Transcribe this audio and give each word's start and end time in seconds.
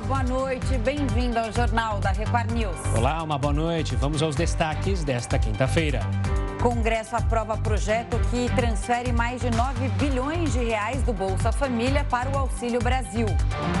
Olá, 0.00 0.22
boa 0.22 0.22
noite. 0.22 0.78
Bem-vindo 0.78 1.38
ao 1.38 1.52
Jornal 1.52 2.00
da 2.00 2.10
Record 2.10 2.50
News. 2.52 2.76
Olá, 2.96 3.22
uma 3.22 3.36
boa 3.36 3.52
noite. 3.52 3.94
Vamos 3.96 4.22
aos 4.22 4.34
destaques 4.34 5.04
desta 5.04 5.38
quinta-feira. 5.38 6.00
Congresso 6.62 7.16
aprova 7.16 7.56
projeto 7.58 8.18
que 8.30 8.48
transfere 8.54 9.12
mais 9.12 9.42
de 9.42 9.50
9 9.50 9.88
bilhões 9.98 10.54
de 10.54 10.64
reais 10.64 11.02
do 11.02 11.12
Bolsa 11.12 11.52
Família 11.52 12.02
para 12.04 12.30
o 12.30 12.38
Auxílio 12.38 12.80
Brasil. 12.80 13.26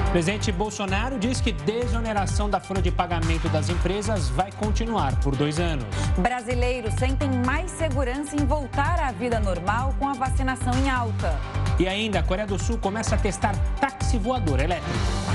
O 0.08 0.10
presidente 0.10 0.52
Bolsonaro 0.52 1.18
diz 1.18 1.40
que 1.40 1.52
desoneração 1.52 2.50
da 2.50 2.60
folha 2.60 2.82
de 2.82 2.90
pagamento 2.90 3.48
das 3.48 3.70
empresas 3.70 4.28
vai 4.28 4.52
continuar 4.52 5.18
por 5.20 5.34
dois 5.34 5.58
anos. 5.58 5.86
Brasileiros 6.18 6.92
sentem 6.94 7.30
mais 7.46 7.70
segurança 7.70 8.36
em 8.36 8.44
voltar 8.44 9.00
à 9.00 9.10
vida 9.10 9.40
normal 9.40 9.94
com 9.98 10.06
a 10.06 10.12
vacinação 10.12 10.74
em 10.74 10.90
alta. 10.90 11.38
E 11.78 11.88
ainda, 11.88 12.20
a 12.20 12.22
Coreia 12.22 12.46
do 12.46 12.58
Sul 12.58 12.76
começa 12.76 13.14
a 13.14 13.18
testar 13.18 13.54
táxi 13.80 14.18
voador 14.18 14.60
elétrico. 14.60 15.29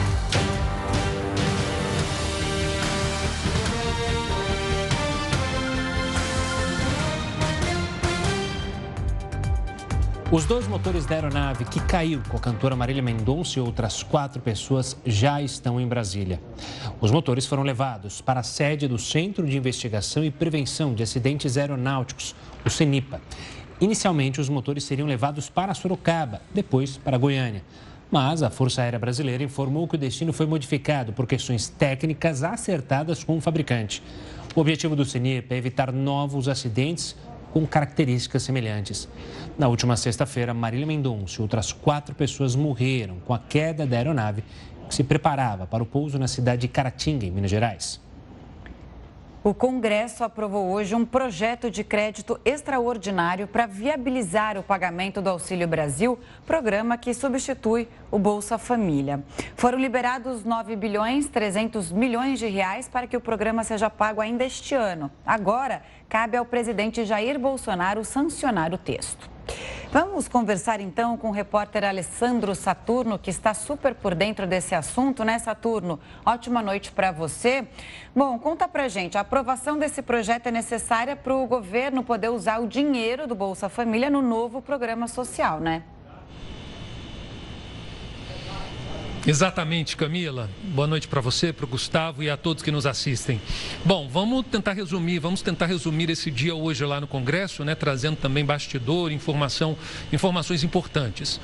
Os 10.32 10.44
dois 10.44 10.68
motores 10.68 11.06
da 11.06 11.14
aeronave 11.14 11.66
que 11.66 11.80
caiu 11.80 12.20
com 12.28 12.36
a 12.36 12.40
cantora 12.40 12.76
Marília 12.76 13.02
Mendonça 13.02 13.60
e 13.60 13.62
outras 13.62 14.02
quatro 14.02 14.42
pessoas 14.42 14.98
já 15.06 15.40
estão 15.40 15.80
em 15.80 15.88
Brasília. 15.88 16.42
Os 17.00 17.12
motores 17.12 17.46
foram 17.46 17.62
levados 17.62 18.22
para 18.22 18.40
a 18.40 18.44
sede 18.44 18.88
do 18.88 18.98
Centro 18.98 19.46
de 19.46 19.56
Investigação 19.56 20.26
e 20.26 20.32
Prevenção 20.32 20.96
de 20.96 21.04
Acidentes 21.04 21.58
Aeronáuticos, 21.58 22.36
o 22.66 22.72
CENIPA. 22.72 23.22
Inicialmente, 23.80 24.42
os 24.42 24.50
motores 24.50 24.84
seriam 24.84 25.08
levados 25.08 25.48
para 25.48 25.76
Sorocaba, 25.76 26.42
depois 26.52 26.98
para 26.98 27.20
Goiânia. 27.20 27.64
Mas 28.10 28.42
a 28.42 28.50
Força 28.50 28.82
Aérea 28.82 28.98
Brasileira 28.98 29.44
informou 29.44 29.88
que 29.88 29.96
o 29.96 30.00
destino 30.00 30.34
foi 30.34 30.48
modificado 30.48 31.14
por 31.14 31.28
questões 31.28 31.68
técnicas 31.68 32.42
acertadas 32.42 33.24
com 33.24 33.38
o 33.38 33.42
fabricante. 33.42 34.02
O 34.56 34.62
objetivo 34.62 34.96
do 34.96 35.06
CENIPA 35.06 35.54
é 35.54 35.58
evitar 35.58 35.92
novos 35.92 36.48
acidentes 36.48 37.16
com 37.56 37.66
características 37.66 38.44
semelhantes. 38.44 39.08
Na 39.58 39.70
última 39.70 39.96
sexta-feira, 39.96 40.54
Marília 40.54 40.86
Mendonça 40.86 41.40
e 41.40 41.42
outras 41.42 41.72
quatro 41.72 42.14
pessoas 42.14 42.54
morreram 42.54 43.16
com 43.22 43.34
a 43.34 43.40
queda 43.40 43.88
da 43.88 43.96
aeronave 43.96 44.44
que 44.90 44.94
se 44.94 45.06
preparava 45.06 45.66
para 45.66 45.82
o 45.82 45.86
pouso 45.86 46.20
na 46.20 46.28
cidade 46.28 46.64
de 46.64 46.68
Caratinga, 46.68 47.26
em 47.26 47.32
Minas 47.32 47.50
Gerais. 47.50 48.05
O 49.46 49.54
Congresso 49.54 50.24
aprovou 50.24 50.72
hoje 50.72 50.96
um 50.96 51.06
projeto 51.06 51.70
de 51.70 51.84
crédito 51.84 52.42
extraordinário 52.44 53.46
para 53.46 53.68
viabilizar 53.68 54.58
o 54.58 54.64
pagamento 54.64 55.22
do 55.22 55.30
Auxílio 55.30 55.68
Brasil, 55.68 56.18
programa 56.48 56.98
que 56.98 57.14
substitui 57.14 57.88
o 58.10 58.18
Bolsa 58.18 58.58
Família. 58.58 59.24
Foram 59.56 59.78
liberados 59.78 60.44
9 60.44 60.76
bilhões 60.76 61.28
300 61.28 61.92
milhões 61.92 62.40
de 62.40 62.48
reais 62.48 62.90
para 62.90 63.06
que 63.06 63.16
o 63.16 63.22
programa 63.22 63.64
seja 63.64 63.88
pago 63.88 64.20
ainda 64.20 64.44
este 64.44 64.74
ano. 64.74 65.12
Agora, 65.24 65.84
cabe 66.10 66.36
ao 66.36 66.46
presidente 66.46 67.06
Jair 67.06 67.38
Bolsonaro 67.38 68.04
sancionar 68.04 68.74
o 68.74 68.80
texto. 68.80 69.35
Vamos 69.96 70.28
conversar 70.28 70.82
então 70.82 71.16
com 71.16 71.30
o 71.30 71.32
repórter 71.32 71.86
Alessandro 71.86 72.54
Saturno, 72.54 73.18
que 73.18 73.30
está 73.30 73.54
super 73.54 73.96
por 73.96 74.14
dentro 74.14 74.46
desse 74.46 74.76
assunto, 74.76 75.24
né, 75.24 75.40
Saturno? 75.40 76.02
Ótima 76.26 76.62
noite 76.62 76.92
para 76.92 77.14
você. 77.14 77.66
Bom, 78.14 78.38
conta 78.38 78.68
pra 78.68 78.90
gente, 78.90 79.18
a 79.18 79.22
aprovação 79.22 79.80
desse 79.80 80.02
projeto 80.02 80.48
é 80.48 80.52
necessária 80.52 81.16
para 81.16 81.34
o 81.34 81.48
governo 81.48 82.04
poder 82.04 82.28
usar 82.28 82.60
o 82.60 82.68
dinheiro 82.68 83.26
do 83.26 83.36
Bolsa 83.36 83.70
Família 83.70 84.10
no 84.10 84.22
novo 84.22 84.62
programa 84.62 85.08
social, 85.08 85.62
né? 85.62 85.84
Exatamente, 89.28 89.98
Camila. 89.98 90.48
Boa 90.66 90.88
noite 90.88 91.08
para 91.08 91.20
você, 91.20 91.52
para 91.52 91.66
o 91.66 91.68
Gustavo 91.68 92.22
e 92.22 92.30
a 92.30 92.38
todos 92.38 92.62
que 92.62 92.70
nos 92.70 92.86
assistem. 92.86 93.42
Bom, 93.84 94.08
vamos 94.08 94.46
tentar 94.46 94.74
resumir, 94.74 95.18
vamos 95.18 95.42
tentar 95.42 95.66
resumir 95.66 96.12
esse 96.12 96.30
dia 96.30 96.54
hoje 96.54 96.86
lá 96.86 97.02
no 97.02 97.08
Congresso, 97.08 97.66
né, 97.66 97.74
trazendo 97.74 98.18
também 98.18 98.46
bastidor, 98.46 99.12
informação, 99.12 99.76
informações 100.14 100.64
importantes. 100.64 101.40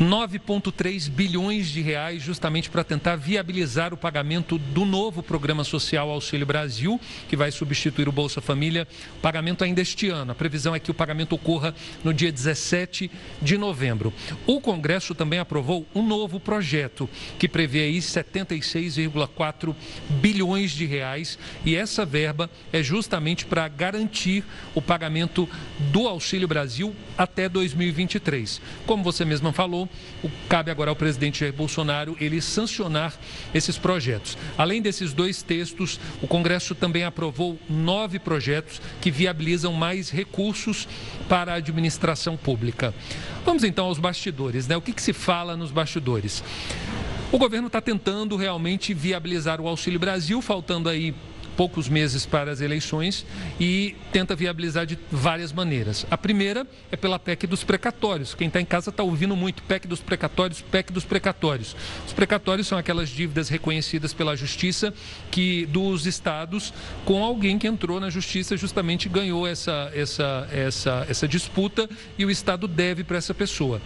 9,3 0.00 1.08
bilhões 1.08 1.68
de 1.68 1.80
reais 1.80 2.22
justamente 2.22 2.68
para 2.68 2.84
tentar 2.84 3.16
viabilizar 3.16 3.94
o 3.94 3.96
pagamento 3.96 4.58
do 4.58 4.84
novo 4.84 5.22
programa 5.22 5.64
social 5.64 6.10
Auxílio 6.10 6.44
Brasil, 6.44 7.00
que 7.28 7.36
vai 7.36 7.50
substituir 7.50 8.06
o 8.06 8.12
Bolsa 8.12 8.42
Família. 8.42 8.86
Pagamento 9.22 9.64
ainda 9.64 9.80
este 9.80 10.10
ano. 10.10 10.32
A 10.32 10.34
previsão 10.34 10.74
é 10.74 10.78
que 10.78 10.90
o 10.90 10.94
pagamento 10.94 11.34
ocorra 11.34 11.74
no 12.04 12.12
dia 12.12 12.30
17 12.30 13.10
de 13.40 13.56
novembro. 13.56 14.12
O 14.46 14.60
Congresso 14.60 15.14
também 15.14 15.38
aprovou 15.38 15.86
um 15.94 16.06
novo 16.06 16.38
projeto 16.38 17.08
que 17.38 17.48
prevê 17.48 17.80
aí 17.80 17.98
76,4 17.98 19.74
bilhões 20.10 20.72
de 20.72 20.84
reais 20.84 21.38
e 21.64 21.74
essa 21.74 22.04
verba 22.04 22.50
é 22.70 22.82
justamente 22.82 23.46
para 23.46 23.66
garantir 23.66 24.44
o 24.74 24.82
pagamento 24.82 25.48
do 25.90 26.06
Auxílio 26.06 26.46
Brasil 26.46 26.94
até 27.16 27.48
2023. 27.48 28.60
Como 28.86 29.02
você 29.02 29.24
mesma 29.24 29.54
falou, 29.54 29.85
o, 30.22 30.30
cabe 30.48 30.70
agora 30.70 30.90
ao 30.90 30.96
presidente 30.96 31.40
Jair 31.40 31.52
Bolsonaro 31.52 32.16
ele 32.20 32.40
sancionar 32.40 33.14
esses 33.54 33.78
projetos. 33.78 34.36
Além 34.56 34.82
desses 34.82 35.12
dois 35.12 35.42
textos, 35.42 36.00
o 36.22 36.26
Congresso 36.26 36.74
também 36.74 37.04
aprovou 37.04 37.58
nove 37.68 38.18
projetos 38.18 38.80
que 39.00 39.10
viabilizam 39.10 39.72
mais 39.72 40.10
recursos 40.10 40.88
para 41.28 41.52
a 41.52 41.56
administração 41.56 42.36
pública. 42.36 42.94
Vamos 43.44 43.64
então 43.64 43.86
aos 43.86 43.98
bastidores, 43.98 44.66
né? 44.66 44.76
O 44.76 44.82
que, 44.82 44.92
que 44.92 45.02
se 45.02 45.12
fala 45.12 45.56
nos 45.56 45.70
bastidores? 45.70 46.42
O 47.32 47.38
governo 47.38 47.66
está 47.66 47.80
tentando 47.80 48.36
realmente 48.36 48.94
viabilizar 48.94 49.60
o 49.60 49.66
Auxílio 49.66 49.98
Brasil, 49.98 50.40
faltando 50.40 50.88
aí 50.88 51.14
poucos 51.56 51.88
meses 51.88 52.26
para 52.26 52.50
as 52.50 52.60
eleições 52.60 53.24
e 53.58 53.96
tenta 54.12 54.36
viabilizar 54.36 54.86
de 54.86 54.98
várias 55.10 55.52
maneiras. 55.52 56.06
A 56.10 56.18
primeira 56.18 56.66
é 56.90 56.96
pela 56.96 57.18
PEC 57.18 57.46
dos 57.46 57.64
precatórios. 57.64 58.34
Quem 58.34 58.48
está 58.48 58.60
em 58.60 58.64
casa 58.64 58.90
está 58.90 59.02
ouvindo 59.02 59.34
muito 59.34 59.62
PEC 59.62 59.88
dos 59.88 60.00
precatórios, 60.00 60.60
PEC 60.60 60.92
dos 60.92 61.04
precatórios. 61.04 61.74
Os 62.06 62.12
precatórios 62.12 62.66
são 62.66 62.76
aquelas 62.76 63.08
dívidas 63.08 63.48
reconhecidas 63.48 64.12
pela 64.12 64.36
Justiça 64.36 64.92
que 65.30 65.66
dos 65.66 66.06
estados 66.06 66.72
com 67.04 67.24
alguém 67.24 67.58
que 67.58 67.66
entrou 67.66 67.98
na 67.98 68.10
Justiça 68.10 68.56
justamente 68.56 69.08
ganhou 69.08 69.46
essa, 69.46 69.90
essa, 69.94 70.48
essa, 70.52 71.06
essa 71.08 71.26
disputa 71.26 71.88
e 72.18 72.24
o 72.24 72.30
Estado 72.30 72.68
deve 72.68 73.02
para 73.02 73.16
essa 73.16 73.32
pessoa. 73.32 73.80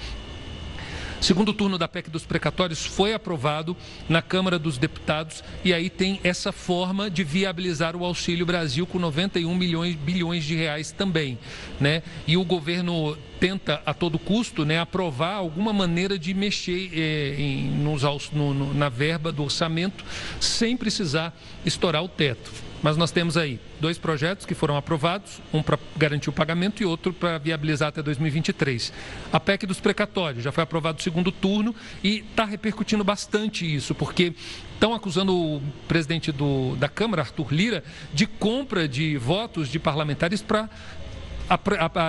Segundo 1.21 1.53
turno 1.53 1.77
da 1.77 1.87
PEC 1.87 2.09
dos 2.09 2.25
precatórios 2.25 2.87
foi 2.87 3.13
aprovado 3.13 3.77
na 4.09 4.23
Câmara 4.23 4.59
dos 4.59 4.79
Deputados 4.79 5.45
e 5.63 5.75
aí 5.75 5.91
tem 5.91 6.19
essa 6.25 6.51
forma 6.51 7.11
de 7.11 7.23
viabilizar 7.23 7.95
o 7.95 8.07
Auxílio 8.07 8.47
Brasil 8.47 8.87
com 8.87 8.99
91 8.99 9.55
milhões, 9.55 9.95
bilhões 9.97 10.45
de 10.45 10.55
reais 10.55 10.93
também, 10.93 11.39
né? 11.79 12.03
E 12.27 12.39
o 12.39 12.45
governo 12.45 13.19
tenta 13.39 13.83
a 13.85 13.93
todo 13.93 14.19
custo 14.19 14.65
né, 14.65 14.81
aprovar 14.81 15.35
alguma 15.35 15.75
maneira 15.75 16.19
de 16.19 16.33
mexer 16.33 16.91
eh, 16.93 17.35
em, 17.39 17.69
nos, 17.69 18.03
no, 18.33 18.73
na 18.73 18.89
verba 18.89 19.31
do 19.31 19.43
orçamento 19.43 20.05
sem 20.41 20.75
precisar 20.75 21.39
estourar 21.65 22.03
o 22.03 22.09
teto. 22.09 22.70
Mas 22.83 22.97
nós 22.97 23.11
temos 23.11 23.37
aí 23.37 23.61
dois 23.79 23.99
projetos 23.99 24.47
que 24.47 24.55
foram 24.55 24.77
aprovados, 24.77 25.41
um 25.53 25.63
para 25.63 25.79
garantir 25.97 26.31
o 26.31 26.33
pagamento 26.33 26.83
e 26.83 26.87
outro 26.87 27.13
para 27.13 27.37
viabilizar 27.37 27.89
até 27.89 28.03
2023. 28.03 28.93
A 29.33 29.39
PEC 29.39 29.67
dos 29.67 29.81
precatórios 29.81 30.43
já 30.43 30.51
foi 30.51 30.65
aprovado 30.65 30.97
no 30.97 31.03
segundo 31.03 31.31
turno 31.31 31.75
e 32.03 32.21
está 32.31 32.45
repercutindo 32.45 33.05
bastante 33.05 33.67
isso, 33.75 33.95
porque 33.95 34.33
estão 34.73 34.95
acusando 34.95 35.37
o 35.37 35.63
presidente 35.87 36.33
do, 36.33 36.75
da 36.77 36.89
Câmara, 36.89 37.21
Arthur 37.23 37.53
Lira, 37.53 37.85
de 38.15 38.27
compra 38.27 38.89
de 38.89 39.19
votos 39.19 39.69
de 39.69 39.79
parlamentares 39.79 40.41
para 40.41 40.71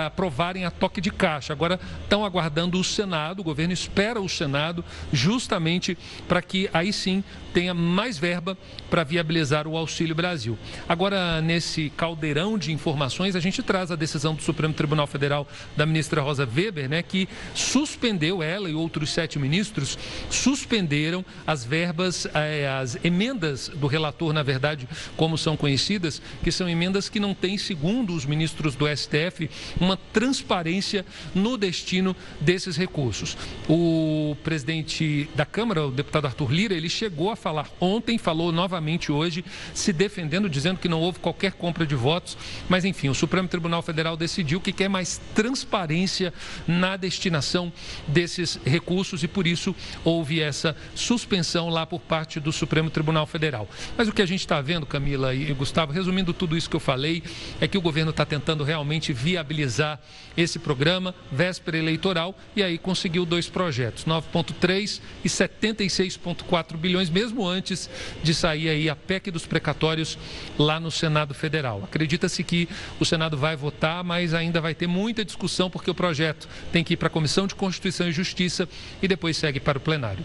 aprovarem 0.06 0.64
a 0.64 0.70
toque 0.70 1.00
de 1.00 1.10
caixa. 1.10 1.52
Agora 1.52 1.78
estão 2.02 2.24
aguardando 2.24 2.78
o 2.78 2.84
Senado, 2.84 3.40
o 3.40 3.44
governo 3.44 3.74
espera 3.74 4.20
o 4.20 4.28
Senado 4.28 4.84
justamente 5.12 5.98
para 6.28 6.40
que 6.40 6.70
aí 6.72 6.92
sim 6.92 7.22
tenha 7.52 7.74
mais 7.74 8.18
verba 8.18 8.56
para 8.90 9.04
viabilizar 9.04 9.66
o 9.66 9.76
Auxílio 9.76 10.14
Brasil. 10.14 10.58
Agora, 10.88 11.40
nesse 11.40 11.90
caldeirão 11.96 12.58
de 12.58 12.72
informações, 12.72 13.36
a 13.36 13.40
gente 13.40 13.62
traz 13.62 13.90
a 13.90 13.96
decisão 13.96 14.34
do 14.34 14.42
Supremo 14.42 14.74
Tribunal 14.74 15.06
Federal 15.06 15.46
da 15.76 15.86
ministra 15.86 16.22
Rosa 16.22 16.48
Weber, 16.52 16.88
né, 16.88 17.02
que 17.02 17.28
suspendeu 17.54 18.42
ela 18.42 18.68
e 18.68 18.74
outros 18.74 19.10
sete 19.10 19.38
ministros 19.38 19.98
suspenderam 20.30 21.24
as 21.46 21.64
verbas, 21.64 22.26
eh, 22.34 22.68
as 22.80 22.96
emendas 23.04 23.68
do 23.68 23.86
relator, 23.86 24.32
na 24.32 24.42
verdade, 24.42 24.88
como 25.16 25.36
são 25.36 25.56
conhecidas, 25.56 26.22
que 26.42 26.50
são 26.50 26.68
emendas 26.68 27.08
que 27.08 27.20
não 27.20 27.34
têm, 27.34 27.58
segundo 27.58 28.14
os 28.14 28.24
ministros 28.24 28.74
do 28.74 28.86
STF, 28.88 29.50
uma 29.80 29.96
transparência 30.12 31.04
no 31.34 31.56
destino 31.56 32.16
desses 32.40 32.76
recursos. 32.76 33.36
O 33.68 34.36
presidente 34.42 35.28
da 35.34 35.44
Câmara, 35.44 35.86
o 35.86 35.90
deputado 35.90 36.26
Arthur 36.26 36.52
Lira, 36.52 36.74
ele 36.74 36.88
chegou 36.88 37.30
a 37.30 37.36
falar 37.42 37.68
ontem, 37.80 38.16
falou 38.16 38.52
novamente 38.52 39.10
hoje, 39.10 39.44
se 39.74 39.92
defendendo, 39.92 40.48
dizendo 40.48 40.78
que 40.78 40.88
não 40.88 41.00
houve 41.00 41.18
qualquer 41.18 41.52
compra 41.52 41.84
de 41.84 41.94
votos, 41.94 42.38
mas 42.68 42.84
enfim, 42.84 43.08
o 43.08 43.14
Supremo 43.14 43.48
Tribunal 43.48 43.82
Federal 43.82 44.16
decidiu 44.16 44.60
que 44.60 44.72
quer 44.72 44.88
mais 44.88 45.20
transparência 45.34 46.32
na 46.66 46.96
destinação 46.96 47.72
desses 48.06 48.58
recursos 48.64 49.22
e 49.22 49.28
por 49.28 49.46
isso 49.46 49.74
houve 50.04 50.40
essa 50.40 50.76
suspensão 50.94 51.68
lá 51.68 51.84
por 51.84 52.00
parte 52.00 52.38
do 52.38 52.52
Supremo 52.52 52.90
Tribunal 52.90 53.26
Federal. 53.26 53.68
Mas 53.96 54.08
o 54.08 54.12
que 54.12 54.22
a 54.22 54.26
gente 54.26 54.40
está 54.40 54.60
vendo, 54.60 54.86
Camila 54.86 55.34
e 55.34 55.52
Gustavo, 55.52 55.92
resumindo 55.92 56.32
tudo 56.32 56.56
isso 56.56 56.70
que 56.70 56.76
eu 56.76 56.80
falei, 56.80 57.22
é 57.60 57.66
que 57.66 57.76
o 57.76 57.82
governo 57.82 58.10
está 58.10 58.24
tentando 58.24 58.62
realmente 58.62 59.12
viabilizar 59.12 60.00
esse 60.36 60.58
programa, 60.58 61.14
véspera 61.30 61.76
eleitoral, 61.76 62.36
e 62.54 62.62
aí 62.62 62.78
conseguiu 62.78 63.24
dois 63.24 63.48
projetos, 63.48 64.04
9,3 64.04 65.00
e 65.24 65.28
76,4 65.28 66.76
bilhões, 66.76 67.10
mesmo 67.10 67.31
antes 67.40 67.88
de 68.22 68.34
sair 68.34 68.68
aí 68.68 68.88
a 68.88 68.96
PEC 68.96 69.30
dos 69.30 69.46
precatórios 69.46 70.18
lá 70.58 70.80
no 70.80 70.90
Senado 70.90 71.34
Federal. 71.34 71.82
Acredita-se 71.84 72.42
que 72.42 72.68
o 72.98 73.04
Senado 73.04 73.36
vai 73.36 73.56
votar, 73.56 74.02
mas 74.02 74.34
ainda 74.34 74.60
vai 74.60 74.74
ter 74.74 74.86
muita 74.86 75.24
discussão, 75.24 75.70
porque 75.70 75.90
o 75.90 75.94
projeto 75.94 76.48
tem 76.72 76.82
que 76.82 76.94
ir 76.94 76.96
para 76.96 77.06
a 77.06 77.10
Comissão 77.10 77.46
de 77.46 77.54
Constituição 77.54 78.08
e 78.08 78.12
Justiça 78.12 78.68
e 79.00 79.06
depois 79.06 79.36
segue 79.36 79.60
para 79.60 79.78
o 79.78 79.80
plenário. 79.80 80.24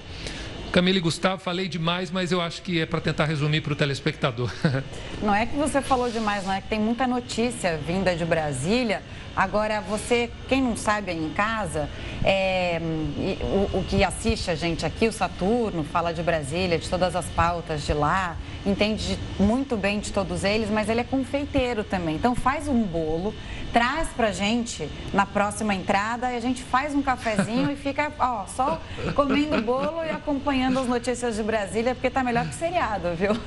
Camila 0.72 0.98
e 0.98 1.02
Gustavo, 1.02 1.42
falei 1.42 1.68
demais, 1.68 2.12
mas 2.12 2.32
eu 2.32 2.42
acho 2.42 2.62
que 2.62 2.80
é 2.82 2.86
para 2.86 3.00
tentar 3.00 3.26
resumir 3.26 3.62
para 3.62 3.74
o 3.74 3.76
telespectador. 3.76 4.52
Não 5.22 5.34
é 5.34 5.46
que 5.46 5.56
você 5.56 5.82
falou 5.82 6.10
demais, 6.12 6.46
não 6.46 6.54
é 6.54 6.62
que 6.62 6.68
tem 6.68 6.80
muita 6.80 7.08
notícia 7.08 7.78
vinda 7.78 8.16
de 8.16 8.24
Brasília. 8.24 9.02
Agora, 9.38 9.82
você, 9.82 10.32
quem 10.50 10.64
não 10.64 10.76
sabe 10.76 11.12
aí 11.12 11.24
em 11.24 11.30
casa, 11.30 11.88
é, 12.24 12.82
o, 13.40 13.78
o, 13.78 13.86
que 13.88 14.04
assiste 14.04 14.50
a 14.50 14.56
gente 14.56 14.84
aqui, 14.84 15.08
o 15.08 15.14
Saturno, 15.14 15.84
fala 15.84 16.12
de 16.12 16.24
Brasília, 16.24 16.80
de 16.80 16.90
todas 16.90 17.16
as 17.16 17.26
pautas 17.28 17.86
de 17.86 17.94
lá, 17.94 18.36
entende 18.66 19.16
de, 19.16 19.44
muito 19.44 19.78
bem 19.78 20.00
de 20.00 20.12
todos 20.12 20.44
eles, 20.44 20.72
mas 20.72 20.90
ele 20.90 21.02
é 21.02 21.04
confeiteiro 21.04 21.84
também. 21.84 22.16
Então, 22.16 22.34
faz 22.34 22.68
um 22.68 22.82
bolo, 22.82 23.32
traz 23.72 24.08
pra 24.08 24.32
gente 24.32 24.90
na 25.14 25.24
próxima 25.24 25.76
entrada 25.76 26.32
e 26.32 26.36
a 26.36 26.40
gente 26.40 26.64
faz 26.64 26.96
um 26.96 27.04
cafezinho 27.04 27.72
e 27.72 27.76
fica, 27.78 28.12
ó, 28.18 28.48
só 28.48 28.82
comendo 29.14 29.62
bolo 29.62 30.04
e 30.04 30.10
acompanhando 30.10 30.80
as 30.80 30.88
notícias 30.88 31.36
de 31.36 31.44
Brasília, 31.44 31.94
porque 31.94 32.10
tá 32.10 32.24
melhor 32.24 32.48
que 32.48 32.56
seriado, 32.56 33.14
viu? 33.16 33.38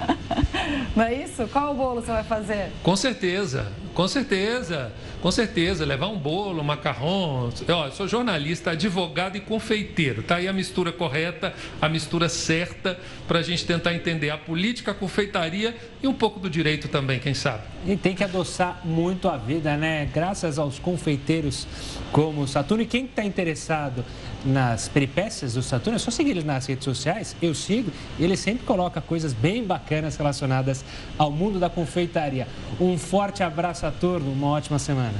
Não 0.94 1.04
é 1.04 1.14
isso? 1.14 1.48
Qual 1.48 1.72
o 1.72 1.74
bolo 1.74 2.02
você 2.02 2.12
vai 2.12 2.24
fazer? 2.24 2.70
Com 2.82 2.94
certeza. 2.94 3.72
Com 3.94 4.06
certeza, 4.06 4.92
com 5.20 5.30
certeza. 5.30 5.84
Levar 5.84 6.08
um 6.08 6.18
bolo, 6.18 6.60
um 6.60 6.64
macarrão. 6.64 7.52
Eu 7.66 7.90
sou 7.92 8.06
jornalista, 8.06 8.70
advogado 8.70 9.36
e 9.36 9.40
confeiteiro. 9.40 10.22
Tá 10.22 10.36
aí 10.36 10.48
a 10.48 10.52
mistura 10.52 10.92
correta, 10.92 11.52
a 11.80 11.88
mistura 11.88 12.28
certa 12.28 12.98
para 13.26 13.40
a 13.40 13.42
gente 13.42 13.66
tentar 13.66 13.94
entender 13.94 14.30
a 14.30 14.38
política, 14.38 14.92
a 14.92 14.94
confeitaria 14.94 15.76
e 16.02 16.08
um 16.08 16.14
pouco 16.14 16.40
do 16.40 16.48
direito 16.48 16.88
também, 16.88 17.18
quem 17.18 17.34
sabe. 17.34 17.62
E 17.86 17.96
tem 17.96 18.14
que 18.14 18.24
adoçar 18.24 18.80
muito 18.84 19.28
a 19.28 19.36
vida, 19.36 19.76
né? 19.76 20.08
Graças 20.12 20.58
aos 20.58 20.78
confeiteiros 20.78 21.66
como 22.12 22.42
o 22.42 22.48
Saturno. 22.48 22.82
E 22.82 22.86
quem 22.86 23.04
está 23.04 23.24
interessado 23.24 24.04
nas 24.44 24.88
peripécias 24.88 25.54
do 25.54 25.62
Saturno, 25.62 25.96
é 25.96 25.98
só 25.98 26.10
seguir 26.10 26.30
ele 26.30 26.42
nas 26.42 26.66
redes 26.66 26.84
sociais, 26.84 27.36
eu 27.42 27.54
sigo, 27.54 27.90
ele 28.18 28.36
sempre 28.36 28.64
coloca 28.64 29.00
coisas 29.00 29.32
bem 29.34 29.62
bacanas 29.62 30.16
relacionadas 30.16 30.84
ao 31.18 31.30
mundo 31.30 31.58
da 31.58 31.68
confeitaria. 31.68 32.48
Um 32.80 32.96
forte 32.96 33.42
abraço, 33.42 33.82
Saturno, 33.82 34.32
uma 34.32 34.48
ótima 34.48 34.78
semana. 34.78 35.14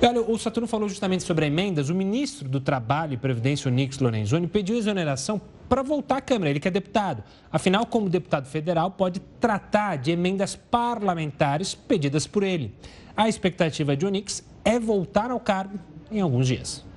Olha, 0.00 0.20
o 0.20 0.38
Saturno 0.38 0.68
falou 0.68 0.88
justamente 0.88 1.24
sobre 1.24 1.46
emendas. 1.46 1.88
O 1.88 1.94
ministro 1.94 2.48
do 2.48 2.60
Trabalho 2.60 3.14
e 3.14 3.16
Previdência, 3.16 3.68
o 3.68 3.74
Nix 3.74 3.98
Lorenzoni, 3.98 4.46
pediu 4.46 4.76
exoneração 4.76 5.40
para 5.68 5.82
voltar 5.82 6.16
à 6.16 6.20
Câmara, 6.20 6.50
ele 6.50 6.60
que 6.60 6.68
é 6.68 6.70
deputado. 6.70 7.22
Afinal, 7.52 7.86
como 7.86 8.08
deputado 8.08 8.46
federal, 8.46 8.90
pode 8.90 9.20
tratar 9.40 9.96
de 9.96 10.10
emendas 10.10 10.56
parlamentares 10.56 11.74
pedidas 11.74 12.26
por 12.26 12.42
ele. 12.42 12.74
A 13.16 13.28
expectativa 13.28 13.96
de 13.96 14.06
Onix 14.06 14.42
é 14.64 14.78
voltar 14.78 15.30
ao 15.30 15.40
cargo 15.40 15.78
em 16.10 16.20
alguns 16.20 16.46
dias. 16.46 16.87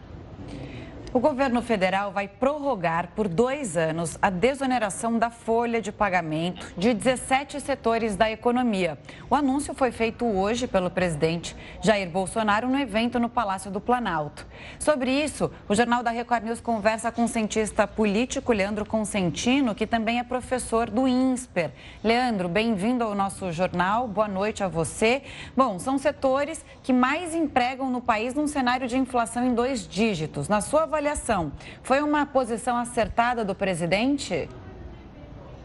O 1.14 1.20
governo 1.20 1.62
federal 1.62 2.14
vai 2.14 2.26
prorrogar 2.26 3.10
por 3.14 3.28
dois 3.28 3.76
anos 3.76 4.18
a 4.22 4.30
desoneração 4.30 5.20
da 5.20 5.30
folha 5.30 5.82
de 5.82 5.92
pagamento 5.92 6.66
de 6.78 6.94
17 6.94 7.60
setores 7.60 8.16
da 8.16 8.32
economia. 8.32 8.98
O 9.30 9.36
anúncio 9.36 9.74
foi 9.74 9.92
feito 9.92 10.26
hoje 10.26 10.68
pelo 10.68 10.90
presidente 10.90 11.54
Jair 11.82 12.10
Bolsonaro 12.10 12.70
no 12.70 12.80
evento 12.80 13.20
no 13.20 13.28
Palácio 13.28 13.70
do 13.70 13.82
Planalto. 13.82 14.48
Sobre 14.80 15.12
isso, 15.12 15.52
o 15.68 15.76
Jornal 15.76 16.02
da 16.02 16.12
Record 16.12 16.46
News 16.46 16.62
conversa 16.62 17.12
com 17.12 17.26
o 17.26 17.28
cientista 17.28 17.86
político 17.86 18.54
Leandro 18.54 18.86
Consentino, 18.86 19.76
que 19.76 19.86
também 19.86 20.18
é 20.18 20.24
professor 20.24 20.90
do 20.90 21.10
INSPER. 21.10 21.72
Leandro, 22.02 22.48
bem-vindo 22.48 23.04
ao 23.04 23.14
nosso 23.14 23.52
jornal. 23.52 24.08
Boa 24.08 24.30
noite 24.30 24.64
a 24.64 24.70
você. 24.70 25.24
Bom, 25.58 25.78
são 25.78 25.98
setores 25.98 26.64
que 26.82 26.94
mais 26.94 27.36
empregam 27.36 27.90
no 27.90 28.00
país 28.00 28.34
num 28.34 28.48
cenário 28.48 28.88
de 28.88 28.98
inflação 28.98 29.46
em 29.46 29.54
dois 29.54 29.86
dígitos. 29.86 30.48
Na 30.48 30.62
sua 30.62 30.84
avaliação, 30.84 31.01
avaliação, 31.02 31.52
foi 31.82 32.00
uma 32.02 32.26
posição 32.26 32.78
acertada 32.78 33.44
do 33.44 33.56
presidente? 33.56 34.48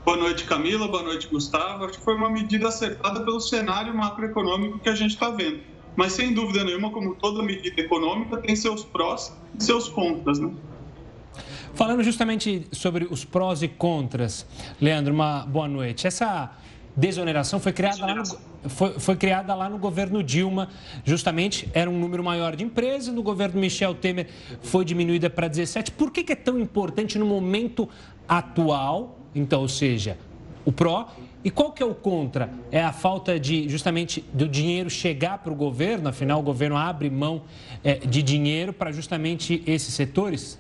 Boa 0.05 0.17
noite, 0.17 0.45
Camila. 0.45 0.89
Boa 0.89 1.03
noite, 1.03 1.29
Gustavo. 1.29 1.85
Acho 1.85 1.99
que 1.99 2.05
foi 2.05 2.15
uma 2.15 2.31
medida 2.31 2.69
acertada 2.69 3.21
pelo 3.21 3.39
cenário 3.39 3.95
macroeconômico 3.95 4.79
que 4.79 4.89
a 4.89 4.95
gente 4.95 5.11
está 5.11 5.29
vendo. 5.31 5.61
Mas, 5.95 6.13
sem 6.13 6.33
dúvida 6.33 6.65
nenhuma, 6.65 6.91
como 6.91 7.15
toda 7.17 7.43
medida 7.43 7.81
econômica, 7.81 8.39
tem 8.39 8.57
seus 8.57 8.85
prós 8.85 9.37
e 9.59 9.63
seus 9.63 9.89
contras, 9.89 10.39
né? 10.39 10.51
Falando 11.75 12.03
justamente 12.03 12.67
sobre 12.73 13.07
os 13.11 13.25
prós 13.25 13.63
e 13.63 13.69
contras, 13.69 14.47
Leandro, 14.81 15.13
uma 15.13 15.45
boa 15.45 15.69
noite. 15.69 16.07
Essa 16.07 16.51
desoneração 16.97 17.61
foi 17.61 17.73
criada, 17.73 18.07
lá 18.07 18.15
no, 18.15 18.25
foi, 18.71 18.99
foi, 18.99 19.17
criada 19.17 19.55
lá 19.55 19.69
no 19.69 19.77
governo 19.77 20.23
Dilma, 20.23 20.69
justamente 21.05 21.69
era 21.75 21.91
um 21.91 21.99
número 21.99 22.25
maior 22.25 22.57
de 22.57 22.65
empresas, 22.65 23.15
no 23.15 23.23
governo 23.23 23.61
Michel 23.61 23.95
Temer 23.95 24.29
foi 24.63 24.85
diminuída 24.85 25.29
para 25.29 25.47
17. 25.47 25.93
Por 25.93 26.11
que, 26.11 26.25
que 26.25 26.33
é 26.33 26.37
tão 26.37 26.59
importante 26.59 27.19
no 27.19 27.27
momento 27.27 27.89
atual, 28.27 29.19
então, 29.35 29.61
ou 29.61 29.69
seja, 29.69 30.17
o 30.65 30.73
pró, 30.73 31.09
e 31.45 31.51
qual 31.51 31.71
que 31.71 31.83
é 31.83 31.87
o 31.87 31.95
contra? 31.95 32.51
É 32.73 32.83
a 32.83 32.93
falta 32.93 33.39
de, 33.39 33.69
justamente, 33.69 34.25
do 34.33 34.49
dinheiro 34.49 34.91
chegar 34.91 35.39
para 35.39 35.53
o 35.53 35.55
governo, 35.55 36.09
afinal 36.09 36.41
o 36.41 36.43
governo 36.43 36.77
abre 36.77 37.09
mão 37.09 37.43
é, 37.85 37.95
de 37.95 38.23
dinheiro 38.23 38.73
para 38.73 38.91
justamente 38.91 39.63
esses 39.67 39.95
setores? 39.95 40.59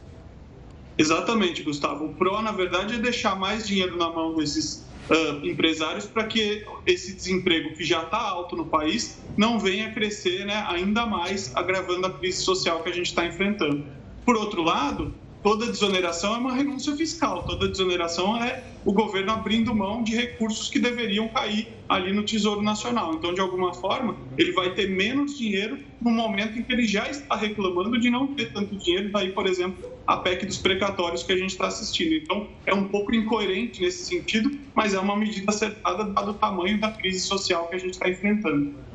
Exatamente, 0.99 1.62
Gustavo. 1.62 2.06
O 2.06 2.15
pró, 2.15 2.41
na 2.41 2.53
verdade, 2.53 2.94
é 2.94 2.99
deixar 2.99 3.35
mais 3.35 3.67
dinheiro 3.67 3.97
na 3.97 4.11
mão 4.11 4.37
desses 4.37 4.87
uh, 5.11 5.47
empresários 5.47 6.06
para 6.06 6.25
que 6.25 6.64
esse 6.87 7.14
desemprego 7.14 7.75
que 7.75 7.85
já 7.85 8.03
está 8.03 8.19
alto 8.19 8.56
no 8.56 8.67
país 8.67 9.23
não 9.37 9.58
venha 9.58 9.93
crescer 9.93 10.44
né, 10.44 10.64
ainda 10.69 11.06
mais, 11.06 11.55
agravando 11.55 12.06
a 12.06 12.11
crise 12.11 12.43
social 12.43 12.82
que 12.82 12.88
a 12.88 12.93
gente 12.93 13.06
está 13.06 13.26
enfrentando. 13.26 13.85
Por 14.25 14.37
outro 14.37 14.62
lado, 14.62 15.14
toda 15.43 15.67
desoneração 15.67 16.35
é 16.35 16.38
uma 16.38 16.55
renúncia 16.55 16.97
fiscal, 16.97 17.44
toda 17.44 17.69
desoneração 17.69 18.42
é 18.42 18.64
o 18.85 18.92
governo 18.92 19.33
abrindo 19.33 19.75
mão 19.75 20.02
de 20.02 20.14
recursos 20.16 20.69
que 20.69 20.78
deveriam 20.78 21.28
cair 21.28 21.69
ali 21.88 22.12
no 22.12 22.25
Tesouro 22.25 22.62
Nacional. 22.62 23.14
Então, 23.14 23.33
de 23.33 23.40
alguma 23.40 23.73
forma, 23.75 24.16
ele 24.37 24.52
vai 24.52 24.75
ter 24.75 24.88
menos 24.88 25.38
dinheiro 25.38 25.78
no 26.00 26.11
momento 26.11 26.59
em 26.59 26.62
que 26.62 26.73
ele 26.73 26.87
já 26.87 27.09
está 27.09 27.37
reclamando 27.37 27.99
de 27.99 28.11
não 28.11 28.28
ter 28.28 28.52
tanto 28.52 28.75
dinheiro, 28.76 29.11
daí, 29.11 29.30
por 29.30 29.47
exemplo, 29.47 29.96
a 30.06 30.16
PEC 30.18 30.46
dos 30.46 30.58
precatórios 30.58 31.22
que 31.22 31.32
a 31.32 31.36
gente 31.36 31.50
está 31.50 31.66
assistindo. 31.66 32.14
Então, 32.14 32.48
é 32.64 32.72
um 32.72 32.88
pouco 32.88 33.14
incoerente 33.14 33.82
nesse 33.82 34.04
sentido, 34.04 34.50
mas 34.75 34.94
é 34.94 35.00
uma 35.00 35.16
medida 35.16 35.50
acertada 35.50 36.04
dado 36.04 36.30
o 36.30 36.34
tamanho 36.34 36.80
da 36.80 36.90
crise 36.90 37.20
social 37.20 37.66
que 37.68 37.75
a 37.75 37.78
gente 37.78 37.94
está 37.94 38.08
enfrentando. 38.08 38.86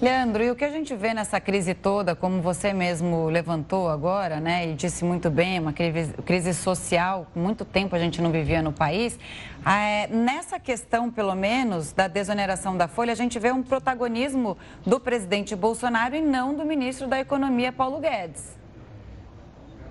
Leandro, 0.00 0.42
e 0.42 0.50
o 0.50 0.56
que 0.56 0.64
a 0.64 0.70
gente 0.70 0.96
vê 0.96 1.12
nessa 1.12 1.38
crise 1.38 1.74
toda, 1.74 2.16
como 2.16 2.40
você 2.40 2.72
mesmo 2.72 3.28
levantou 3.28 3.86
agora, 3.86 4.40
né, 4.40 4.70
e 4.70 4.72
disse 4.72 5.04
muito 5.04 5.28
bem, 5.28 5.60
uma 5.60 5.74
crise, 5.74 6.54
social, 6.54 7.26
muito 7.36 7.66
tempo 7.66 7.94
a 7.94 7.98
gente 7.98 8.22
não 8.22 8.32
vivia 8.32 8.62
no 8.62 8.72
país, 8.72 9.18
é, 9.66 10.06
nessa 10.06 10.58
questão, 10.58 11.10
pelo 11.10 11.34
menos, 11.34 11.92
da 11.92 12.08
desoneração 12.08 12.78
da 12.78 12.88
Folha, 12.88 13.12
a 13.12 13.16
gente 13.16 13.38
vê 13.38 13.52
um 13.52 13.62
protagonismo 13.62 14.56
do 14.86 14.98
presidente 14.98 15.54
Bolsonaro 15.54 16.16
e 16.16 16.22
não 16.22 16.54
do 16.54 16.64
ministro 16.64 17.06
da 17.06 17.20
Economia, 17.20 17.70
Paulo 17.70 18.00
Guedes. 18.00 18.59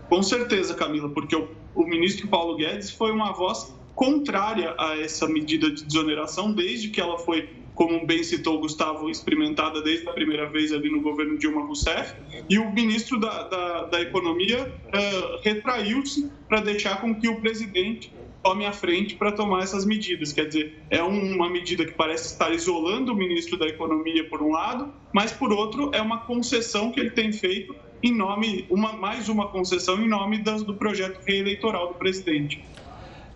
Com 0.09 0.23
certeza, 0.23 0.73
Camila, 0.73 1.09
porque 1.09 1.35
o, 1.35 1.47
o 1.75 1.85
ministro 1.85 2.27
Paulo 2.27 2.57
Guedes 2.57 2.89
foi 2.89 3.11
uma 3.11 3.31
voz 3.31 3.73
contrária 3.95 4.73
a 4.77 4.97
essa 4.97 5.27
medida 5.27 5.69
de 5.69 5.83
desoneração 5.83 6.51
desde 6.51 6.89
que 6.89 6.99
ela 6.99 7.17
foi 7.19 7.49
como 7.75 8.05
bem 8.05 8.21
citou 8.23 8.59
Gustavo, 8.59 9.09
experimentada 9.09 9.81
desde 9.81 10.09
a 10.09 10.11
primeira 10.11 10.49
vez 10.49 10.73
ali 10.73 10.89
no 10.89 10.99
governo 10.99 11.37
Dilma 11.37 11.61
Rousseff, 11.65 12.13
e 12.49 12.59
o 12.59 12.73
ministro 12.73 13.17
da, 13.17 13.43
da, 13.43 13.83
da 13.85 14.01
Economia 14.01 14.63
uh, 14.67 15.39
retraiu-se 15.41 16.29
para 16.49 16.59
deixar 16.59 16.99
com 16.99 17.15
que 17.15 17.29
o 17.29 17.39
presidente 17.39 18.11
tome 18.43 18.65
a 18.65 18.73
frente 18.73 19.15
para 19.15 19.31
tomar 19.31 19.63
essas 19.63 19.85
medidas. 19.85 20.33
Quer 20.33 20.47
dizer, 20.47 20.83
é 20.89 21.01
uma 21.01 21.49
medida 21.49 21.85
que 21.85 21.93
parece 21.93 22.33
estar 22.33 22.53
isolando 22.53 23.13
o 23.13 23.15
ministro 23.15 23.57
da 23.57 23.67
Economia 23.67 24.27
por 24.27 24.41
um 24.41 24.51
lado, 24.51 24.93
mas 25.13 25.31
por 25.31 25.53
outro 25.53 25.89
é 25.93 26.01
uma 26.01 26.19
concessão 26.19 26.91
que 26.91 26.99
ele 26.99 27.11
tem 27.11 27.31
feito 27.31 27.73
em 28.01 28.15
nome, 28.15 28.65
uma, 28.69 28.93
mais 28.93 29.29
uma 29.29 29.47
concessão 29.47 29.99
em 29.99 30.07
nome 30.07 30.39
das, 30.39 30.63
do 30.63 30.73
projeto 30.73 31.19
reeleitoral 31.25 31.89
do 31.89 31.93
presidente. 31.95 32.63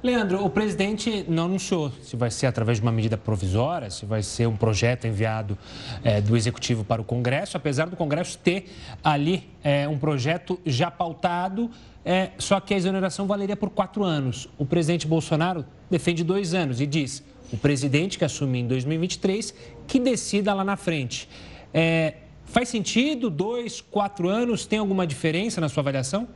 Leandro, 0.03 0.43
o 0.43 0.49
presidente 0.49 1.23
não 1.29 1.45
anunciou 1.45 1.89
se 2.01 2.17
vai 2.17 2.29
ser 2.29 2.45
através 2.45 2.77
de 2.77 2.81
uma 2.81 2.91
medida 2.91 3.17
provisória, 3.17 3.89
se 3.89 4.05
vai 4.05 4.21
ser 4.21 4.47
um 4.47 4.57
projeto 4.57 5.07
enviado 5.07 5.57
é, 6.03 6.19
do 6.19 6.35
Executivo 6.35 6.83
para 6.83 7.01
o 7.01 7.05
Congresso, 7.05 7.55
apesar 7.55 7.85
do 7.85 7.95
Congresso 7.95 8.37
ter 8.37 8.65
ali 9.01 9.49
é, 9.63 9.87
um 9.87 9.97
projeto 9.97 10.59
já 10.65 10.91
pautado, 10.91 11.71
é, 12.03 12.31
só 12.37 12.59
que 12.59 12.73
a 12.73 12.77
exoneração 12.77 13.25
valeria 13.25 13.55
por 13.55 13.69
quatro 13.69 14.03
anos. 14.03 14.49
O 14.57 14.65
presidente 14.65 15.07
Bolsonaro 15.07 15.65
defende 15.89 16.21
dois 16.21 16.53
anos 16.53 16.81
e 16.81 16.85
diz 16.85 17.23
o 17.53 17.55
presidente 17.55 18.17
que 18.17 18.25
assume 18.25 18.59
em 18.59 18.67
2023 18.67 19.55
que 19.87 20.01
decida 20.01 20.53
lá 20.53 20.65
na 20.65 20.75
frente. 20.75 21.29
É, 21.73 22.15
faz 22.53 22.69
sentido? 22.69 23.29
Dois, 23.29 23.81
quatro 23.81 24.29
anos? 24.29 24.65
Tem 24.65 24.79
alguma 24.79 25.05
diferença 25.05 25.59
na 25.59 25.67
sua 25.67 25.81
avaliação? 25.81 26.27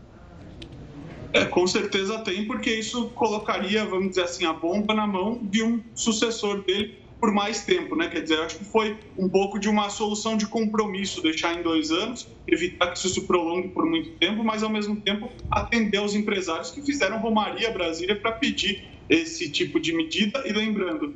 É, 1.31 1.45
com 1.45 1.67
certeza 1.67 2.17
tem, 2.19 2.45
porque 2.45 2.73
isso 2.73 3.09
colocaria, 3.09 3.85
vamos 3.85 4.09
dizer 4.09 4.23
assim, 4.23 4.45
a 4.45 4.53
bomba 4.53 4.93
na 4.93 5.05
mão 5.05 5.39
de 5.43 5.61
um 5.61 5.81
sucessor 5.93 6.63
dele 6.63 6.97
por 7.19 7.31
mais 7.31 7.63
tempo, 7.63 7.95
né? 7.95 8.07
Quer 8.07 8.21
dizer, 8.21 8.39
acho 8.39 8.57
que 8.57 8.65
foi 8.65 8.97
um 9.17 9.27
pouco 9.27 9.59
de 9.59 9.67
uma 9.67 9.89
solução 9.89 10.37
de 10.37 10.47
compromisso, 10.47 11.21
deixar 11.21 11.53
em 11.59 11.63
dois 11.63 11.91
anos, 11.91 12.27
evitar 12.47 12.87
que 12.87 12.97
isso 12.97 13.09
se 13.09 13.21
prolongue 13.21 13.69
por 13.69 13.85
muito 13.85 14.11
tempo, 14.11 14.43
mas 14.43 14.63
ao 14.63 14.69
mesmo 14.69 14.95
tempo 14.97 15.29
atender 15.49 15.97
aos 15.97 16.15
empresários 16.15 16.71
que 16.71 16.81
fizeram 16.81 17.19
Romaria 17.19 17.71
Brasília 17.71 18.15
para 18.15 18.31
pedir 18.33 18.83
esse 19.09 19.49
tipo 19.49 19.79
de 19.79 19.93
medida 19.93 20.43
e 20.45 20.51
lembrando, 20.51 21.15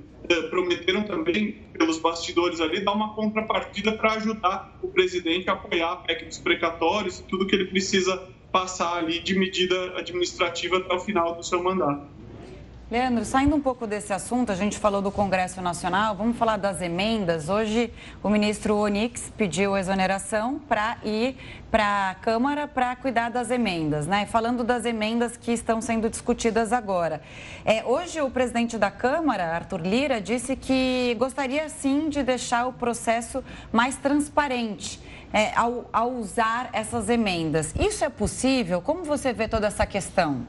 prometeram 0.50 1.04
também 1.04 1.54
pelos 1.74 1.98
bastidores 2.00 2.62
ali 2.62 2.84
dar 2.84 2.94
uma 2.94 3.13
contrapartida 3.16 3.92
para 3.94 4.13
ajudar 4.13 4.78
o 4.82 4.88
presidente 4.88 5.50
a 5.50 5.54
apoiar 5.54 5.92
a 5.92 5.96
PEC 5.98 6.25
dos 6.25 6.38
precatórios 6.38 7.20
tudo 7.28 7.48
que 7.48 7.56
ele 7.56 7.66
precisa 7.66 8.18
passar 8.51 8.98
ali 8.98 9.20
de 9.20 9.38
medida 9.38 9.98
administrativa 9.98 10.78
até 10.78 10.94
o 10.94 11.00
final 11.00 11.36
do 11.36 11.44
seu 11.44 11.63
mandato. 11.63 12.21
Leandro, 12.91 13.24
saindo 13.24 13.55
um 13.55 13.62
pouco 13.62 13.88
desse 13.88 14.12
assunto, 14.12 14.51
a 14.51 14.55
gente 14.55 14.77
falou 14.77 15.01
do 15.01 15.10
Congresso 15.10 15.62
Nacional, 15.62 16.13
vamos 16.13 16.36
falar 16.36 16.57
das 16.57 16.81
emendas. 16.81 17.48
Hoje, 17.48 17.89
o 18.21 18.27
ministro 18.27 18.75
Onix 18.75 19.31
pediu 19.38 19.77
exoneração 19.77 20.60
para 20.67 20.98
ir 21.01 21.38
para 21.71 22.10
a 22.10 22.15
Câmara 22.15 22.67
para 22.67 22.93
cuidar 22.98 23.29
das 23.29 23.50
emendas, 23.50 24.05
né? 24.07 24.25
Falando 24.25 24.62
das 24.62 24.83
emendas 24.83 25.38
que 25.38 25.53
estão 25.53 25.81
sendo 25.81 26.10
discutidas 26.10 26.74
agora. 26.74 27.21
É, 27.63 27.81
hoje, 27.86 28.19
o 28.19 28.29
presidente 28.29 28.77
da 28.77 28.91
Câmara, 28.91 29.55
Arthur 29.55 29.79
Lira, 29.79 30.19
disse 30.19 30.57
que 30.57 31.15
gostaria 31.17 31.69
sim 31.69 32.10
de 32.10 32.21
deixar 32.21 32.67
o 32.67 32.74
processo 32.74 33.41
mais 33.71 33.95
transparente 33.95 35.00
é, 35.31 35.53
ao, 35.55 35.89
ao 35.93 36.12
usar 36.12 36.69
essas 36.74 37.07
emendas. 37.07 37.74
Isso 37.79 38.03
é 38.03 38.10
possível? 38.10 38.81
Como 38.81 39.05
você 39.05 39.31
vê 39.31 39.48
toda 39.48 39.67
essa 39.67 39.86
questão? 39.86 40.45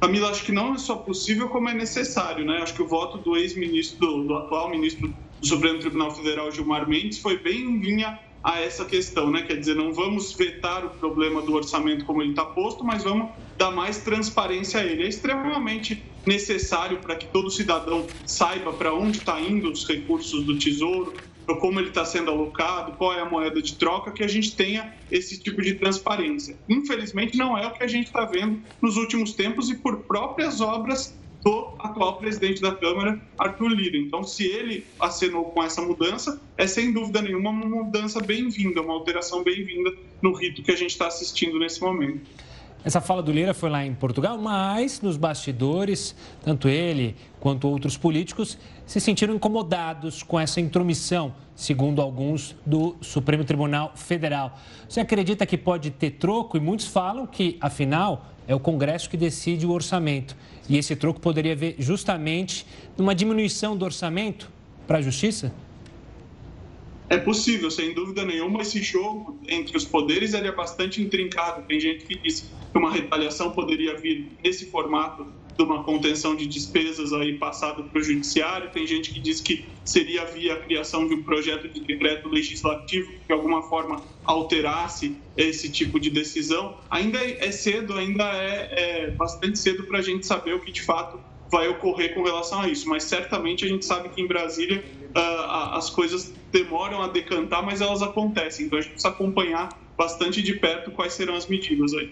Camila, 0.00 0.30
acho 0.30 0.44
que 0.44 0.52
não 0.52 0.74
é 0.74 0.78
só 0.78 0.96
possível, 0.96 1.48
como 1.50 1.68
é 1.68 1.74
necessário, 1.74 2.44
né? 2.44 2.58
Acho 2.62 2.72
que 2.72 2.82
o 2.82 2.88
voto 2.88 3.18
do 3.18 3.36
ex-ministro, 3.36 4.24
do, 4.24 4.34
atual 4.34 4.70
ministro 4.70 5.08
do 5.08 5.46
Supremo 5.46 5.78
Tribunal 5.78 6.10
Federal, 6.10 6.50
Gilmar 6.50 6.88
Mendes, 6.88 7.18
foi 7.18 7.36
bem 7.36 7.60
em 7.60 7.78
linha 7.80 8.18
a 8.42 8.58
essa 8.58 8.86
questão, 8.86 9.30
né? 9.30 9.42
Quer 9.42 9.56
dizer, 9.56 9.76
não 9.76 9.92
vamos 9.92 10.32
vetar 10.32 10.86
o 10.86 10.90
problema 10.90 11.42
do 11.42 11.52
orçamento 11.52 12.06
como 12.06 12.22
ele 12.22 12.30
está 12.30 12.46
posto, 12.46 12.82
mas 12.82 13.04
vamos 13.04 13.28
dar 13.58 13.70
mais 13.70 13.98
transparência 13.98 14.80
a 14.80 14.84
ele. 14.84 15.02
É 15.02 15.08
extremamente 15.08 16.02
necessário 16.24 16.98
para 16.98 17.14
que 17.14 17.26
todo 17.26 17.50
cidadão 17.50 18.06
saiba 18.24 18.72
para 18.72 18.94
onde 18.94 19.18
está 19.18 19.38
indo 19.38 19.70
os 19.70 19.86
recursos 19.86 20.44
do 20.44 20.58
Tesouro, 20.58 21.12
como 21.56 21.80
ele 21.80 21.88
está 21.88 22.04
sendo 22.04 22.30
alocado, 22.30 22.92
qual 22.92 23.12
é 23.12 23.20
a 23.20 23.24
moeda 23.24 23.60
de 23.60 23.76
troca, 23.76 24.10
que 24.10 24.22
a 24.22 24.28
gente 24.28 24.54
tenha 24.54 24.94
esse 25.10 25.38
tipo 25.40 25.62
de 25.62 25.74
transparência. 25.74 26.56
Infelizmente, 26.68 27.36
não 27.36 27.56
é 27.56 27.66
o 27.66 27.72
que 27.72 27.82
a 27.82 27.86
gente 27.86 28.06
está 28.06 28.24
vendo 28.24 28.60
nos 28.80 28.96
últimos 28.96 29.32
tempos 29.32 29.70
e 29.70 29.74
por 29.76 29.98
próprias 30.00 30.60
obras 30.60 31.14
do 31.42 31.74
atual 31.78 32.18
presidente 32.18 32.60
da 32.60 32.74
Câmara, 32.74 33.20
Arthur 33.38 33.68
Lira. 33.68 33.96
Então, 33.96 34.22
se 34.22 34.44
ele 34.44 34.84
acenou 34.98 35.46
com 35.46 35.62
essa 35.62 35.80
mudança, 35.80 36.40
é 36.56 36.66
sem 36.66 36.92
dúvida 36.92 37.22
nenhuma 37.22 37.50
uma 37.50 37.66
mudança 37.66 38.20
bem-vinda, 38.20 38.82
uma 38.82 38.92
alteração 38.92 39.42
bem-vinda 39.42 39.92
no 40.20 40.32
rito 40.32 40.62
que 40.62 40.70
a 40.70 40.76
gente 40.76 40.90
está 40.90 41.06
assistindo 41.06 41.58
nesse 41.58 41.80
momento. 41.80 42.20
Essa 42.82 43.00
fala 43.00 43.22
do 43.22 43.30
Lira 43.30 43.52
foi 43.52 43.68
lá 43.68 43.84
em 43.84 43.92
Portugal, 43.92 44.38
mas 44.38 45.02
nos 45.02 45.18
bastidores, 45.18 46.14
tanto 46.42 46.66
ele 46.66 47.14
quanto 47.38 47.68
outros 47.68 47.98
políticos 47.98 48.56
se 48.86 48.98
sentiram 48.98 49.34
incomodados 49.34 50.22
com 50.22 50.40
essa 50.40 50.62
intromissão, 50.62 51.34
segundo 51.54 52.00
alguns, 52.00 52.56
do 52.64 52.96
Supremo 53.02 53.44
Tribunal 53.44 53.92
Federal. 53.94 54.58
Você 54.88 54.98
acredita 54.98 55.44
que 55.44 55.58
pode 55.58 55.90
ter 55.90 56.12
troco? 56.12 56.56
E 56.56 56.60
muitos 56.60 56.86
falam 56.86 57.26
que, 57.26 57.58
afinal, 57.60 58.24
é 58.48 58.54
o 58.54 58.60
Congresso 58.60 59.10
que 59.10 59.16
decide 59.16 59.66
o 59.66 59.72
orçamento. 59.72 60.34
E 60.66 60.78
esse 60.78 60.96
troco 60.96 61.20
poderia 61.20 61.54
ver 61.54 61.76
justamente 61.78 62.66
numa 62.96 63.14
diminuição 63.14 63.76
do 63.76 63.84
orçamento 63.84 64.50
para 64.86 64.98
a 64.98 65.02
Justiça? 65.02 65.52
É 67.10 67.18
possível, 67.18 67.70
sem 67.70 67.92
dúvida 67.92 68.24
nenhuma, 68.24 68.62
esse 68.62 68.80
jogo 68.80 69.38
entre 69.48 69.76
os 69.76 69.84
poderes 69.84 70.32
é 70.32 70.50
bastante 70.52 71.02
intrincado. 71.02 71.62
Tem 71.66 71.78
gente 71.78 72.04
que 72.06 72.16
diz 72.16 72.48
uma 72.78 72.92
retaliação 72.92 73.50
poderia 73.50 73.96
vir 73.96 74.30
nesse 74.42 74.70
formato 74.70 75.26
de 75.56 75.62
uma 75.62 75.82
contenção 75.82 76.34
de 76.34 76.46
despesas 76.46 77.12
aí 77.12 77.36
passado 77.36 77.84
para 77.84 78.00
o 78.00 78.02
judiciário. 78.02 78.70
Tem 78.70 78.86
gente 78.86 79.12
que 79.12 79.20
diz 79.20 79.40
que 79.40 79.66
seria 79.84 80.24
via 80.24 80.54
a 80.54 80.56
criação 80.56 81.06
de 81.06 81.14
um 81.14 81.22
projeto 81.22 81.68
de 81.68 81.80
decreto 81.80 82.28
legislativo 82.28 83.10
que 83.12 83.26
de 83.26 83.32
alguma 83.32 83.62
forma 83.62 84.02
alterasse 84.24 85.16
esse 85.36 85.70
tipo 85.70 86.00
de 86.00 86.08
decisão. 86.08 86.78
Ainda 86.88 87.18
é 87.18 87.50
cedo, 87.52 87.94
ainda 87.94 88.24
é, 88.24 89.06
é 89.06 89.10
bastante 89.10 89.58
cedo 89.58 89.84
para 89.84 89.98
a 89.98 90.02
gente 90.02 90.26
saber 90.26 90.54
o 90.54 90.60
que 90.60 90.72
de 90.72 90.82
fato 90.82 91.20
vai 91.50 91.68
ocorrer 91.68 92.14
com 92.14 92.22
relação 92.22 92.60
a 92.60 92.68
isso. 92.68 92.88
Mas 92.88 93.04
certamente 93.04 93.64
a 93.64 93.68
gente 93.68 93.84
sabe 93.84 94.08
que 94.08 94.22
em 94.22 94.26
Brasília 94.26 94.82
uh, 95.14 95.76
as 95.76 95.90
coisas 95.90 96.32
demoram 96.50 97.02
a 97.02 97.08
decantar, 97.08 97.62
mas 97.64 97.80
elas 97.80 98.02
acontecem. 98.02 98.66
Então 98.66 98.78
a 98.78 98.82
gente 98.82 98.92
precisa 98.92 99.12
acompanhar 99.12 99.68
bastante 99.96 100.40
de 100.40 100.54
perto 100.54 100.90
quais 100.90 101.12
serão 101.12 101.34
as 101.34 101.46
medidas 101.46 101.92
aí. 101.92 102.10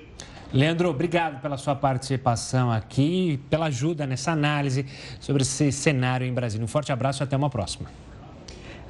Leandro, 0.52 0.88
obrigado 0.88 1.42
pela 1.42 1.58
sua 1.58 1.74
participação 1.74 2.72
aqui, 2.72 3.38
pela 3.50 3.66
ajuda 3.66 4.06
nessa 4.06 4.32
análise 4.32 4.86
sobre 5.20 5.42
esse 5.42 5.70
cenário 5.70 6.26
em 6.26 6.32
Brasília. 6.32 6.64
Um 6.64 6.68
forte 6.68 6.90
abraço 6.90 7.22
e 7.22 7.24
até 7.24 7.36
uma 7.36 7.50
próxima. 7.50 7.90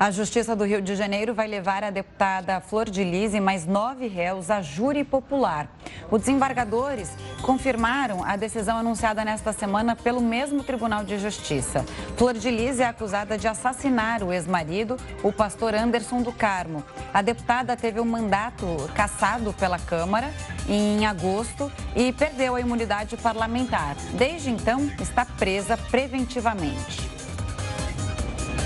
A 0.00 0.12
Justiça 0.12 0.55
do 0.55 0.62
Rio 0.62 0.81
de 0.81 0.95
Janeiro 0.95 1.35
vai 1.35 1.49
levar 1.49 1.83
a 1.83 1.90
deputada 1.90 2.61
Flor 2.61 2.88
de 2.88 3.02
Lis 3.02 3.35
e 3.35 3.40
mais 3.40 3.67
nove 3.67 4.07
réus 4.07 4.49
a 4.49 4.62
júri 4.62 5.02
popular. 5.02 5.69
Os 6.09 6.21
desembargadores 6.21 7.11
confirmaram 7.43 8.23
a 8.23 8.37
decisão 8.37 8.78
anunciada 8.78 9.25
nesta 9.25 9.52
semana 9.52 9.97
pelo 9.97 10.21
mesmo 10.21 10.62
Tribunal 10.62 11.02
de 11.02 11.19
Justiça. 11.19 11.85
Flor 12.17 12.35
de 12.35 12.49
Lis 12.49 12.78
é 12.78 12.85
acusada 12.85 13.37
de 13.37 13.49
assassinar 13.49 14.23
o 14.23 14.33
ex-marido, 14.33 14.97
o 15.21 15.33
pastor 15.33 15.75
Anderson 15.75 16.23
do 16.23 16.31
Carmo. 16.31 16.85
A 17.12 17.21
deputada 17.21 17.76
teve 17.76 17.99
o 17.99 18.05
um 18.05 18.07
mandato 18.07 18.67
cassado 18.95 19.52
pela 19.52 19.81
Câmara 19.81 20.33
em 20.69 21.07
agosto 21.07 21.73
e 21.97 22.12
perdeu 22.12 22.55
a 22.55 22.61
imunidade 22.61 23.17
parlamentar. 23.17 23.97
Desde 24.14 24.49
então, 24.49 24.88
está 25.00 25.25
presa 25.25 25.76
preventivamente. 25.76 27.17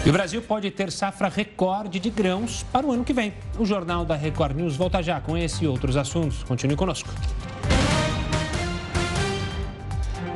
E 0.04 0.10
o 0.10 0.12
Brasil 0.12 0.42
pode 0.42 0.68
ter 0.72 0.90
safra 0.90 1.28
recorde 1.28 2.00
de 2.00 2.10
grãos 2.10 2.64
para 2.72 2.84
o 2.84 2.90
ano 2.90 3.04
que 3.04 3.12
vem. 3.12 3.32
O 3.56 3.64
Jornal 3.64 4.04
da 4.04 4.16
Record 4.16 4.56
News 4.56 4.74
volta 4.74 5.00
já 5.00 5.20
com 5.20 5.38
esse 5.38 5.64
e 5.64 5.68
outros 5.68 5.96
assuntos. 5.96 6.42
Continue 6.42 6.74
conosco. 6.74 7.08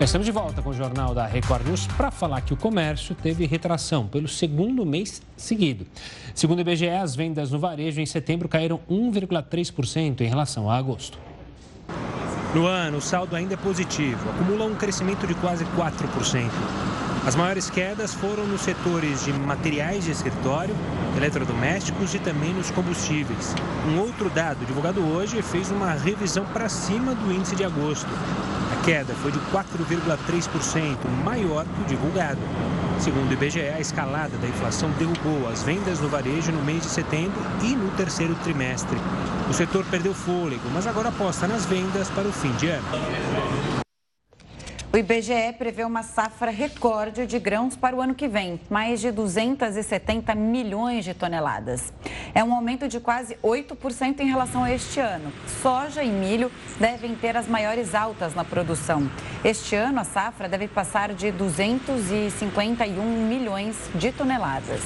Estamos 0.01 0.25
de 0.25 0.31
volta 0.31 0.63
com 0.63 0.71
o 0.71 0.73
Jornal 0.73 1.13
da 1.13 1.27
Record 1.27 1.67
News 1.67 1.89
para 1.97 2.13
falar 2.13 2.43
que 2.43 2.55
o 2.55 2.57
comércio 2.57 3.13
teve 3.17 3.45
retração 3.45 4.07
pelo 4.07 4.29
segundo 4.29 4.87
mês 4.87 5.21
seguido. 5.37 5.85
Segundo 6.33 6.59
o 6.59 6.61
IBGE, 6.61 6.89
as 6.91 7.17
vendas 7.17 7.51
no 7.51 7.59
varejo 7.59 8.01
em 8.01 8.07
setembro 8.07 8.49
caíram 8.49 8.79
1,3% 8.89 10.21
em 10.21 10.29
relação 10.29 10.71
a 10.71 10.77
agosto. 10.77 11.19
No 12.55 12.67
ano, 12.67 12.99
o 12.99 13.03
saldo 13.03 13.35
ainda 13.35 13.55
é 13.55 13.57
positivo, 13.57 14.31
acumula 14.31 14.65
um 14.65 14.77
crescimento 14.77 15.27
de 15.27 15.35
quase 15.35 15.65
4%. 15.65 16.51
As 17.27 17.35
maiores 17.35 17.69
quedas 17.69 18.15
foram 18.15 18.47
nos 18.47 18.61
setores 18.61 19.25
de 19.25 19.33
materiais 19.33 20.05
de 20.05 20.13
escritório, 20.13 20.73
eletrodomésticos 21.17 22.15
e 22.15 22.21
também 22.21 22.55
nos 22.55 22.71
combustíveis. 22.71 23.53
Um 23.89 23.99
outro 23.99 24.31
dado 24.31 24.65
divulgado 24.65 25.05
hoje 25.05 25.43
fez 25.43 25.73
uma 25.73 25.91
revisão 25.91 26.45
para 26.47 26.69
cima 26.69 27.17
do 27.17 27.33
índice 27.33 27.57
de 27.57 27.65
agosto. 27.65 28.07
A 28.73 28.85
queda 28.85 29.13
foi 29.15 29.33
de 29.33 29.41
4,3%, 29.41 30.97
maior 31.25 31.65
que 31.65 31.83
o 31.83 31.85
divulgado. 31.87 32.39
Segundo 33.01 33.29
o 33.29 33.33
IBGE, 33.33 33.71
a 33.71 33.81
escalada 33.81 34.39
da 34.39 34.47
inflação 34.47 34.89
derrubou 34.93 35.49
as 35.49 35.65
vendas 35.65 35.99
no 35.99 36.09
varejo 36.09 36.53
no 36.53 36.63
mês 36.63 36.83
de 36.83 36.91
setembro 36.91 37.43
e 37.61 37.75
no 37.75 37.91
terceiro 37.97 38.37
trimestre. 38.45 38.97
O 39.51 39.53
setor 39.53 39.85
perdeu 39.87 40.15
fôlego, 40.15 40.71
mas 40.73 40.87
agora 40.87 41.09
aposta 41.09 41.49
nas 41.49 41.67
vendas 41.67 42.09
para 42.09 42.29
o 42.29 42.33
fim 42.33 42.53
de 42.53 42.69
ano. 42.69 43.86
O 44.97 44.99
IBGE 44.99 45.53
prevê 45.59 45.85
uma 45.85 46.03
safra 46.03 46.51
recorde 46.51 47.27
de 47.27 47.39
grãos 47.39 47.77
para 47.77 47.95
o 47.95 48.01
ano 48.01 48.15
que 48.15 48.27
vem, 48.27 48.59
mais 48.71 48.99
de 48.99 49.13
270 49.13 50.35
milhões 50.35 51.05
de 51.05 51.13
toneladas. 51.13 51.93
É 52.35 52.43
um 52.43 52.55
aumento 52.55 52.89
de 52.89 52.99
quase 52.99 53.37
8% 53.45 54.21
em 54.21 54.27
relação 54.27 54.65
a 54.65 54.73
este 54.73 54.99
ano. 54.99 55.31
Soja 55.61 56.03
e 56.03 56.09
milho 56.09 56.51
devem 56.81 57.15
ter 57.15 57.37
as 57.37 57.47
maiores 57.47 57.95
altas 57.95 58.35
na 58.35 58.43
produção. 58.43 59.07
Este 59.45 59.77
ano, 59.77 60.01
a 60.01 60.05
safra 60.05 60.49
deve 60.49 60.67
passar 60.67 61.13
de 61.13 61.31
251 61.31 63.29
milhões 63.29 63.77
de 63.95 64.11
toneladas. 64.13 64.81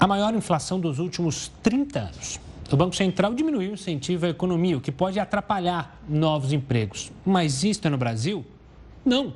A 0.00 0.08
maior 0.08 0.34
inflação 0.34 0.80
dos 0.80 0.98
últimos 0.98 1.52
30 1.62 2.00
anos. 2.00 2.47
O 2.70 2.76
Banco 2.76 2.94
Central 2.94 3.34
diminuiu 3.34 3.70
o 3.70 3.74
incentivo 3.74 4.26
à 4.26 4.28
economia, 4.28 4.76
o 4.76 4.80
que 4.80 4.92
pode 4.92 5.18
atrapalhar 5.18 5.98
novos 6.06 6.52
empregos. 6.52 7.10
Mas 7.24 7.64
isto 7.64 7.86
é 7.86 7.90
no 7.90 7.96
Brasil? 7.96 8.44
Não. 9.04 9.32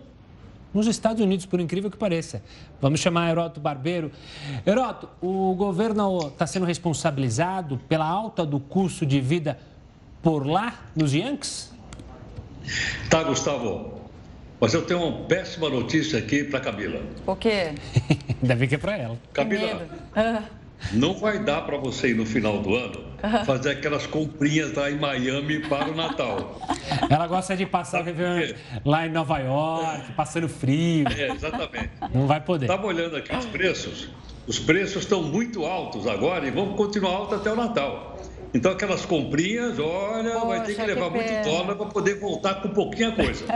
Nos 0.73 0.87
Estados 0.87 1.23
Unidos, 1.23 1.47
por 1.47 1.59
incrível 1.59 1.91
que 1.91 1.97
pareça. 1.97 2.43
Vamos 2.81 3.01
chamar 3.01 3.31
Heroto 3.31 3.59
Barbeiro. 3.59 4.11
Heroto, 4.67 5.09
o 5.21 5.55
governo 5.55 6.29
está 6.29 6.47
sendo 6.47 6.67
responsabilizado 6.67 7.79
pela 7.89 8.07
alta 8.07 8.45
do 8.45 8.61
custo 8.61 9.07
de 9.07 9.21
vida 9.21 9.59
por 10.23 10.47
lá, 10.47 10.75
nos 10.95 11.15
Yankees? 11.15 11.73
Tá, 13.09 13.23
Gustavo. 13.23 14.01
Mas 14.61 14.75
eu 14.75 14.83
tenho 14.85 15.03
uma 15.03 15.27
péssima 15.27 15.71
notícia 15.71 16.19
aqui 16.19 16.45
para 16.45 16.61
Camila. 16.61 17.03
O 17.27 17.35
quê? 17.35 17.75
Ainda 18.43 18.57
bem 18.57 18.69
que 18.69 18.75
é 18.75 18.79
para 18.79 18.97
ela. 18.97 19.19
Camila, 19.33 19.89
não 20.93 21.15
vai 21.15 21.43
dar 21.43 21.63
para 21.63 21.79
você 21.79 22.11
ir 22.11 22.15
no 22.15 22.27
final 22.27 22.61
do 22.61 22.75
ano 22.75 23.12
fazer 23.47 23.71
aquelas 23.71 24.07
comprinhas 24.07 24.73
lá 24.75 24.91
em 24.91 24.99
Miami 24.99 25.61
para 25.61 25.91
o 25.91 25.95
Natal. 25.95 26.61
Ela 27.09 27.27
gosta 27.27 27.57
de 27.57 27.67
passar 27.67 28.05
lá 28.85 29.07
em 29.07 29.11
Nova 29.11 29.39
York, 29.39 30.13
passando 30.13 30.49
frio. 30.49 31.07
É, 31.09 31.31
exatamente. 31.31 31.91
Não 32.13 32.27
vai 32.27 32.41
poder. 32.41 32.67
Estava 32.67 32.87
olhando 32.87 33.17
aqui 33.17 33.35
os 33.35 33.47
preços. 33.47 34.09
Os 34.47 34.59
preços 34.59 35.05
estão 35.05 35.23
muito 35.23 35.65
altos 35.65 36.07
agora 36.07 36.47
e 36.47 36.51
vão 36.51 36.75
continuar 36.75 37.13
altos 37.13 37.39
até 37.39 37.53
o 37.53 37.57
Natal. 37.57 38.17
Então, 38.55 38.73
aquelas 38.73 39.07
comprinhas, 39.07 39.79
olha, 39.79 40.33
Poxa, 40.33 40.47
vai 40.47 40.63
ter 40.63 40.75
que 40.75 40.83
levar 40.83 41.11
que 41.11 41.17
muito 41.17 41.45
dólar 41.45 41.75
para 41.75 41.87
poder 41.87 42.21
voltar 42.21 42.61
com 42.61 42.69
pouquinha 42.69 43.13
coisa. 43.13 43.47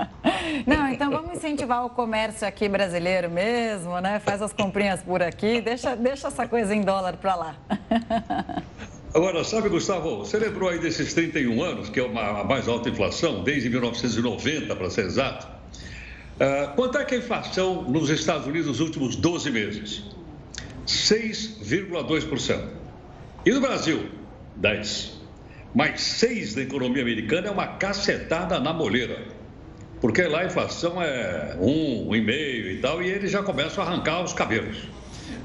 Não, 0.66 0.88
então 0.88 1.10
vamos 1.10 1.32
incentivar 1.36 1.84
o 1.86 1.90
comércio 1.90 2.46
aqui 2.46 2.68
brasileiro 2.68 3.30
mesmo, 3.30 3.98
né? 4.00 4.20
Faz 4.20 4.42
as 4.42 4.52
comprinhas 4.52 5.02
por 5.02 5.22
aqui, 5.22 5.62
deixa, 5.62 5.96
deixa 5.96 6.28
essa 6.28 6.46
coisa 6.46 6.74
em 6.74 6.82
dólar 6.82 7.16
para 7.16 7.34
lá. 7.34 7.56
Agora, 9.14 9.44
sabe, 9.44 9.68
Gustavo, 9.68 10.18
você 10.18 10.38
lembrou 10.38 10.68
aí 10.68 10.80
desses 10.80 11.14
31 11.14 11.62
anos, 11.62 11.88
que 11.88 12.00
é 12.00 12.02
uma, 12.02 12.40
a 12.40 12.44
mais 12.44 12.66
alta 12.66 12.88
inflação, 12.88 13.44
desde 13.44 13.70
1990, 13.70 14.74
para 14.74 14.90
ser 14.90 15.04
exato. 15.04 15.46
Uh, 16.34 16.74
quanto 16.74 16.98
é 16.98 17.04
que 17.04 17.14
a 17.14 17.18
inflação 17.18 17.82
nos 17.84 18.10
Estados 18.10 18.44
Unidos 18.48 18.66
nos 18.66 18.80
últimos 18.80 19.14
12 19.14 19.52
meses? 19.52 20.02
6,2%. 20.84 22.68
E 23.46 23.52
no 23.52 23.60
Brasil? 23.60 24.08
10. 24.56 25.20
Mais 25.72 26.00
6 26.00 26.56
da 26.56 26.62
economia 26.62 27.02
americana 27.02 27.46
é 27.46 27.50
uma 27.52 27.68
cacetada 27.68 28.58
na 28.58 28.72
moleira. 28.72 29.28
Porque 30.00 30.22
lá 30.22 30.40
a 30.40 30.46
inflação 30.46 31.00
é 31.00 31.56
1, 31.60 32.08
1,5 32.08 32.30
e 32.32 32.78
tal, 32.82 33.00
e 33.00 33.10
eles 33.10 33.30
já 33.30 33.44
começam 33.44 33.84
a 33.84 33.86
arrancar 33.86 34.24
os 34.24 34.32
cabelos. 34.32 34.88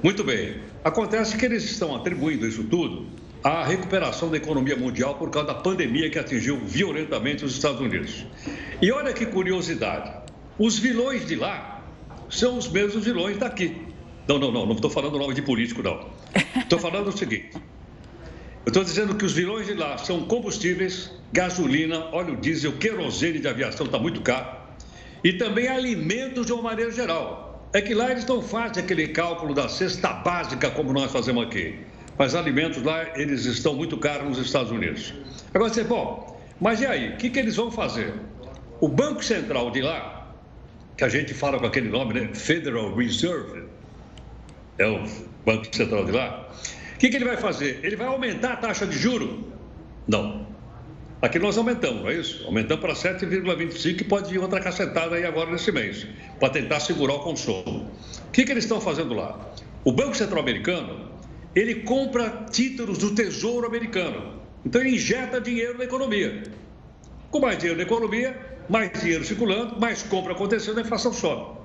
Muito 0.02 0.24
bem. 0.24 0.56
Acontece 0.84 1.38
que 1.38 1.46
eles 1.46 1.64
estão 1.66 1.96
atribuindo 1.96 2.48
isso 2.48 2.64
tudo 2.64 3.19
à 3.44 3.64
recuperação 3.64 4.30
da 4.30 4.38
economia 4.38 4.76
mundial 4.76 5.16
por 5.16 5.30
causa 5.30 5.48
da 5.48 5.56
pandemia 5.56 6.10
que 6.10 6.20
atingiu 6.20 6.58
violentamente 6.58 7.46
os 7.46 7.54
Estados 7.54 7.80
Unidos. 7.80 8.26
E 8.82 8.92
olha 8.92 9.14
que 9.14 9.26
curiosidade: 9.26 10.12
os 10.58 10.78
vilões 10.78 11.26
de 11.26 11.36
lá 11.36 11.84
são 12.30 12.58
os 12.58 12.68
mesmos 12.68 13.04
vilões 13.04 13.38
daqui. 13.38 13.76
Não, 14.28 14.38
não, 14.38 14.52
não, 14.52 14.66
não 14.66 14.76
estou 14.76 14.90
falando 14.90 15.18
nome 15.18 15.34
de 15.34 15.42
político, 15.42 15.82
não. 15.82 16.10
Estou 16.56 16.78
falando 16.80 17.08
o 17.08 17.18
seguinte: 17.18 17.52
eu 18.66 18.70
estou 18.70 18.84
dizendo 18.84 19.16
que 19.16 19.26
os 19.26 19.34
vilões 19.34 19.68
de 19.68 19.74
lá 19.74 19.98
são 19.98 20.24
combustíveis, 20.26 21.12
gasolina, 21.32 22.06
óleo 22.12 22.36
diesel, 22.36 22.74
querosene 22.74 23.40
de 23.40 23.48
aviação 23.48 23.86
está 23.86 23.98
muito 23.98 24.22
caro. 24.22 24.60
E 25.24 25.34
também 25.34 25.68
alimentos 25.68 26.46
de 26.46 26.54
uma 26.54 26.64
maneira 26.64 26.92
geral. 26.92 27.68
É 27.72 27.82
que 27.82 27.94
lá 27.94 28.12
eles 28.12 28.26
não 28.26 28.42
fazem 28.42 28.84
aquele 28.84 29.10
cálculo 29.10 29.54
da 29.54 29.70
cesta 29.70 30.12
básica 30.12 30.72
como 30.72 30.92
nós 30.92 31.12
fazemos 31.12 31.46
aqui. 31.46 31.76
Mas 32.20 32.36
alimentos 32.36 32.84
lá, 32.84 33.18
eles 33.18 33.46
estão 33.46 33.74
muito 33.74 33.96
caros 33.96 34.28
nos 34.28 34.46
Estados 34.46 34.74
Unidos. 34.74 35.14
Agora 35.54 35.74
você, 35.74 35.86
bom, 35.86 36.38
mas 36.60 36.82
e 36.82 36.86
aí? 36.86 37.14
O 37.14 37.18
que, 37.18 37.30
que 37.30 37.40
eles 37.40 37.56
vão 37.56 37.72
fazer? 37.72 38.14
O 38.82 38.90
Banco 38.90 39.24
Central 39.24 39.72
de 39.72 39.82
lá, 39.82 40.36
que 40.98 41.06
a 41.06 41.08
gente 41.08 41.34
fala 41.34 41.58
com 41.58 41.66
aquele 41.66 41.88
nome, 41.88 42.14
né? 42.14 42.30
Federal 42.34 42.94
Reserve, 42.94 43.64
é 44.78 44.86
o 44.86 45.02
Banco 45.46 45.74
Central 45.74 46.04
de 46.04 46.12
lá, 46.12 46.50
o 46.94 46.98
que, 46.98 47.08
que 47.08 47.16
ele 47.16 47.24
vai 47.24 47.38
fazer? 47.38 47.80
Ele 47.84 47.96
vai 47.96 48.08
aumentar 48.08 48.52
a 48.52 48.58
taxa 48.58 48.86
de 48.86 48.98
juro? 48.98 49.54
Não. 50.06 50.46
Aqui 51.22 51.40
nós 51.40 51.58
aumentamos, 51.58 52.02
não 52.02 52.10
é 52.10 52.16
isso? 52.16 52.46
Aumentamos 52.46 52.84
para 52.84 52.94
7,25 52.94 54.02
e 54.02 54.04
pode 54.04 54.30
vir 54.30 54.40
outra 54.40 54.60
cacetada 54.60 55.16
aí 55.16 55.24
agora 55.26 55.50
nesse 55.50 55.72
mês, 55.72 56.06
para 56.38 56.50
tentar 56.50 56.82
segurar 56.82 57.14
o 57.14 57.20
consumo. 57.20 57.90
O 58.28 58.32
que, 58.32 58.44
que 58.44 58.52
eles 58.52 58.66
estão 58.66 58.82
fazendo 58.82 59.14
lá? 59.14 59.40
O 59.86 59.94
Banco 59.94 60.16
Central 60.16 60.42
Americano, 60.42 61.09
ele 61.56 61.76
compra 61.76 62.46
títulos 62.52 62.98
do 62.98 63.14
Tesouro 63.16 63.66
Americano. 63.66 64.40
Então 64.66 64.82
ele 64.82 64.96
injeta 64.96 65.40
dinheiro 65.40 65.78
na 65.78 65.86
economia. 65.86 66.44
Com 67.32 67.40
mais 67.40 67.58
dinheiro 67.58 67.78
na 67.78 67.84
economia, 67.84 68.38
mais 68.70 68.92
dinheiro 69.00 69.24
circulando, 69.24 69.80
mais 69.80 70.04
compra 70.04 70.34
acontecendo, 70.34 70.78
a 70.78 70.82
inflação 70.82 71.14
sobe. 71.14 71.60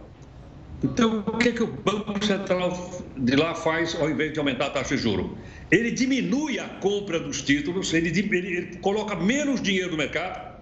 Então, 0.82 1.24
o 1.26 1.38
que, 1.38 1.52
que 1.52 1.62
o 1.62 1.66
Banco 1.66 2.22
Central 2.24 3.02
de 3.16 3.36
lá 3.36 3.54
faz 3.54 3.94
ao 3.98 4.10
invés 4.10 4.32
de 4.32 4.38
aumentar 4.38 4.66
a 4.66 4.70
taxa 4.70 4.96
de 4.96 5.02
juros? 5.02 5.30
Ele 5.70 5.90
diminui 5.90 6.58
a 6.58 6.68
compra 6.68 7.18
dos 7.18 7.40
títulos, 7.40 7.94
ele, 7.94 8.08
ele, 8.08 8.56
ele 8.56 8.76
coloca 8.78 9.16
menos 9.16 9.62
dinheiro 9.62 9.92
no 9.92 9.96
mercado 9.96 10.60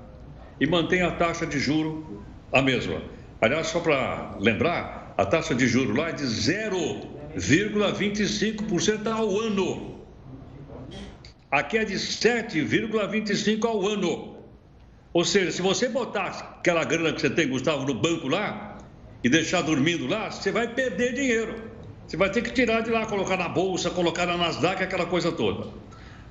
e 0.60 0.66
mantém 0.66 1.02
a 1.02 1.10
taxa 1.10 1.44
de 1.44 1.58
juros 1.58 2.04
a 2.52 2.62
mesma. 2.62 3.02
Aliás, 3.40 3.66
só 3.66 3.80
para 3.80 4.36
lembrar, 4.38 5.12
a 5.18 5.26
taxa 5.26 5.56
de 5.56 5.66
juros 5.66 5.96
lá 5.96 6.10
é 6.10 6.12
de 6.12 6.24
0,25% 7.36 9.06
ao 9.06 9.40
ano. 9.40 10.00
Aqui 11.50 11.78
é 11.78 11.84
de 11.84 11.94
7,25% 11.94 13.64
ao 13.64 13.86
ano. 13.86 14.36
Ou 15.12 15.24
seja, 15.24 15.50
se 15.50 15.60
você 15.60 15.88
botar 15.88 16.56
aquela 16.58 16.84
grana 16.84 17.12
que 17.12 17.20
você 17.20 17.28
tem, 17.28 17.48
Gustavo, 17.48 17.84
no 17.84 17.94
banco 17.94 18.28
lá, 18.28 18.78
e 19.22 19.28
deixar 19.28 19.62
dormindo 19.62 20.06
lá, 20.06 20.30
você 20.30 20.50
vai 20.50 20.68
perder 20.68 21.14
dinheiro. 21.14 21.54
Você 22.06 22.16
vai 22.16 22.30
ter 22.30 22.42
que 22.42 22.50
tirar 22.50 22.80
de 22.80 22.90
lá, 22.90 23.06
colocar 23.06 23.36
na 23.36 23.48
bolsa, 23.48 23.90
colocar 23.90 24.26
na 24.26 24.36
Nasdaq, 24.36 24.82
aquela 24.82 25.06
coisa 25.06 25.30
toda. 25.30 25.68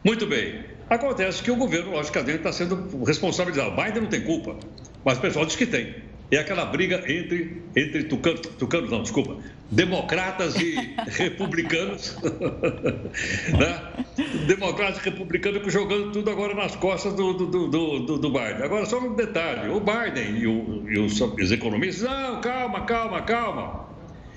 Muito 0.04 0.26
bem. 0.26 0.66
Acontece 0.90 1.42
que 1.42 1.52
o 1.52 1.56
governo, 1.56 1.92
logicamente, 1.92 2.38
está 2.38 2.52
sendo 2.52 3.04
responsabilizado. 3.06 3.72
Biden 3.76 4.02
não 4.02 4.10
tem 4.10 4.22
culpa, 4.22 4.58
mas 5.06 5.18
o 5.18 5.22
pessoal 5.22 5.46
diz 5.46 5.56
que 5.56 5.66
tem. 5.66 5.96
É 6.32 6.38
aquela 6.38 6.64
briga 6.66 7.04
entre, 7.12 7.62
entre 7.76 8.06
tucanos, 8.06 8.40
tucanos, 8.58 8.90
não, 8.90 9.02
desculpa, 9.02 9.36
democratas 9.70 10.56
e 10.56 10.76
republicanos. 11.12 12.18
né? 13.60 14.06
Democratas 14.48 15.02
e 15.02 15.10
republicanos 15.10 15.74
jogando 15.74 16.14
tudo 16.14 16.30
agora 16.32 16.56
nas 16.56 16.76
costas 16.78 17.14
do, 17.14 17.34
do, 17.34 17.48
do, 17.48 18.00
do, 18.00 18.18
do 18.18 18.30
Biden. 18.30 18.64
Agora, 18.64 18.86
só 18.86 19.00
um 19.00 19.14
detalhe: 19.14 19.70
o 19.70 19.82
Biden 19.82 20.38
e, 20.38 20.48
o, 20.48 20.90
e 20.90 21.00
os, 21.00 21.20
os 21.20 21.52
economistas, 21.52 22.10
não, 22.10 22.40
calma, 22.40 22.86
calma, 22.86 23.22
calma. 23.24 23.90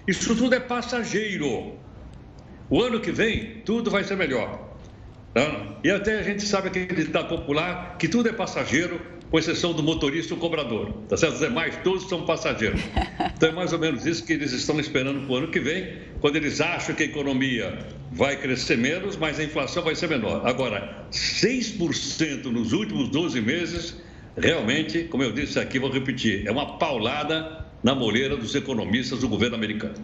Isso 0.07 0.35
tudo 0.35 0.55
é 0.55 0.61
passageiro. 0.61 1.75
O 2.69 2.83
ano 2.83 2.99
que 2.99 3.13
vem, 3.13 3.63
tudo 3.65 3.91
vai 3.91 4.03
ser 4.03 4.17
melhor. 4.17 4.75
Tá? 5.33 5.77
E 5.83 5.91
até 5.91 6.19
a 6.19 6.23
gente 6.23 6.43
sabe 6.43 6.69
aquele 6.69 7.05
ditado 7.05 7.29
popular 7.29 7.97
que 7.99 8.09
tudo 8.09 8.29
é 8.29 8.33
passageiro, 8.33 9.01
com 9.35 9.39
exceção 9.41 9.73
do 9.73 9.83
motorista 9.83 10.33
e 10.33 10.37
o 10.37 10.39
cobrador. 10.39 10.93
Tá 11.09 11.17
certo? 11.17 11.35
Os 11.35 11.41
demais 11.41 11.75
todos 11.83 12.09
são 12.09 12.25
passageiros. 12.25 12.81
Então 13.37 13.49
é 13.49 13.53
mais 13.53 13.73
ou 13.73 13.81
menos 13.81 14.07
isso 14.07 14.25
que 14.25 14.33
eles 14.33 14.53
estão 14.53 14.79
esperando 14.79 15.27
para 15.27 15.33
o 15.33 15.37
ano 15.37 15.49
que 15.49 15.59
vem, 15.59 15.99
quando 16.21 16.37
eles 16.37 16.61
acham 16.61 16.95
que 16.95 17.03
a 17.03 17.07
economia 17.07 17.77
vai 18.13 18.37
crescer 18.37 18.79
menos, 18.79 19.17
mas 19.17 19.41
a 19.41 19.45
inflação 19.45 19.83
vai 19.83 19.97
ser 19.97 20.09
menor. 20.09 20.47
Agora, 20.47 21.05
6% 21.11 22.45
nos 22.45 22.73
últimos 22.73 23.09
12 23.09 23.41
meses, 23.41 23.97
realmente, 24.37 25.05
como 25.05 25.25
eu 25.25 25.33
disse 25.33 25.59
aqui, 25.59 25.81
vou 25.81 25.91
repetir, 25.91 26.47
é 26.47 26.53
uma 26.53 26.79
paulada 26.79 27.67
na 27.83 27.93
moleira 27.93 28.37
dos 28.37 28.55
economistas 28.55 29.19
do 29.19 29.29
governo 29.29 29.57
americano. 29.57 29.97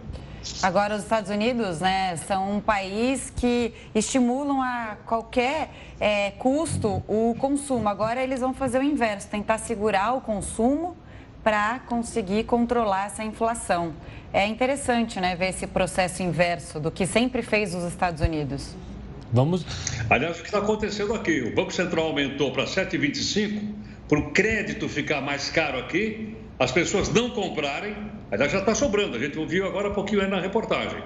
Agora, 0.63 0.95
os 0.95 1.03
Estados 1.03 1.29
Unidos 1.29 1.79
né, 1.79 2.15
são 2.27 2.57
um 2.57 2.59
país 2.59 3.31
que 3.35 3.73
estimulam 3.93 4.61
a 4.61 4.97
qualquer 5.05 5.69
é, 5.99 6.31
custo 6.31 7.03
o 7.07 7.35
consumo. 7.39 7.87
Agora, 7.87 8.21
eles 8.21 8.39
vão 8.39 8.53
fazer 8.53 8.79
o 8.79 8.83
inverso, 8.83 9.27
tentar 9.27 9.57
segurar 9.57 10.13
o 10.13 10.21
consumo 10.21 10.95
para 11.43 11.79
conseguir 11.87 12.43
controlar 12.43 13.07
essa 13.07 13.23
inflação. 13.23 13.93
É 14.33 14.45
interessante 14.45 15.19
né, 15.19 15.35
ver 15.35 15.49
esse 15.49 15.67
processo 15.67 16.23
inverso 16.23 16.79
do 16.79 16.91
que 16.91 17.05
sempre 17.05 17.41
fez 17.41 17.73
os 17.73 17.83
Estados 17.83 18.21
Unidos. 18.21 18.75
Vamos. 19.33 19.65
Aliás, 20.09 20.39
o 20.39 20.41
que 20.41 20.47
está 20.47 20.59
acontecendo 20.59 21.13
aqui? 21.13 21.41
O 21.41 21.55
Banco 21.55 21.71
Central 21.73 22.07
aumentou 22.07 22.51
para 22.51 22.65
7,25 22.65 23.91
para 24.11 24.19
o 24.19 24.31
crédito 24.31 24.89
ficar 24.89 25.21
mais 25.21 25.49
caro 25.49 25.79
aqui, 25.79 26.35
as 26.59 26.69
pessoas 26.69 27.07
não 27.07 27.29
comprarem, 27.29 27.95
aliás 28.31 28.51
já 28.51 28.59
está 28.59 28.73
sobrando, 28.73 29.17
a 29.17 29.19
gente 29.19 29.37
ouviu 29.37 29.67
agora 29.67 29.89
um 29.89 29.93
pouquinho 29.93 30.27
na 30.27 30.39
reportagem. 30.39 31.03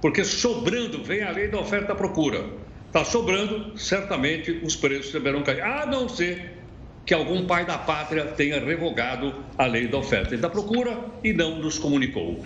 Porque 0.00 0.24
sobrando 0.24 1.02
vem 1.02 1.22
a 1.22 1.30
lei 1.30 1.48
da 1.48 1.58
oferta 1.58 1.92
e 1.92 1.96
procura. 1.96 2.44
Está 2.86 3.04
sobrando, 3.04 3.76
certamente 3.78 4.50
os 4.62 4.76
preços 4.76 5.12
deverão 5.12 5.42
cair. 5.42 5.62
A 5.62 5.84
não 5.84 6.08
ser 6.08 6.58
que 7.04 7.12
algum 7.12 7.46
pai 7.46 7.64
da 7.64 7.78
pátria 7.78 8.24
tenha 8.26 8.60
revogado 8.60 9.34
a 9.56 9.66
lei 9.66 9.88
da 9.88 9.98
oferta 9.98 10.34
e 10.34 10.38
da 10.38 10.48
procura 10.48 10.98
e 11.24 11.32
não 11.32 11.58
nos 11.58 11.78
comunicou. 11.78 12.44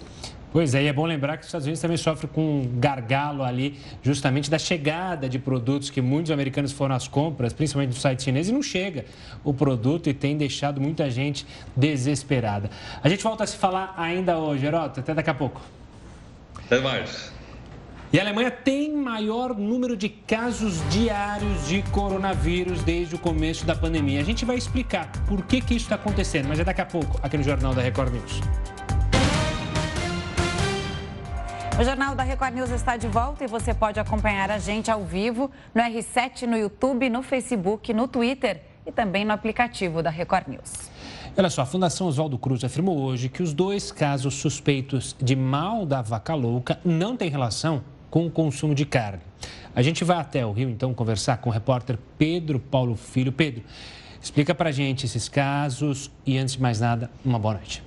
Pois 0.53 0.75
é, 0.75 0.83
e 0.83 0.87
é 0.87 0.93
bom 0.93 1.07
lembrar 1.07 1.39
que 1.39 1.43
os 1.43 1.49
Estados 1.49 1.67
Unidos 1.67 1.81
também 1.81 1.97
sofre 1.97 2.27
com 2.27 2.61
um 2.61 2.79
gargalo 2.79 3.43
ali, 3.43 3.79
justamente 4.03 4.51
da 4.51 4.59
chegada 4.59 5.27
de 5.27 5.39
produtos 5.39 5.89
que 5.89 6.03
muitos 6.03 6.31
americanos 6.31 6.73
foram 6.73 6.95
às 6.95 7.09
compras, 7.09 7.55
principalmente 7.55 7.95
no 7.95 8.01
site 8.01 8.25
chinês, 8.25 8.51
e 8.51 8.53
não 8.53 8.63
chega 8.63 9.07
o 9.43 9.55
produto 9.55 10.11
e 10.11 10.15
tem 10.15 10.37
deixado 10.37 10.79
muita 10.79 11.09
gente 11.09 11.47
desesperada. 11.75 12.71
A 13.03 13.09
gente 13.09 13.25
volta 13.25 13.45
a 13.45 13.47
se 13.47 13.57
falar 13.57 13.95
ainda 13.97 14.39
hoje, 14.39 14.67
Herota. 14.67 15.01
Até 15.01 15.15
daqui 15.15 15.31
a 15.31 15.35
pouco. 15.35 15.61
Até 16.67 16.81
mais. 16.81 17.33
E 18.13 18.19
a 18.19 18.23
Alemanha 18.23 18.51
tem 18.51 18.95
maior 18.95 19.57
número 19.57 19.97
de 19.97 20.11
casos 20.11 20.83
diários 20.91 21.67
de 21.67 21.81
coronavírus 21.85 22.83
desde 22.83 23.15
o 23.15 23.19
começo 23.19 23.65
da 23.65 23.75
pandemia. 23.75 24.21
A 24.21 24.25
gente 24.25 24.45
vai 24.45 24.57
explicar 24.57 25.11
por 25.27 25.47
que, 25.47 25.63
que 25.63 25.75
isso 25.75 25.87
está 25.87 25.95
acontecendo, 25.95 26.47
mas 26.47 26.61
é 26.61 26.65
daqui 26.65 26.83
a 26.83 26.87
pouco, 26.87 27.19
aqui 27.23 27.39
no 27.39 27.43
Jornal 27.43 27.75
da 27.75 27.81
Record 27.81 28.13
News. 28.13 28.43
O 31.81 31.85
Jornal 31.85 32.15
da 32.15 32.23
Record 32.23 32.55
News 32.55 32.71
está 32.71 32.99
de 32.99 33.09
volta 33.09 33.45
e 33.45 33.47
você 33.47 33.73
pode 33.73 33.99
acompanhar 33.99 34.51
a 34.51 34.59
gente 34.59 34.91
ao 34.91 35.03
vivo 35.05 35.51
no 35.75 35.81
R7, 35.83 36.43
no 36.43 36.57
YouTube, 36.57 37.09
no 37.09 37.23
Facebook, 37.23 37.95
no 37.95 38.07
Twitter 38.07 38.61
e 38.87 38.93
também 38.93 39.25
no 39.25 39.33
aplicativo 39.33 40.03
da 40.03 40.11
Record 40.11 40.49
News. 40.49 40.91
Olha 41.35 41.49
só, 41.49 41.63
a 41.63 41.67
Fundação 41.67 42.07
Oswaldo 42.07 42.37
Cruz 42.39 42.63
afirmou 42.63 42.99
hoje 43.01 43.31
que 43.31 43.43
os 43.43 43.55
dois 43.55 43.91
casos 43.91 44.35
suspeitos 44.35 45.17
de 45.19 45.35
mal 45.35 45.87
da 45.87 46.03
vaca 46.03 46.35
louca 46.35 46.79
não 46.85 47.17
têm 47.17 47.31
relação 47.31 47.83
com 48.11 48.27
o 48.27 48.31
consumo 48.31 48.75
de 48.75 48.85
carne. 48.85 49.23
A 49.75 49.81
gente 49.81 50.05
vai 50.05 50.19
até 50.19 50.45
o 50.45 50.53
Rio, 50.53 50.69
então, 50.69 50.93
conversar 50.93 51.39
com 51.39 51.49
o 51.49 51.53
repórter 51.53 51.99
Pedro 52.19 52.61
Paulo 52.61 52.95
Filho. 52.95 53.33
Pedro, 53.33 53.63
explica 54.21 54.55
para 54.55 54.69
a 54.69 54.73
gente 54.73 55.07
esses 55.07 55.27
casos 55.27 56.11
e, 56.27 56.37
antes 56.37 56.57
de 56.57 56.61
mais 56.61 56.81
nada, 56.81 57.11
uma 57.25 57.39
boa 57.39 57.55
noite. 57.55 57.83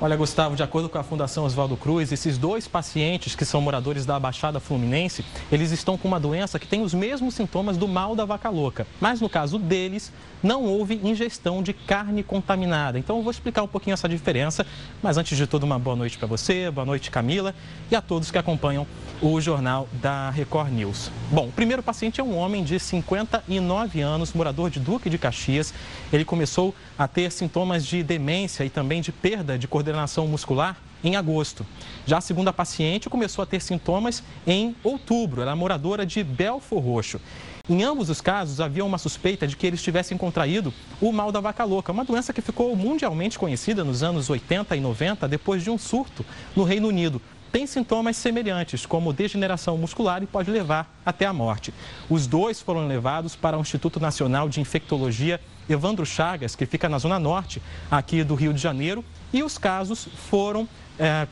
Olha, 0.00 0.16
Gustavo, 0.16 0.54
de 0.54 0.62
acordo 0.62 0.88
com 0.88 0.96
a 0.96 1.02
Fundação 1.02 1.44
Oswaldo 1.44 1.76
Cruz, 1.76 2.12
esses 2.12 2.38
dois 2.38 2.68
pacientes 2.68 3.34
que 3.34 3.44
são 3.44 3.60
moradores 3.60 4.06
da 4.06 4.16
Baixada 4.16 4.60
Fluminense, 4.60 5.24
eles 5.50 5.72
estão 5.72 5.98
com 5.98 6.06
uma 6.06 6.20
doença 6.20 6.56
que 6.56 6.68
tem 6.68 6.82
os 6.82 6.94
mesmos 6.94 7.34
sintomas 7.34 7.76
do 7.76 7.88
mal 7.88 8.14
da 8.14 8.24
vaca 8.24 8.48
louca. 8.48 8.86
Mas 9.00 9.20
no 9.20 9.28
caso 9.28 9.58
deles, 9.58 10.12
não 10.40 10.62
houve 10.62 11.00
ingestão 11.02 11.64
de 11.64 11.72
carne 11.72 12.22
contaminada. 12.22 12.96
Então 12.96 13.16
eu 13.16 13.24
vou 13.24 13.32
explicar 13.32 13.64
um 13.64 13.66
pouquinho 13.66 13.94
essa 13.94 14.08
diferença. 14.08 14.64
Mas 15.02 15.16
antes 15.16 15.36
de 15.36 15.48
tudo, 15.48 15.64
uma 15.64 15.80
boa 15.80 15.96
noite 15.96 16.16
para 16.16 16.28
você, 16.28 16.70
boa 16.70 16.84
noite, 16.84 17.10
Camila, 17.10 17.52
e 17.90 17.96
a 17.96 18.00
todos 18.00 18.30
que 18.30 18.38
acompanham 18.38 18.86
o 19.20 19.40
jornal 19.40 19.88
da 19.94 20.30
Record 20.30 20.70
News. 20.70 21.10
Bom, 21.32 21.48
o 21.48 21.52
primeiro 21.52 21.82
paciente 21.82 22.20
é 22.20 22.24
um 22.24 22.36
homem 22.36 22.62
de 22.62 22.78
59 22.78 24.00
anos, 24.00 24.32
morador 24.32 24.70
de 24.70 24.78
Duque 24.78 25.10
de 25.10 25.18
Caxias. 25.18 25.74
Ele 26.12 26.24
começou 26.24 26.72
a 26.96 27.08
ter 27.08 27.32
sintomas 27.32 27.84
de 27.84 28.00
demência 28.04 28.64
e 28.64 28.70
também 28.70 29.00
de 29.00 29.10
perda 29.10 29.58
de 29.58 29.66
coordenação 29.66 29.87
muscular 30.26 30.76
em 31.02 31.16
agosto. 31.16 31.64
Já 32.06 32.18
a 32.18 32.20
segunda 32.20 32.52
paciente 32.52 33.08
começou 33.08 33.42
a 33.42 33.46
ter 33.46 33.60
sintomas 33.60 34.22
em 34.46 34.74
outubro. 34.82 35.42
Ela 35.42 35.52
é 35.52 35.54
moradora 35.54 36.04
de 36.04 36.22
Belfor 36.24 36.80
Roxo. 36.82 37.20
Em 37.68 37.82
ambos 37.84 38.08
os 38.08 38.20
casos, 38.20 38.60
havia 38.60 38.84
uma 38.84 38.96
suspeita 38.96 39.46
de 39.46 39.56
que 39.56 39.66
eles 39.66 39.82
tivessem 39.82 40.16
contraído 40.16 40.72
o 41.00 41.12
mal 41.12 41.30
da 41.30 41.38
vaca 41.38 41.64
louca, 41.64 41.92
uma 41.92 42.04
doença 42.04 42.32
que 42.32 42.40
ficou 42.40 42.74
mundialmente 42.74 43.38
conhecida 43.38 43.84
nos 43.84 44.02
anos 44.02 44.30
80 44.30 44.74
e 44.74 44.80
90 44.80 45.28
depois 45.28 45.62
de 45.62 45.70
um 45.70 45.76
surto 45.76 46.24
no 46.56 46.64
Reino 46.64 46.88
Unido 46.88 47.20
tem 47.50 47.66
sintomas 47.66 48.16
semelhantes, 48.16 48.84
como 48.84 49.12
degeneração 49.12 49.76
muscular 49.78 50.22
e 50.22 50.26
pode 50.26 50.50
levar 50.50 51.00
até 51.04 51.24
a 51.24 51.32
morte. 51.32 51.72
Os 52.08 52.26
dois 52.26 52.60
foram 52.60 52.86
levados 52.86 53.34
para 53.34 53.56
o 53.56 53.60
Instituto 53.60 53.98
Nacional 53.98 54.48
de 54.48 54.60
Infectologia 54.60 55.40
Evandro 55.68 56.04
Chagas, 56.04 56.54
que 56.54 56.66
fica 56.66 56.88
na 56.88 56.98
zona 56.98 57.18
norte 57.18 57.60
aqui 57.90 58.22
do 58.22 58.34
Rio 58.34 58.52
de 58.52 58.60
Janeiro, 58.60 59.04
e 59.32 59.42
os 59.42 59.58
casos 59.58 60.08
foram 60.30 60.68
é, 60.98 61.26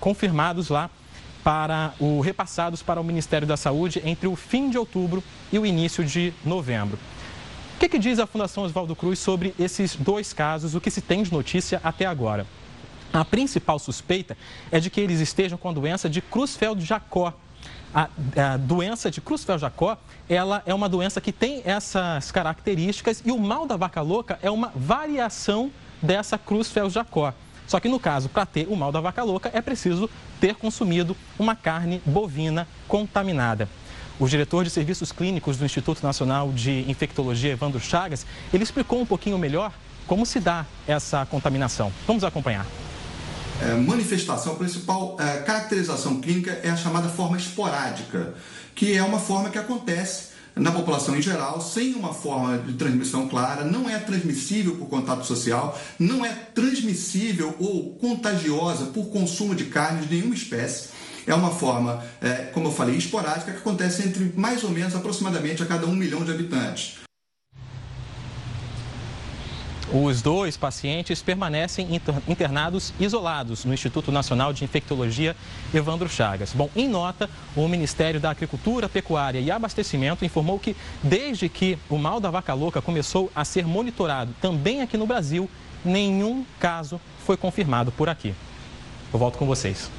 confirmados 0.00 0.68
lá 0.68 0.90
para 1.42 1.92
o 1.98 2.20
repassados 2.20 2.82
para 2.82 3.00
o 3.00 3.04
Ministério 3.04 3.46
da 3.46 3.56
Saúde 3.56 4.00
entre 4.04 4.28
o 4.28 4.36
fim 4.36 4.70
de 4.70 4.78
outubro 4.78 5.22
e 5.52 5.58
o 5.58 5.66
início 5.66 6.04
de 6.04 6.32
novembro. 6.44 6.98
O 7.76 7.80
que, 7.80 7.88
que 7.88 7.98
diz 7.98 8.20
a 8.20 8.26
Fundação 8.26 8.62
Oswaldo 8.62 8.94
Cruz 8.94 9.18
sobre 9.18 9.52
esses 9.58 9.96
dois 9.96 10.32
casos, 10.32 10.74
o 10.74 10.80
que 10.80 10.90
se 10.90 11.00
tem 11.00 11.22
de 11.22 11.32
notícia 11.32 11.80
até 11.82 12.06
agora? 12.06 12.46
A 13.12 13.24
principal 13.24 13.78
suspeita 13.78 14.36
é 14.70 14.78
de 14.78 14.88
que 14.88 15.00
eles 15.00 15.20
estejam 15.20 15.58
com 15.58 15.68
a 15.68 15.72
doença 15.72 16.08
de 16.08 16.22
Creutzfeldt-Jacob. 16.22 17.34
A, 17.94 18.08
a, 18.36 18.56
doença 18.56 19.10
de 19.10 19.20
Creutzfeldt-Jacob, 19.20 19.98
ela 20.28 20.62
é 20.64 20.72
uma 20.72 20.88
doença 20.88 21.20
que 21.20 21.32
tem 21.32 21.60
essas 21.64 22.30
características 22.30 23.22
e 23.24 23.30
o 23.30 23.38
mal 23.38 23.66
da 23.66 23.76
vaca 23.76 24.00
louca 24.00 24.38
é 24.42 24.50
uma 24.50 24.72
variação 24.74 25.70
dessa 26.02 26.36
Creutzfeldt-Jacob. 26.36 27.34
Só 27.66 27.80
que 27.80 27.88
no 27.88 27.98
caso, 27.98 28.28
para 28.28 28.44
ter 28.44 28.66
o 28.68 28.76
mal 28.76 28.90
da 28.92 29.00
vaca 29.00 29.22
louca, 29.22 29.50
é 29.54 29.62
preciso 29.62 30.10
ter 30.40 30.54
consumido 30.56 31.16
uma 31.38 31.54
carne 31.54 32.02
bovina 32.04 32.66
contaminada. 32.88 33.68
O 34.18 34.28
diretor 34.28 34.64
de 34.64 34.70
serviços 34.70 35.10
clínicos 35.10 35.56
do 35.56 35.64
Instituto 35.64 36.02
Nacional 36.02 36.52
de 36.52 36.84
Infectologia, 36.90 37.52
Evandro 37.52 37.80
Chagas, 37.80 38.26
ele 38.52 38.62
explicou 38.62 39.00
um 39.00 39.06
pouquinho 39.06 39.38
melhor 39.38 39.72
como 40.06 40.26
se 40.26 40.38
dá 40.40 40.66
essa 40.86 41.24
contaminação. 41.24 41.92
Vamos 42.06 42.24
acompanhar 42.24 42.66
é, 43.62 43.74
manifestação, 43.74 44.56
principal 44.56 45.16
é, 45.20 45.38
caracterização 45.38 46.20
clínica 46.20 46.58
é 46.62 46.70
a 46.70 46.76
chamada 46.76 47.08
forma 47.08 47.36
esporádica, 47.36 48.34
que 48.74 48.96
é 48.96 49.02
uma 49.02 49.20
forma 49.20 49.50
que 49.50 49.58
acontece 49.58 50.31
na 50.54 50.70
população 50.70 51.16
em 51.16 51.22
geral, 51.22 51.60
sem 51.60 51.94
uma 51.94 52.12
forma 52.12 52.58
de 52.58 52.74
transmissão 52.74 53.28
clara, 53.28 53.64
não 53.64 53.88
é 53.88 53.98
transmissível 53.98 54.76
por 54.76 54.88
contato 54.88 55.24
social, 55.24 55.78
não 55.98 56.24
é 56.24 56.30
transmissível 56.54 57.54
ou 57.58 57.94
contagiosa 57.94 58.86
por 58.86 59.06
consumo 59.06 59.54
de 59.54 59.64
carne 59.64 60.06
de 60.06 60.14
nenhuma 60.14 60.34
espécie. 60.34 60.90
É 61.26 61.34
uma 61.34 61.50
forma, 61.50 62.02
é, 62.20 62.50
como 62.52 62.68
eu 62.68 62.72
falei, 62.72 62.96
esporádica 62.96 63.52
que 63.52 63.58
acontece 63.58 64.06
entre 64.06 64.32
mais 64.36 64.64
ou 64.64 64.70
menos 64.70 64.94
aproximadamente 64.94 65.62
a 65.62 65.66
cada 65.66 65.86
um 65.86 65.94
milhão 65.94 66.24
de 66.24 66.32
habitantes. 66.32 67.01
Os 69.94 70.22
dois 70.22 70.56
pacientes 70.56 71.20
permanecem 71.20 72.00
internados 72.26 72.94
isolados 72.98 73.66
no 73.66 73.74
Instituto 73.74 74.10
Nacional 74.10 74.50
de 74.50 74.64
Infectologia 74.64 75.36
Evandro 75.74 76.08
Chagas. 76.08 76.54
Bom, 76.54 76.70
em 76.74 76.88
nota, 76.88 77.28
o 77.54 77.68
Ministério 77.68 78.18
da 78.18 78.30
Agricultura, 78.30 78.88
Pecuária 78.88 79.38
e 79.38 79.50
Abastecimento 79.50 80.24
informou 80.24 80.58
que 80.58 80.74
desde 81.02 81.46
que 81.46 81.78
o 81.90 81.98
mal 81.98 82.20
da 82.20 82.30
vaca 82.30 82.54
louca 82.54 82.80
começou 82.80 83.30
a 83.34 83.44
ser 83.44 83.66
monitorado 83.66 84.34
também 84.40 84.80
aqui 84.80 84.96
no 84.96 85.06
Brasil, 85.06 85.46
nenhum 85.84 86.42
caso 86.58 86.98
foi 87.26 87.36
confirmado 87.36 87.92
por 87.92 88.08
aqui. 88.08 88.34
Eu 89.12 89.18
volto 89.18 89.36
com 89.36 89.44
vocês. 89.44 89.90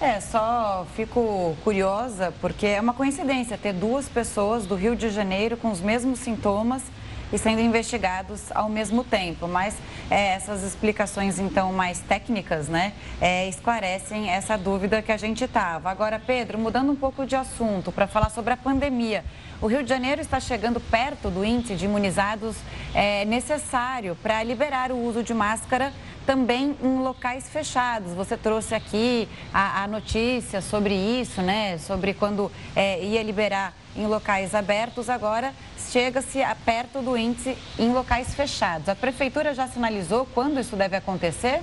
É, 0.00 0.18
só 0.18 0.86
fico 0.96 1.54
curiosa 1.62 2.32
porque 2.40 2.66
é 2.66 2.80
uma 2.80 2.94
coincidência 2.94 3.58
ter 3.58 3.74
duas 3.74 4.08
pessoas 4.08 4.64
do 4.64 4.74
Rio 4.74 4.96
de 4.96 5.10
Janeiro 5.10 5.58
com 5.58 5.70
os 5.70 5.82
mesmos 5.82 6.20
sintomas 6.20 6.82
e 7.32 7.38
sendo 7.38 7.60
investigados 7.60 8.52
ao 8.54 8.68
mesmo 8.68 9.04
tempo. 9.04 9.48
Mas 9.48 9.76
é, 10.10 10.34
essas 10.34 10.62
explicações, 10.62 11.38
então, 11.38 11.72
mais 11.72 12.00
técnicas, 12.00 12.68
né, 12.68 12.92
é, 13.20 13.48
esclarecem 13.48 14.30
essa 14.30 14.56
dúvida 14.56 15.02
que 15.02 15.12
a 15.12 15.16
gente 15.16 15.44
estava. 15.44 15.90
Agora, 15.90 16.20
Pedro, 16.24 16.58
mudando 16.58 16.90
um 16.90 16.96
pouco 16.96 17.26
de 17.26 17.36
assunto 17.36 17.90
para 17.90 18.06
falar 18.06 18.30
sobre 18.30 18.52
a 18.52 18.56
pandemia. 18.56 19.24
O 19.60 19.66
Rio 19.68 19.82
de 19.82 19.88
Janeiro 19.88 20.20
está 20.20 20.38
chegando 20.38 20.78
perto 20.78 21.30
do 21.30 21.42
índice 21.42 21.76
de 21.76 21.86
imunizados 21.86 22.56
é, 22.94 23.24
necessário 23.24 24.14
para 24.22 24.42
liberar 24.42 24.92
o 24.92 25.02
uso 25.02 25.22
de 25.22 25.32
máscara 25.32 25.92
também 26.26 26.76
em 26.82 26.98
locais 26.98 27.48
fechados. 27.48 28.12
Você 28.12 28.36
trouxe 28.36 28.74
aqui 28.74 29.28
a, 29.54 29.84
a 29.84 29.86
notícia 29.86 30.60
sobre 30.60 30.94
isso, 30.94 31.40
né? 31.40 31.78
Sobre 31.78 32.12
quando 32.12 32.52
é, 32.74 33.02
ia 33.02 33.22
liberar 33.22 33.72
em 33.96 34.06
locais 34.06 34.54
abertos, 34.54 35.08
agora 35.08 35.54
chega-se 35.90 36.40
perto 36.64 37.00
do 37.00 37.16
índice 37.16 37.56
em 37.78 37.92
locais 37.92 38.34
fechados. 38.34 38.88
A 38.88 38.94
prefeitura 38.94 39.54
já 39.54 39.66
sinalizou 39.68 40.26
quando 40.34 40.60
isso 40.60 40.76
deve 40.76 40.96
acontecer? 40.96 41.62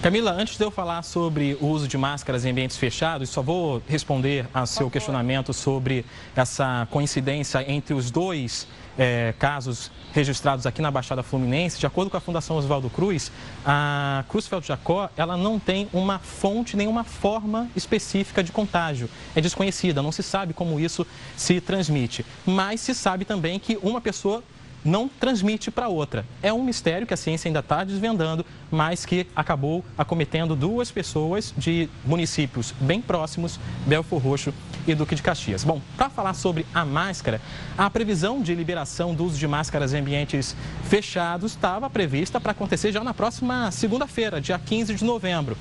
Camila, 0.00 0.30
antes 0.30 0.56
de 0.56 0.64
eu 0.64 0.70
falar 0.70 1.02
sobre 1.02 1.58
o 1.60 1.66
uso 1.66 1.88
de 1.88 1.98
máscaras 1.98 2.44
em 2.44 2.50
ambientes 2.50 2.76
fechados, 2.76 3.30
só 3.30 3.42
vou 3.42 3.82
responder 3.88 4.46
ao 4.54 4.64
seu 4.64 4.88
questionamento 4.88 5.52
sobre 5.52 6.06
essa 6.36 6.86
coincidência 6.88 7.64
entre 7.68 7.94
os 7.94 8.08
dois 8.08 8.68
é, 8.98 9.32
casos 9.38 9.90
registrados 10.12 10.66
aqui 10.66 10.82
na 10.82 10.90
Baixada 10.90 11.22
Fluminense. 11.22 11.78
De 11.78 11.86
acordo 11.86 12.10
com 12.10 12.16
a 12.16 12.20
Fundação 12.20 12.56
Oswaldo 12.56 12.90
Cruz, 12.90 13.30
a 13.64 14.24
Cruzfeld 14.28 14.66
Jacó 14.66 15.08
ela 15.16 15.36
não 15.36 15.58
tem 15.58 15.88
uma 15.92 16.18
fonte, 16.18 16.76
nenhuma 16.76 17.04
forma 17.04 17.70
específica 17.76 18.42
de 18.42 18.50
contágio. 18.50 19.08
É 19.34 19.40
desconhecida, 19.40 20.02
não 20.02 20.10
se 20.10 20.22
sabe 20.22 20.52
como 20.52 20.80
isso 20.80 21.06
se 21.36 21.60
transmite. 21.60 22.26
Mas 22.44 22.80
se 22.80 22.94
sabe 22.94 23.24
também 23.24 23.58
que 23.58 23.78
uma 23.82 24.00
pessoa 24.00 24.42
não 24.84 25.08
transmite 25.08 25.70
para 25.70 25.88
outra. 25.88 26.24
É 26.42 26.52
um 26.52 26.62
mistério 26.62 27.06
que 27.06 27.14
a 27.14 27.16
ciência 27.16 27.48
ainda 27.48 27.60
está 27.60 27.84
desvendando, 27.84 28.44
mas 28.70 29.04
que 29.04 29.26
acabou 29.34 29.84
acometendo 29.96 30.54
duas 30.54 30.90
pessoas 30.90 31.52
de 31.56 31.88
municípios 32.04 32.72
bem 32.80 33.00
próximos, 33.00 33.58
Belfor 33.86 34.22
Roxo 34.22 34.54
e 34.90 34.94
Duque 34.94 35.14
de 35.14 35.22
Caxias. 35.22 35.64
Bom, 35.64 35.80
para 35.96 36.08
falar 36.08 36.34
sobre 36.34 36.66
a 36.74 36.84
máscara, 36.84 37.40
a 37.76 37.88
previsão 37.90 38.40
de 38.40 38.54
liberação 38.54 39.14
do 39.14 39.24
uso 39.24 39.38
de 39.38 39.46
máscaras 39.46 39.92
em 39.92 39.98
ambientes 39.98 40.56
fechados 40.84 41.52
estava 41.52 41.88
prevista 41.90 42.40
para 42.40 42.52
acontecer 42.52 42.92
já 42.92 43.02
na 43.02 43.14
próxima 43.14 43.70
segunda-feira, 43.70 44.40
dia 44.40 44.58
15 44.58 44.94
de 44.94 45.04
novembro 45.04 45.56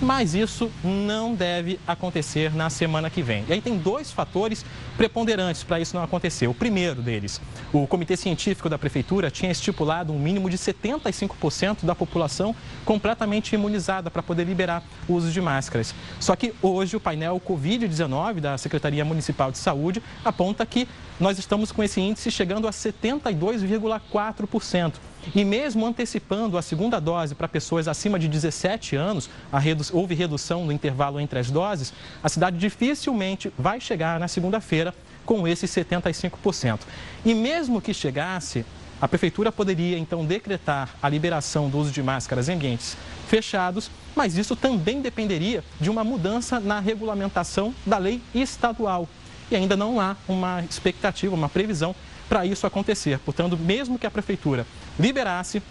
mas 0.00 0.34
isso 0.34 0.70
não 0.84 1.34
deve 1.34 1.80
acontecer 1.86 2.54
na 2.54 2.68
semana 2.70 3.08
que 3.08 3.22
vem. 3.22 3.44
E 3.48 3.52
aí 3.52 3.60
tem 3.60 3.78
dois 3.78 4.10
fatores 4.10 4.64
preponderantes 4.96 5.62
para 5.62 5.80
isso 5.80 5.96
não 5.96 6.02
acontecer. 6.02 6.46
O 6.46 6.54
primeiro 6.54 7.02
deles, 7.02 7.40
o 7.72 7.86
Comitê 7.86 8.16
Científico 8.16 8.68
da 8.68 8.78
Prefeitura 8.78 9.30
tinha 9.30 9.50
estipulado 9.50 10.12
um 10.12 10.18
mínimo 10.18 10.50
de 10.50 10.58
75% 10.58 11.84
da 11.84 11.94
população 11.94 12.54
completamente 12.84 13.54
imunizada 13.54 14.10
para 14.10 14.22
poder 14.22 14.44
liberar 14.44 14.82
o 15.08 15.14
uso 15.14 15.30
de 15.30 15.40
máscaras. 15.40 15.94
Só 16.20 16.36
que 16.36 16.54
hoje 16.60 16.96
o 16.96 17.00
painel 17.00 17.40
Covid-19 17.40 18.40
da 18.40 18.58
Secretaria 18.58 19.04
Municipal 19.04 19.50
de 19.50 19.58
Saúde 19.58 20.02
aponta 20.24 20.66
que 20.66 20.86
nós 21.18 21.38
estamos 21.38 21.72
com 21.72 21.82
esse 21.82 22.00
índice 22.00 22.30
chegando 22.30 22.68
a 22.68 22.70
72,4%. 22.70 24.94
E 25.34 25.44
mesmo 25.44 25.86
antecipando 25.86 26.56
a 26.56 26.62
segunda 26.62 27.00
dose 27.00 27.34
para 27.34 27.48
pessoas 27.48 27.88
acima 27.88 28.18
de 28.18 28.28
17 28.28 28.96
anos, 28.96 29.28
redu 29.52 29.84
houve 29.92 30.14
redução 30.14 30.64
no 30.64 30.72
intervalo 30.72 31.20
entre 31.20 31.38
as 31.38 31.50
doses, 31.50 31.92
a 32.22 32.28
cidade 32.28 32.58
dificilmente 32.58 33.52
vai 33.58 33.80
chegar 33.80 34.18
na 34.20 34.28
segunda-feira 34.28 34.94
com 35.24 35.46
esses 35.46 35.70
75%. 35.70 36.80
E 37.24 37.34
mesmo 37.34 37.80
que 37.80 37.92
chegasse, 37.92 38.64
a 39.00 39.06
prefeitura 39.06 39.52
poderia 39.52 39.98
então 39.98 40.24
decretar 40.24 40.94
a 41.02 41.08
liberação 41.08 41.68
do 41.68 41.78
uso 41.78 41.90
de 41.90 42.02
máscaras 42.02 42.48
em 42.48 42.54
ambientes 42.54 42.96
fechados, 43.28 43.90
mas 44.14 44.38
isso 44.38 44.56
também 44.56 45.02
dependeria 45.02 45.62
de 45.78 45.90
uma 45.90 46.02
mudança 46.02 46.58
na 46.58 46.80
regulamentação 46.80 47.74
da 47.84 47.98
lei 47.98 48.22
estadual. 48.34 49.06
E 49.50 49.56
ainda 49.56 49.76
não 49.76 50.00
há 50.00 50.16
uma 50.26 50.62
expectativa, 50.62 51.34
uma 51.34 51.48
previsão 51.48 51.94
para 52.28 52.44
isso 52.44 52.66
acontecer. 52.66 53.18
Portanto, 53.20 53.56
mesmo 53.56 53.98
que 53.98 54.06
a 54.06 54.10
prefeitura 54.10 54.66
liberasse, 54.98 55.62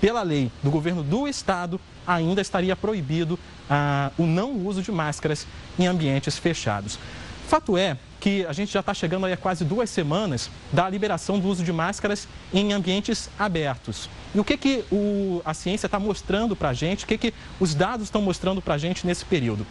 pela 0.00 0.22
lei 0.22 0.50
do 0.62 0.70
governo 0.70 1.02
do 1.02 1.28
estado, 1.28 1.80
ainda 2.06 2.40
estaria 2.40 2.74
proibido 2.74 3.38
ah, 3.70 4.10
o 4.18 4.26
não 4.26 4.52
uso 4.52 4.82
de 4.82 4.90
máscaras 4.90 5.46
em 5.78 5.86
ambientes 5.86 6.36
fechados. 6.38 6.98
Fato 7.46 7.76
é 7.76 7.96
que 8.18 8.46
a 8.46 8.52
gente 8.52 8.72
já 8.72 8.80
está 8.80 8.94
chegando 8.94 9.26
aí 9.26 9.32
a 9.32 9.36
quase 9.36 9.64
duas 9.64 9.90
semanas 9.90 10.50
da 10.72 10.88
liberação 10.88 11.38
do 11.38 11.48
uso 11.48 11.62
de 11.62 11.72
máscaras 11.72 12.26
em 12.54 12.72
ambientes 12.72 13.28
abertos. 13.38 14.08
E 14.34 14.40
o 14.40 14.44
que, 14.44 14.56
que 14.56 14.84
o, 14.90 15.42
a 15.44 15.52
ciência 15.52 15.86
está 15.86 15.98
mostrando 15.98 16.56
para 16.56 16.70
a 16.70 16.72
gente, 16.72 17.04
o 17.04 17.06
que, 17.06 17.18
que 17.18 17.34
os 17.60 17.74
dados 17.74 18.04
estão 18.04 18.22
mostrando 18.22 18.62
para 18.62 18.74
a 18.74 18.78
gente 18.78 19.06
nesse 19.06 19.24
período? 19.24 19.66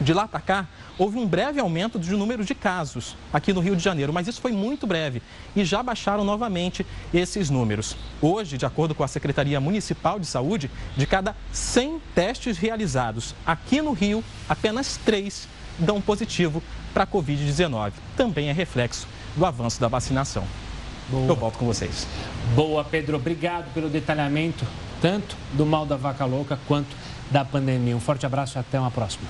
De 0.00 0.14
lá 0.14 0.28
para 0.28 0.40
cá, 0.40 0.66
houve 0.96 1.18
um 1.18 1.26
breve 1.26 1.58
aumento 1.58 1.98
de 1.98 2.10
número 2.12 2.44
de 2.44 2.54
casos 2.54 3.16
aqui 3.32 3.52
no 3.52 3.60
Rio 3.60 3.74
de 3.74 3.82
Janeiro, 3.82 4.12
mas 4.12 4.28
isso 4.28 4.40
foi 4.40 4.52
muito 4.52 4.86
breve 4.86 5.20
e 5.56 5.64
já 5.64 5.82
baixaram 5.82 6.24
novamente 6.24 6.86
esses 7.12 7.50
números. 7.50 7.96
Hoje, 8.22 8.56
de 8.56 8.64
acordo 8.64 8.94
com 8.94 9.02
a 9.02 9.08
Secretaria 9.08 9.60
Municipal 9.60 10.20
de 10.20 10.26
Saúde, 10.26 10.70
de 10.96 11.04
cada 11.04 11.34
100 11.52 12.00
testes 12.14 12.58
realizados 12.58 13.34
aqui 13.44 13.82
no 13.82 13.92
Rio, 13.92 14.22
apenas 14.48 14.96
3 15.04 15.48
dão 15.78 16.00
positivo 16.00 16.62
para 16.94 17.02
a 17.02 17.06
Covid-19. 17.06 17.92
Também 18.16 18.48
é 18.48 18.52
reflexo 18.52 19.08
do 19.36 19.44
avanço 19.44 19.80
da 19.80 19.88
vacinação. 19.88 20.44
Boa. 21.08 21.26
Eu 21.26 21.36
volto 21.36 21.58
com 21.58 21.66
vocês. 21.66 22.06
Boa, 22.54 22.84
Pedro. 22.84 23.16
Obrigado 23.16 23.72
pelo 23.72 23.88
detalhamento, 23.88 24.64
tanto 25.00 25.36
do 25.54 25.66
mal 25.66 25.86
da 25.86 25.96
vaca 25.96 26.24
louca 26.24 26.58
quanto 26.68 26.94
da 27.30 27.44
pandemia. 27.44 27.96
Um 27.96 28.00
forte 28.00 28.26
abraço 28.26 28.58
e 28.58 28.60
até 28.60 28.78
uma 28.78 28.90
próxima. 28.90 29.26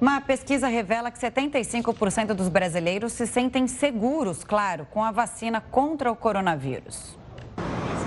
Uma 0.00 0.20
pesquisa 0.20 0.68
revela 0.68 1.10
que 1.10 1.18
75% 1.18 2.32
dos 2.32 2.48
brasileiros 2.48 3.12
se 3.12 3.26
sentem 3.26 3.66
seguros, 3.66 4.44
claro, 4.44 4.86
com 4.92 5.02
a 5.02 5.10
vacina 5.10 5.60
contra 5.60 6.12
o 6.12 6.14
coronavírus. 6.14 7.17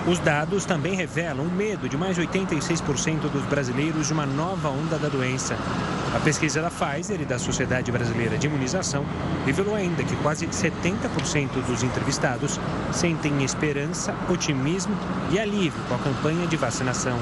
Os 0.08 0.18
dados 0.18 0.66
também 0.66 0.96
revelam 0.96 1.46
o 1.46 1.52
medo 1.52 1.88
de 1.88 1.96
mais 1.96 2.16
de 2.16 2.24
86% 2.24 3.30
dos 3.30 3.44
brasileiros 3.44 4.08
de 4.08 4.14
uma 4.14 4.26
nova 4.26 4.68
onda 4.68 4.98
da 4.98 5.08
doença. 5.08 5.56
A 6.16 6.20
pesquisa 6.20 6.60
da 6.60 6.72
Pfizer 6.72 7.22
e 7.22 7.26
da 7.26 7.38
Sociedade 7.38 7.92
Brasileira 7.92 8.36
de 8.36 8.48
Imunização 8.48 9.06
revelou 9.46 9.76
ainda 9.76 10.04
que 10.04 10.16
quase 10.18 10.48
70% 10.48 11.64
dos 11.68 11.84
entrevistados 11.84 12.60
sentem 12.92 13.44
esperança, 13.44 14.16
otimismo 14.28 14.96
e 15.30 15.40
alívio 15.40 15.80
com 15.88 15.94
a 15.94 16.00
campanha 16.00 16.48
de 16.48 16.58
vacinação. 16.58 17.20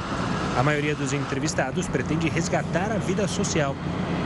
A 0.58 0.64
maioria 0.64 0.96
dos 0.96 1.12
entrevistados 1.12 1.86
pretende 1.90 2.30
resgatar 2.30 2.94
a 2.94 2.98
vida 2.98 3.28
social 3.28 3.76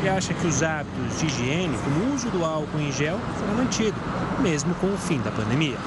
e 0.04 0.08
acha 0.08 0.32
que 0.32 0.46
os 0.46 0.62
hábitos 0.62 1.20
de 1.20 1.26
higiene, 1.26 1.76
como 1.84 2.06
o 2.06 2.14
uso 2.14 2.30
do 2.30 2.46
álcool 2.46 2.80
em 2.80 2.92
gel, 2.92 3.20
serão 3.40 3.56
mantidos, 3.56 4.00
mesmo 4.40 4.76
com 4.76 4.94
o 4.94 4.98
fim 4.98 5.20
da 5.22 5.32
pandemia. 5.32 5.78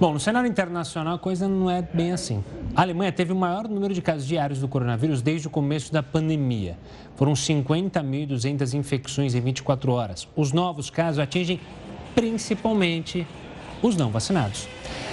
Bom, 0.00 0.14
no 0.14 0.18
cenário 0.18 0.48
internacional 0.48 1.16
a 1.16 1.18
coisa 1.18 1.46
não 1.46 1.70
é 1.70 1.82
bem 1.82 2.10
assim. 2.10 2.42
A 2.74 2.80
Alemanha 2.80 3.12
teve 3.12 3.34
o 3.34 3.36
maior 3.36 3.68
número 3.68 3.92
de 3.92 4.00
casos 4.00 4.26
diários 4.26 4.58
do 4.58 4.66
coronavírus 4.66 5.20
desde 5.20 5.46
o 5.46 5.50
começo 5.50 5.92
da 5.92 6.02
pandemia. 6.02 6.78
Foram 7.16 7.34
50.200 7.34 8.72
infecções 8.72 9.34
em 9.34 9.42
24 9.42 9.92
horas. 9.92 10.26
Os 10.34 10.52
novos 10.52 10.88
casos 10.88 11.18
atingem 11.18 11.60
principalmente 12.14 13.26
os 13.82 13.94
não 13.94 14.10
vacinados. 14.10 14.66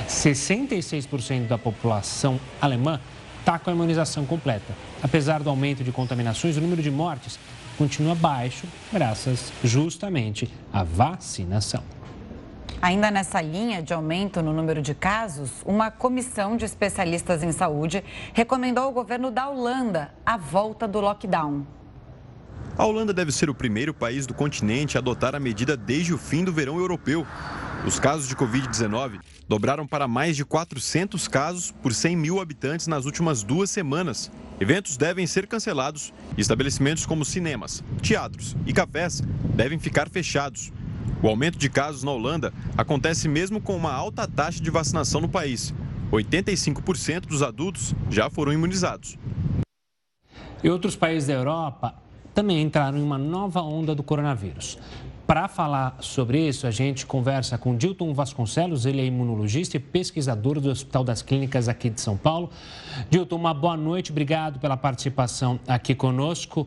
66% 0.08 1.47
da 1.47 1.58
população 1.58 2.39
alemã 2.62 3.02
está 3.41 3.60
com 3.60 3.69
a 3.69 3.73
imunização 3.73 4.26
completa. 4.26 4.73
Apesar 5.04 5.43
do 5.43 5.50
aumento 5.50 5.84
de 5.84 5.91
contaminações, 5.91 6.56
o 6.56 6.62
número 6.62 6.82
de 6.82 6.89
mortes 6.89 7.38
continua 7.78 8.15
baixo, 8.15 8.65
graças 8.93 9.52
justamente 9.62 10.50
à 10.71 10.82
vacinação. 10.82 11.96
Ainda 12.79 13.09
nessa 13.09 13.41
linha 13.41 13.81
de 13.81 13.91
aumento 13.91 14.41
no 14.41 14.53
número 14.53 14.83
de 14.83 14.93
casos, 14.93 15.63
uma 15.65 15.89
comissão 15.89 16.55
de 16.55 16.63
especialistas 16.63 17.41
em 17.41 17.51
saúde 17.51 18.03
recomendou 18.33 18.83
ao 18.83 18.91
governo 18.91 19.31
da 19.31 19.49
Holanda 19.49 20.13
a 20.23 20.37
volta 20.37 20.87
do 20.87 21.01
lockdown. 21.01 21.65
A 22.77 22.85
Holanda 22.85 23.11
deve 23.11 23.31
ser 23.31 23.49
o 23.49 23.55
primeiro 23.55 23.95
país 23.95 24.27
do 24.27 24.33
continente 24.35 24.95
a 24.95 24.99
adotar 24.99 25.33
a 25.33 25.39
medida 25.39 25.75
desde 25.75 26.13
o 26.13 26.17
fim 26.19 26.43
do 26.43 26.53
verão 26.53 26.77
europeu. 26.77 27.25
Os 27.83 27.99
casos 27.99 28.27
de 28.27 28.35
Covid-19 28.35 29.19
dobraram 29.47 29.87
para 29.87 30.07
mais 30.07 30.35
de 30.35 30.45
400 30.45 31.27
casos 31.27 31.71
por 31.71 31.91
100 31.91 32.15
mil 32.15 32.39
habitantes 32.39 32.85
nas 32.85 33.05
últimas 33.05 33.41
duas 33.41 33.71
semanas. 33.71 34.31
Eventos 34.59 34.97
devem 34.97 35.25
ser 35.25 35.47
cancelados 35.47 36.13
e 36.37 36.41
estabelecimentos 36.41 37.07
como 37.07 37.25
cinemas, 37.25 37.83
teatros 38.03 38.55
e 38.67 38.73
cafés 38.73 39.21
devem 39.55 39.79
ficar 39.79 40.09
fechados. 40.09 40.71
O 41.21 41.27
aumento 41.27 41.58
de 41.58 41.69
casos 41.69 42.03
na 42.03 42.12
Holanda 42.12 42.53
acontece 42.77 43.27
mesmo 43.27 43.60
com 43.60 43.75
uma 43.75 43.91
alta 43.91 44.27
taxa 44.27 44.62
de 44.62 44.69
vacinação 44.69 45.19
no 45.19 45.27
país. 45.27 45.73
85% 46.12 47.21
dos 47.21 47.41
adultos 47.41 47.95
já 48.10 48.30
foram 48.30 48.53
imunizados. 48.53 49.17
E 50.63 50.69
outros 50.69 50.95
países 50.95 51.27
da 51.27 51.34
Europa 51.34 51.95
também 52.34 52.62
entraram 52.62 52.99
em 52.99 53.03
uma 53.03 53.17
nova 53.17 53.62
onda 53.62 53.95
do 53.95 54.03
coronavírus. 54.03 54.77
Para 55.25 55.47
falar 55.47 55.97
sobre 55.99 56.47
isso, 56.47 56.67
a 56.67 56.71
gente 56.71 57.06
conversa 57.06 57.58
com 57.58 57.75
Dilton 57.75 58.13
Vasconcelos, 58.13 58.86
ele 58.86 59.01
é 59.01 59.06
imunologista 59.06 59.75
e 59.75 59.80
pesquisador 59.80 60.62
do 60.62 60.69
Hospital 60.69 61.03
das 61.03 61.21
Clínicas 61.21 61.67
aqui 61.67 61.89
de 61.89 61.99
São 61.99 62.15
Paulo. 62.15 62.49
Dilton, 63.10 63.36
uma 63.36 63.53
boa 63.53 63.75
noite, 63.75 64.12
obrigado 64.12 64.60
pela 64.60 64.77
participação 64.77 65.60
aqui 65.67 65.93
conosco. 65.93 66.65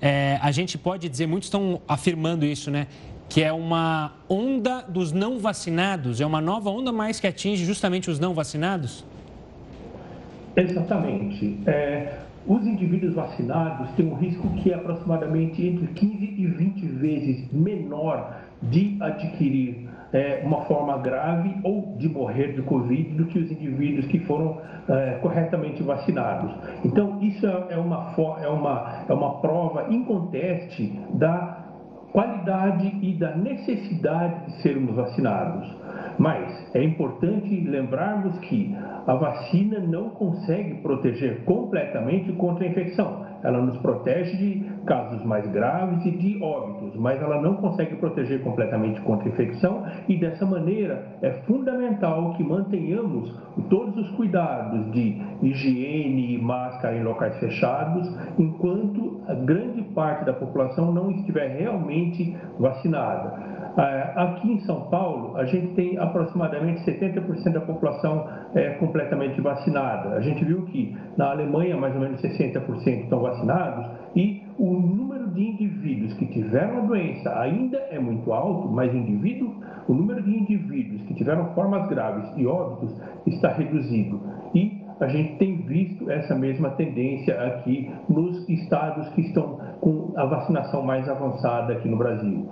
É, 0.00 0.36
a 0.42 0.50
gente 0.50 0.76
pode 0.76 1.08
dizer, 1.08 1.28
muitos 1.28 1.46
estão 1.46 1.80
afirmando 1.86 2.44
isso, 2.44 2.72
né? 2.72 2.88
Que 3.32 3.42
é 3.42 3.50
uma 3.50 4.12
onda 4.28 4.82
dos 4.82 5.10
não 5.10 5.38
vacinados, 5.38 6.20
é 6.20 6.26
uma 6.26 6.42
nova 6.42 6.68
onda 6.68 6.92
mais 6.92 7.18
que 7.18 7.26
atinge 7.26 7.64
justamente 7.64 8.10
os 8.10 8.20
não 8.20 8.34
vacinados? 8.34 9.06
Exatamente. 10.54 11.58
É, 11.66 12.18
os 12.46 12.62
indivíduos 12.66 13.14
vacinados 13.14 13.88
têm 13.92 14.04
um 14.04 14.16
risco 14.16 14.46
que 14.56 14.70
é 14.70 14.74
aproximadamente 14.74 15.66
entre 15.66 15.86
15 15.86 16.24
e 16.24 16.46
20 16.46 16.86
vezes 16.86 17.50
menor 17.50 18.36
de 18.60 18.98
adquirir 19.00 19.88
é, 20.12 20.42
uma 20.44 20.66
forma 20.66 20.98
grave 20.98 21.56
ou 21.64 21.96
de 21.96 22.10
morrer 22.10 22.52
de 22.52 22.60
Covid 22.60 23.14
do 23.14 23.24
que 23.24 23.38
os 23.38 23.50
indivíduos 23.50 24.04
que 24.08 24.18
foram 24.20 24.60
é, 24.90 25.18
corretamente 25.22 25.82
vacinados. 25.82 26.52
Então, 26.84 27.18
isso 27.22 27.46
é 27.46 27.78
uma, 27.78 28.14
é, 28.42 28.48
uma, 28.48 29.04
é 29.08 29.12
uma 29.14 29.40
prova 29.40 29.86
inconteste 29.90 30.92
da 31.14 31.61
qualidade 32.12 32.98
e 33.02 33.14
da 33.14 33.34
necessidade 33.34 34.46
de 34.46 34.62
sermos 34.62 34.94
vacinados. 34.94 35.66
Mas 36.18 36.70
é 36.74 36.84
importante 36.84 37.48
lembrarmos 37.62 38.38
que 38.40 38.76
a 39.06 39.14
vacina 39.14 39.80
não 39.80 40.10
consegue 40.10 40.74
proteger 40.82 41.44
completamente 41.44 42.32
contra 42.32 42.64
a 42.64 42.68
infecção. 42.68 43.31
Ela 43.42 43.60
nos 43.60 43.76
protege 43.78 44.36
de 44.36 44.72
casos 44.86 45.24
mais 45.24 45.46
graves 45.50 46.04
e 46.04 46.10
de 46.10 46.42
óbitos, 46.42 46.94
mas 46.96 47.20
ela 47.20 47.40
não 47.40 47.56
consegue 47.56 47.96
proteger 47.96 48.42
completamente 48.42 49.00
contra 49.00 49.28
infecção 49.28 49.84
e 50.08 50.16
dessa 50.16 50.44
maneira 50.46 51.06
é 51.22 51.30
fundamental 51.46 52.34
que 52.34 52.42
mantenhamos 52.42 53.34
todos 53.68 53.96
os 53.96 54.10
cuidados 54.16 54.90
de 54.92 55.20
higiene 55.42 56.34
e 56.34 56.42
máscara 56.42 56.96
em 56.96 57.02
locais 57.02 57.36
fechados, 57.38 58.08
enquanto 58.38 59.20
a 59.26 59.34
grande 59.34 59.82
parte 59.94 60.24
da 60.24 60.32
população 60.32 60.92
não 60.92 61.10
estiver 61.10 61.48
realmente 61.48 62.36
vacinada. 62.58 63.51
É, 63.76 64.12
aqui 64.16 64.52
em 64.52 64.60
São 64.60 64.82
Paulo, 64.82 65.36
a 65.36 65.46
gente 65.46 65.74
tem 65.74 65.96
aproximadamente 65.96 66.84
70% 66.84 67.52
da 67.52 67.60
população 67.60 68.28
é, 68.54 68.70
completamente 68.74 69.40
vacinada. 69.40 70.10
A 70.10 70.20
gente 70.20 70.44
viu 70.44 70.62
que 70.66 70.94
na 71.16 71.30
Alemanha, 71.30 71.76
mais 71.76 71.94
ou 71.94 72.00
menos 72.00 72.20
60% 72.20 73.04
estão 73.04 73.20
vacinados 73.20 73.86
e 74.14 74.42
o 74.58 74.72
número 74.74 75.28
de 75.30 75.42
indivíduos 75.42 76.12
que 76.14 76.26
tiveram 76.26 76.78
a 76.78 76.80
doença 76.80 77.40
ainda 77.40 77.78
é 77.90 77.98
muito 77.98 78.30
alto, 78.32 78.68
mas 78.68 78.94
indivíduo, 78.94 79.54
o 79.88 79.94
número 79.94 80.22
de 80.22 80.36
indivíduos 80.36 81.02
que 81.04 81.14
tiveram 81.14 81.46
formas 81.54 81.88
graves 81.88 82.30
e 82.36 82.46
óbitos 82.46 82.94
está 83.26 83.52
reduzido. 83.52 84.20
E 84.54 84.82
a 85.00 85.08
gente 85.08 85.38
tem 85.38 85.56
visto 85.62 86.10
essa 86.10 86.34
mesma 86.34 86.70
tendência 86.70 87.40
aqui 87.42 87.90
nos 88.06 88.46
estados 88.50 89.08
que 89.14 89.22
estão 89.22 89.58
com 89.80 90.12
a 90.14 90.26
vacinação 90.26 90.82
mais 90.82 91.08
avançada 91.08 91.72
aqui 91.72 91.88
no 91.88 91.96
Brasil 91.96 92.46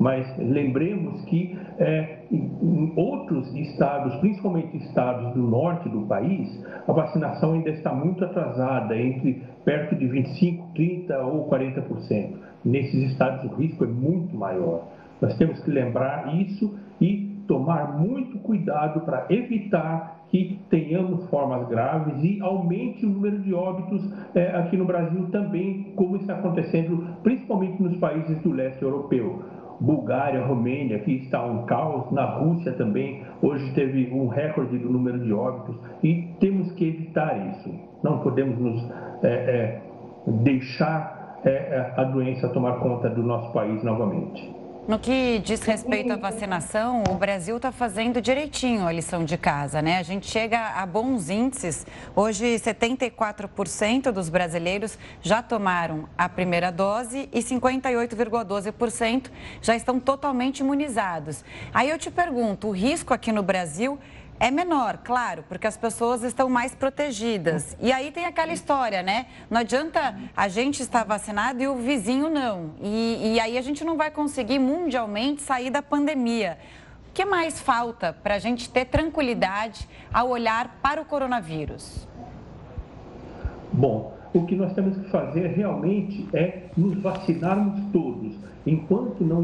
mas 0.00 0.26
lembremos 0.38 1.22
que 1.26 1.56
é, 1.78 2.20
em 2.32 2.92
outros 2.96 3.54
estados, 3.54 4.16
principalmente 4.16 4.78
estados 4.78 5.34
do 5.34 5.42
norte 5.42 5.90
do 5.90 6.00
país, 6.06 6.48
a 6.88 6.92
vacinação 6.92 7.52
ainda 7.52 7.68
está 7.68 7.92
muito 7.92 8.24
atrasada, 8.24 8.98
entre 8.98 9.42
perto 9.62 9.94
de 9.94 10.06
25%, 10.06 10.72
30% 10.74 11.24
ou 11.26 11.50
40%. 11.50 12.30
Nesses 12.64 13.10
estados 13.12 13.44
o 13.52 13.54
risco 13.56 13.84
é 13.84 13.86
muito 13.86 14.34
maior. 14.34 14.88
Nós 15.20 15.36
temos 15.36 15.62
que 15.62 15.70
lembrar 15.70 16.34
isso 16.34 16.74
e 16.98 17.30
tomar 17.46 17.98
muito 17.98 18.38
cuidado 18.38 19.00
para 19.00 19.26
evitar 19.28 20.24
que 20.30 20.60
tenhamos 20.70 21.28
formas 21.28 21.68
graves 21.68 22.22
e 22.22 22.40
aumente 22.40 23.04
o 23.04 23.08
número 23.10 23.40
de 23.40 23.52
óbitos 23.52 24.02
é, 24.34 24.56
aqui 24.56 24.76
no 24.76 24.84
Brasil 24.84 25.26
também, 25.30 25.92
como 25.96 26.16
está 26.16 26.34
acontecendo 26.34 27.04
principalmente 27.22 27.82
nos 27.82 27.96
países 27.98 28.40
do 28.42 28.52
leste 28.52 28.80
europeu. 28.80 29.42
Bulgária, 29.80 30.44
Romênia, 30.44 30.98
que 30.98 31.12
está 31.12 31.44
um 31.44 31.64
caos, 31.64 32.12
na 32.12 32.24
Rússia 32.24 32.72
também, 32.72 33.22
hoje 33.40 33.72
teve 33.72 34.12
um 34.12 34.28
recorde 34.28 34.76
do 34.78 34.90
número 34.90 35.18
de 35.18 35.32
óbitos 35.32 35.76
e 36.02 36.28
temos 36.38 36.70
que 36.72 36.88
evitar 36.88 37.48
isso. 37.48 37.70
Não 38.02 38.18
podemos 38.18 38.58
nos 38.58 38.90
é, 39.22 39.28
é, 39.28 39.80
deixar 40.42 41.40
é, 41.44 41.50
é 41.50 41.94
a 41.96 42.04
doença 42.04 42.48
tomar 42.50 42.80
conta 42.80 43.08
do 43.08 43.22
nosso 43.22 43.52
país 43.52 43.82
novamente. 43.82 44.59
No 44.90 44.98
que 44.98 45.38
diz 45.38 45.62
respeito 45.62 46.12
à 46.12 46.16
vacinação, 46.16 47.04
o 47.08 47.14
Brasil 47.14 47.56
está 47.58 47.70
fazendo 47.70 48.20
direitinho 48.20 48.88
a 48.88 48.90
lição 48.90 49.24
de 49.24 49.38
casa, 49.38 49.80
né? 49.80 49.98
A 49.98 50.02
gente 50.02 50.26
chega 50.26 50.58
a 50.58 50.84
bons 50.84 51.30
índices. 51.30 51.86
Hoje, 52.16 52.56
74% 52.56 54.10
dos 54.10 54.28
brasileiros 54.28 54.98
já 55.22 55.44
tomaram 55.44 56.08
a 56.18 56.28
primeira 56.28 56.72
dose 56.72 57.28
e 57.32 57.38
58,12% 57.38 59.30
já 59.62 59.76
estão 59.76 60.00
totalmente 60.00 60.58
imunizados. 60.58 61.44
Aí 61.72 61.88
eu 61.88 61.96
te 61.96 62.10
pergunto, 62.10 62.66
o 62.66 62.72
risco 62.72 63.14
aqui 63.14 63.30
no 63.30 63.44
Brasil 63.44 63.96
é 64.40 64.50
menor, 64.50 65.00
claro, 65.04 65.44
porque 65.46 65.66
as 65.66 65.76
pessoas 65.76 66.22
estão 66.22 66.48
mais 66.48 66.74
protegidas. 66.74 67.76
E 67.78 67.92
aí 67.92 68.10
tem 68.10 68.24
aquela 68.24 68.54
história, 68.54 69.02
né? 69.02 69.26
Não 69.50 69.60
adianta 69.60 70.18
a 70.34 70.48
gente 70.48 70.80
estar 70.80 71.04
vacinado 71.04 71.62
e 71.62 71.68
o 71.68 71.76
vizinho 71.76 72.30
não. 72.30 72.70
E, 72.80 73.34
e 73.34 73.40
aí 73.40 73.58
a 73.58 73.60
gente 73.60 73.84
não 73.84 73.98
vai 73.98 74.10
conseguir 74.10 74.58
mundialmente 74.58 75.42
sair 75.42 75.68
da 75.68 75.82
pandemia. 75.82 76.56
O 77.10 77.12
que 77.12 77.22
mais 77.22 77.60
falta 77.60 78.14
para 78.14 78.36
a 78.36 78.38
gente 78.38 78.70
ter 78.70 78.86
tranquilidade 78.86 79.86
ao 80.10 80.30
olhar 80.30 80.78
para 80.80 81.02
o 81.02 81.04
coronavírus? 81.04 82.08
Bom, 83.70 84.16
o 84.32 84.46
que 84.46 84.56
nós 84.56 84.72
temos 84.72 84.96
que 84.96 85.10
fazer 85.10 85.48
realmente 85.48 86.26
é 86.32 86.62
nos 86.74 86.96
vacinarmos 87.02 87.92
todos. 87.92 88.34
Enquanto 88.66 89.22
não, 89.22 89.42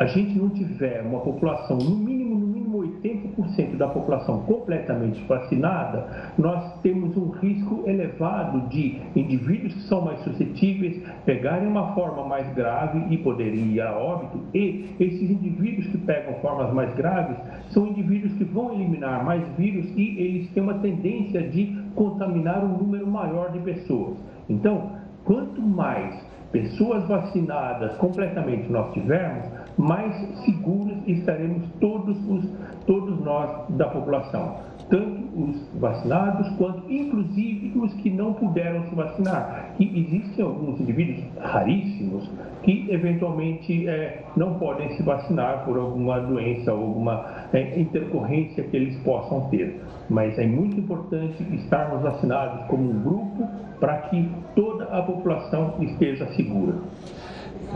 a 0.00 0.06
gente 0.06 0.38
não 0.38 0.48
tiver 0.48 1.02
uma 1.02 1.20
população, 1.20 1.76
no 1.76 1.94
mínimo, 1.94 2.34
no 2.34 2.46
mínimo 2.46 2.78
80% 2.78 3.76
da 3.76 3.86
população 3.86 4.40
completamente 4.44 5.22
vacinada, 5.24 6.32
nós 6.38 6.80
temos 6.80 7.14
um 7.18 7.28
risco 7.28 7.84
elevado 7.86 8.66
de 8.70 8.98
indivíduos 9.14 9.74
que 9.74 9.80
são 9.82 10.00
mais 10.00 10.18
suscetíveis 10.20 11.02
pegarem 11.26 11.68
uma 11.68 11.92
forma 11.92 12.24
mais 12.24 12.50
grave 12.54 13.12
e 13.12 13.18
poderem 13.18 13.74
ir 13.74 13.82
a 13.82 13.94
óbito. 13.94 14.40
E 14.54 14.96
esses 14.98 15.30
indivíduos 15.30 15.86
que 15.88 15.98
pegam 15.98 16.32
formas 16.40 16.72
mais 16.72 16.94
graves 16.94 17.36
são 17.68 17.86
indivíduos 17.86 18.32
que 18.38 18.44
vão 18.44 18.72
eliminar 18.72 19.22
mais 19.22 19.46
vírus 19.58 19.84
e 19.98 20.18
eles 20.18 20.50
têm 20.52 20.62
uma 20.62 20.78
tendência 20.78 21.42
de 21.42 21.78
contaminar 21.94 22.64
um 22.64 22.78
número 22.78 23.06
maior 23.06 23.52
de 23.52 23.58
pessoas. 23.58 24.16
Então, 24.48 24.92
quanto 25.26 25.60
mais 25.60 26.30
pessoas 26.50 27.06
vacinadas 27.06 27.96
completamente 27.96 28.70
nós 28.70 28.92
tivermos, 28.92 29.59
mais 29.78 30.14
seguros 30.44 30.96
estaremos 31.06 31.62
todos, 31.80 32.16
os, 32.28 32.44
todos 32.86 33.20
nós 33.24 33.68
da 33.70 33.86
população, 33.88 34.56
tanto 34.88 35.20
os 35.34 35.80
vacinados 35.80 36.48
quanto 36.56 36.90
inclusive 36.90 37.78
os 37.78 37.92
que 37.94 38.10
não 38.10 38.34
puderam 38.34 38.88
se 38.88 38.94
vacinar. 38.94 39.74
E 39.78 40.00
existem 40.00 40.44
alguns 40.44 40.80
indivíduos 40.80 41.24
raríssimos 41.38 42.28
que 42.62 42.88
eventualmente 42.90 43.88
é, 43.88 44.24
não 44.36 44.54
podem 44.54 44.96
se 44.96 45.02
vacinar 45.02 45.64
por 45.64 45.78
alguma 45.78 46.20
doença 46.20 46.72
ou 46.72 46.88
alguma 46.88 47.46
é, 47.52 47.80
intercorrência 47.80 48.64
que 48.64 48.76
eles 48.76 48.96
possam 49.02 49.48
ter. 49.48 49.80
Mas 50.08 50.38
é 50.38 50.46
muito 50.46 50.78
importante 50.78 51.42
estarmos 51.54 52.02
vacinados 52.02 52.66
como 52.66 52.90
um 52.90 53.02
grupo 53.02 53.48
para 53.78 53.96
que 54.02 54.28
toda 54.54 54.84
a 54.84 55.02
população 55.02 55.74
esteja 55.80 56.26
segura. 56.34 56.74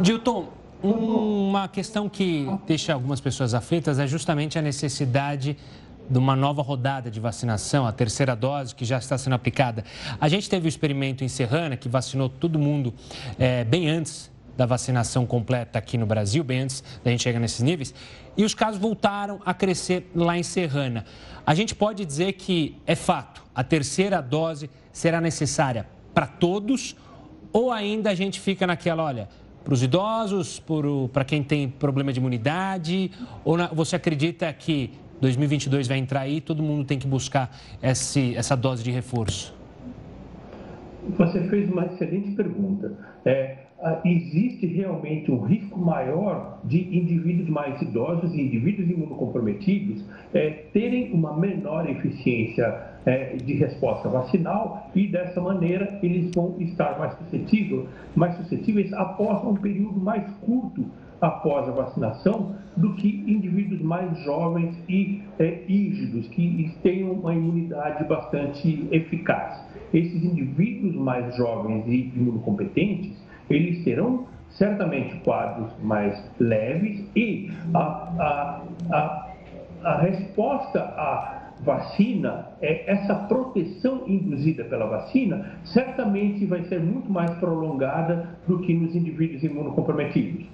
Dilton, 0.00 0.46
uma 0.85 1.66
questão 1.66 2.09
que 2.11 2.47
deixa 2.66 2.92
algumas 2.92 3.18
pessoas 3.20 3.55
aflitas 3.55 3.99
é 3.99 4.07
justamente 4.07 4.59
a 4.59 4.62
necessidade 4.62 5.57
de 6.11 6.18
uma 6.18 6.37
nova 6.37 6.61
rodada 6.61 7.11
de 7.11 7.18
vacinação, 7.18 7.87
a 7.87 7.92
terceira 7.92 8.37
dose 8.37 8.75
que 8.75 8.85
já 8.85 8.99
está 8.99 9.16
sendo 9.16 9.33
aplicada. 9.33 9.83
A 10.20 10.29
gente 10.29 10.51
teve 10.51 10.66
o 10.66 10.68
experimento 10.68 11.25
em 11.25 11.29
Serrana, 11.29 11.75
que 11.75 11.88
vacinou 11.88 12.29
todo 12.29 12.59
mundo 12.59 12.92
é, 13.38 13.64
bem 13.64 13.88
antes 13.88 14.31
da 14.59 14.66
vacinação 14.66 15.25
completa 15.25 15.79
aqui 15.79 15.97
no 15.97 16.05
Brasil, 16.05 16.44
bem 16.44 16.61
antes 16.61 16.85
da 17.03 17.11
gente 17.11 17.23
chegar 17.23 17.40
nesses 17.40 17.61
níveis, 17.61 17.94
e 18.37 18.44
os 18.44 18.55
casos 18.55 18.79
voltaram 18.79 19.40
a 19.44 19.55
crescer 19.55 20.11
lá 20.14 20.37
em 20.37 20.42
Serrana. 20.42 21.07
A 21.47 21.55
gente 21.55 21.75
pode 21.75 22.05
dizer 22.05 22.35
que 22.35 22.77
é 22.87 22.94
fato, 22.94 23.42
a 23.55 23.64
terceira 23.64 24.20
dose 24.20 24.68
será 24.92 25.18
necessária 25.18 25.87
para 26.12 26.27
todos, 26.27 26.94
ou 27.53 27.73
ainda 27.73 28.11
a 28.11 28.14
gente 28.14 28.38
fica 28.38 28.66
naquela, 28.66 29.03
olha, 29.03 29.29
para 29.64 29.72
os 29.72 29.83
idosos, 29.83 30.62
para 31.12 31.24
quem 31.24 31.42
tem 31.42 31.68
problema 31.68 32.12
de 32.12 32.20
imunidade? 32.20 33.11
Ou 33.44 33.57
na, 33.57 33.68
você 33.68 33.96
acredita 33.96 34.53
que 34.53 34.90
2022 35.20 35.88
vai 35.88 35.98
entrar 35.98 36.20
aí 36.20 36.37
e 36.37 36.40
todo 36.40 36.62
mundo 36.62 36.85
tem 36.85 36.98
que 36.98 37.07
buscar 37.07 37.50
esse, 37.83 38.37
essa 38.37 38.55
dose 38.55 38.85
de 38.85 38.90
reforço? 38.90 39.55
Você 41.16 41.48
fez 41.48 41.70
uma 41.70 41.87
excelente 41.87 42.33
pergunta. 42.33 42.92
É, 43.24 43.64
existe 44.05 44.66
realmente 44.66 45.31
um 45.31 45.40
risco 45.42 45.79
maior 45.79 46.61
de 46.64 46.96
indivíduos 46.96 47.48
mais 47.48 47.81
idosos 47.83 48.35
e 48.35 48.40
indivíduos 48.40 48.88
imunocomprometidos 48.88 50.05
é, 50.33 50.50
terem 50.72 51.12
uma 51.12 51.37
menor 51.37 51.88
eficiência 51.88 52.93
é, 53.06 53.36
de 53.36 53.54
resposta 53.54 54.08
vacinal 54.08 54.90
e 54.94 55.06
dessa 55.06 55.40
maneira 55.40 55.98
eles 56.02 56.30
vão 56.34 56.56
estar 56.58 56.98
mais 56.98 57.14
suscetíveis, 57.18 57.86
mais 58.14 58.36
suscetíveis 58.36 58.92
após 58.92 59.44
um 59.44 59.54
período 59.54 60.00
mais 60.00 60.24
curto 60.40 60.84
após 61.20 61.68
a 61.68 61.72
vacinação 61.72 62.54
do 62.76 62.94
que 62.94 63.24
indivíduos 63.26 63.80
mais 63.80 64.18
jovens 64.24 64.76
e 64.88 65.22
é, 65.38 65.62
rígidos 65.66 66.26
que 66.28 66.74
tenham 66.82 67.12
uma 67.12 67.32
imunidade 67.32 68.04
bastante 68.04 68.86
eficaz. 68.90 69.64
Esses 69.92 70.22
indivíduos 70.22 70.94
mais 70.96 71.34
jovens 71.36 71.86
e 71.86 72.12
imunocompetentes 72.14 73.16
eles 73.48 73.84
terão 73.84 74.26
certamente 74.50 75.16
quadros 75.20 75.72
mais 75.82 76.30
leves 76.38 77.04
e 77.16 77.50
a, 77.74 77.78
a, 77.78 78.62
a, 78.90 79.34
a 79.82 79.98
resposta 79.98 80.80
à 80.80 81.43
vacina, 81.62 82.48
é, 82.60 82.90
essa 82.90 83.14
proteção 83.14 84.02
induzida 84.06 84.64
pela 84.64 84.86
vacina, 84.86 85.52
certamente 85.64 86.44
vai 86.46 86.62
ser 86.64 86.80
muito 86.80 87.10
mais 87.10 87.30
prolongada 87.38 88.28
do 88.46 88.59
que 88.61 88.74
nos 88.74 88.94
indivíduos 88.94 89.42
imunocomprometidos. 89.42 90.46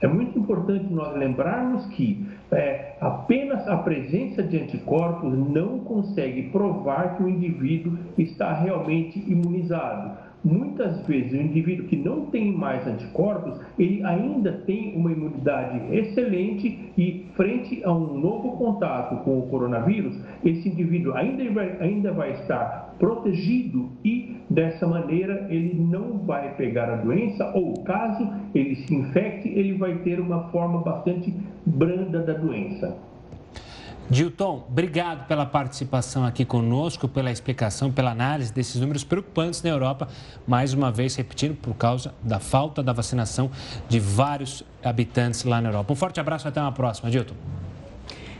É 0.00 0.06
muito 0.06 0.38
importante 0.38 0.92
nós 0.92 1.16
lembrarmos 1.16 1.84
que 1.86 2.24
é, 2.52 2.96
apenas 3.00 3.66
a 3.66 3.78
presença 3.78 4.42
de 4.44 4.56
anticorpos 4.56 5.36
não 5.36 5.80
consegue 5.80 6.50
provar 6.50 7.16
que 7.16 7.22
o 7.24 7.28
indivíduo 7.28 7.98
está 8.16 8.52
realmente 8.52 9.18
imunizado 9.18 10.27
muitas 10.48 11.06
vezes 11.06 11.32
o 11.32 11.36
indivíduo 11.36 11.86
que 11.86 11.96
não 11.96 12.26
tem 12.26 12.50
mais 12.50 12.86
anticorpos, 12.86 13.60
ele 13.78 14.02
ainda 14.04 14.52
tem 14.66 14.96
uma 14.96 15.12
imunidade 15.12 15.94
excelente 15.94 16.92
e 16.96 17.26
frente 17.36 17.84
a 17.84 17.92
um 17.92 18.18
novo 18.18 18.52
contato 18.52 19.22
com 19.24 19.38
o 19.38 19.48
coronavírus, 19.48 20.18
esse 20.44 20.68
indivíduo 20.68 21.14
ainda 21.14 21.48
vai, 21.50 21.76
ainda 21.80 22.12
vai 22.12 22.32
estar 22.32 22.96
protegido 22.98 23.90
e 24.04 24.36
dessa 24.48 24.86
maneira 24.86 25.46
ele 25.50 25.74
não 25.78 26.18
vai 26.18 26.54
pegar 26.56 26.90
a 26.90 26.96
doença 26.96 27.52
ou 27.54 27.74
caso 27.84 28.28
ele 28.54 28.74
se 28.76 28.94
infecte, 28.94 29.48
ele 29.48 29.74
vai 29.74 29.98
ter 29.98 30.18
uma 30.18 30.44
forma 30.48 30.80
bastante 30.80 31.32
branda 31.66 32.20
da 32.20 32.32
doença. 32.32 32.96
Dilton, 34.10 34.64
obrigado 34.66 35.26
pela 35.26 35.44
participação 35.44 36.24
aqui 36.24 36.42
conosco, 36.42 37.06
pela 37.06 37.30
explicação, 37.30 37.92
pela 37.92 38.10
análise 38.10 38.50
desses 38.50 38.80
números 38.80 39.04
preocupantes 39.04 39.62
na 39.62 39.68
Europa, 39.68 40.08
mais 40.46 40.72
uma 40.72 40.90
vez 40.90 41.14
repetindo, 41.14 41.54
por 41.54 41.74
causa 41.74 42.14
da 42.22 42.38
falta 42.40 42.82
da 42.82 42.94
vacinação 42.94 43.50
de 43.86 44.00
vários 44.00 44.64
habitantes 44.82 45.44
lá 45.44 45.60
na 45.60 45.68
Europa. 45.68 45.92
Um 45.92 45.96
forte 45.96 46.18
abraço 46.18 46.46
e 46.46 46.48
até 46.48 46.58
uma 46.58 46.72
próxima, 46.72 47.10
Dilton. 47.10 47.34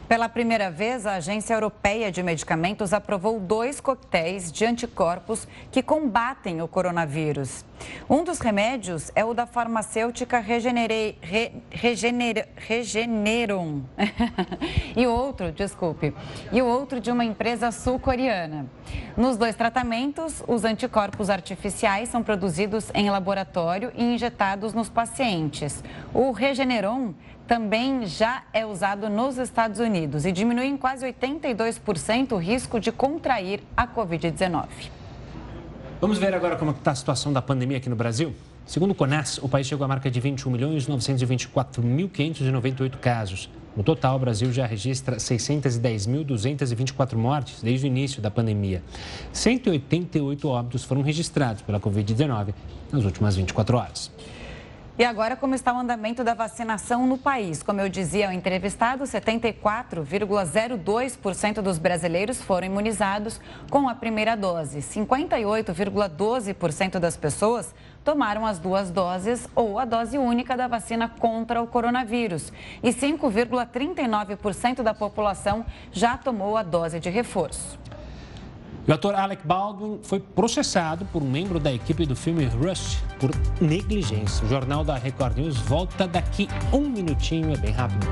Pela 0.09 0.27
primeira 0.27 0.71
vez, 0.71 1.05
a 1.05 1.17
Agência 1.17 1.53
Europeia 1.53 2.11
de 2.11 2.23
Medicamentos 2.23 2.95
aprovou 2.95 3.39
dois 3.39 3.79
coquetéis 3.79 4.51
de 4.51 4.65
anticorpos 4.65 5.47
que 5.71 5.83
combatem 5.83 6.63
o 6.63 6.67
coronavírus. 6.67 7.63
Um 8.09 8.25
dos 8.25 8.39
remédios 8.39 9.13
é 9.15 9.23
o 9.23 9.35
da 9.35 9.45
farmacêutica 9.45 10.39
Regenere, 10.39 11.19
Re, 11.21 11.53
Regener, 11.71 12.49
Regeneron. 12.57 13.83
e 14.97 15.07
outro, 15.07 15.53
desculpe, 15.53 16.15
e 16.51 16.63
o 16.63 16.67
outro 16.67 17.01
de 17.01 17.11
uma 17.11 17.27
empresa 17.27 17.71
sul-coreana. 17.71 18.65
Nos 19.15 19.37
dois 19.37 19.57
tratamentos, 19.57 20.43
os 20.49 20.65
anticorpos 20.65 21.29
artificiais 21.29 22.09
são 22.09 22.23
produzidos 22.23 22.91
em 22.95 23.11
laboratório 23.11 23.93
e 23.95 24.03
injetados 24.03 24.73
nos 24.73 24.89
pacientes. 24.89 25.85
O 26.15 26.33
Regeneron 26.33 27.13
também 27.49 28.07
já 28.07 28.45
é 28.53 28.65
usado 28.67 29.09
nos 29.09 29.39
Estados 29.39 29.81
Unidos 29.81 30.27
e 30.27 30.33
diminui 30.33 30.67
em 30.67 30.77
quase 30.77 31.07
82% 31.07 32.33
o 32.33 32.37
risco 32.37 32.79
de 32.79 32.93
contrair 32.93 33.63
a 33.75 33.89
Covid-19. 33.89 34.67
Vamos 35.99 36.19
ver 36.19 36.35
agora 36.35 36.57
como 36.57 36.73
está 36.73 36.91
a 36.91 36.95
situação 36.95 37.33
da 37.33 37.41
pandemia 37.41 37.79
aqui 37.79 37.89
no 37.89 37.97
Brasil? 37.97 38.35
Segundo 38.67 38.91
o 38.91 38.95
CONAS, 38.95 39.39
o 39.39 39.49
país 39.49 39.67
chegou 39.67 39.87
à 39.87 39.89
marca 39.89 40.11
de 40.11 40.21
21.924.598 40.21 42.99
casos. 42.99 43.49
No 43.75 43.83
total, 43.83 44.17
o 44.17 44.19
Brasil 44.19 44.53
já 44.53 44.67
registra 44.67 45.17
610.224 45.17 47.17
mortes 47.17 47.63
desde 47.63 47.87
o 47.87 47.89
início 47.89 48.21
da 48.21 48.31
pandemia. 48.31 48.83
188 49.33 50.49
óbitos 50.49 50.85
foram 50.85 51.01
registrados 51.01 51.63
pela 51.63 51.81
Covid-19 51.81 52.53
nas 52.93 53.05
últimas 53.05 53.37
24 53.37 53.79
horas. 53.79 54.11
E 54.99 55.05
agora, 55.05 55.37
como 55.37 55.55
está 55.55 55.73
o 55.73 55.79
andamento 55.79 56.25
da 56.25 56.35
vacinação 56.35 57.07
no 57.07 57.17
país? 57.17 57.63
Como 57.63 57.81
eu 57.81 57.89
dizia 57.89 58.27
ao 58.27 58.33
entrevistado, 58.33 59.05
74,02% 59.05 61.63
dos 61.63 61.79
brasileiros 61.79 62.43
foram 62.43 62.67
imunizados 62.67 63.41
com 63.71 63.89
a 63.89 63.95
primeira 63.95 64.37
dose. 64.37 64.81
58,12% 64.81 66.99
das 66.99 67.17
pessoas 67.17 67.73
tomaram 68.05 68.45
as 68.45 68.59
duas 68.59 68.91
doses 68.91 69.49
ou 69.55 69.79
a 69.79 69.85
dose 69.85 70.19
única 70.19 70.57
da 70.57 70.67
vacina 70.67 71.09
contra 71.09 71.63
o 71.63 71.69
coronavírus. 71.69 72.53
E 72.83 72.91
5,39% 72.91 74.83
da 74.83 74.93
população 74.93 75.65
já 75.93 76.17
tomou 76.17 76.57
a 76.57 76.65
dose 76.65 76.99
de 76.99 77.09
reforço. 77.09 77.79
O 78.89 78.93
ator 78.95 79.15
Alec 79.15 79.47
Baldwin 79.47 80.01
foi 80.03 80.19
processado 80.19 81.05
por 81.13 81.23
um 81.23 81.31
membro 81.31 81.61
da 81.61 81.71
equipe 81.71 82.07
do 82.07 82.17
filme 82.17 82.47
Rush 82.47 82.97
por 83.21 83.31
negligência. 83.61 84.43
O 84.47 84.49
Jornal 84.49 84.83
da 84.83 84.97
Record 84.97 85.37
News 85.37 85.59
volta 85.59 86.09
daqui 86.09 86.49
um 86.73 86.89
minutinho, 86.89 87.53
é 87.53 87.57
bem 87.59 87.71
rápido. 87.71 88.07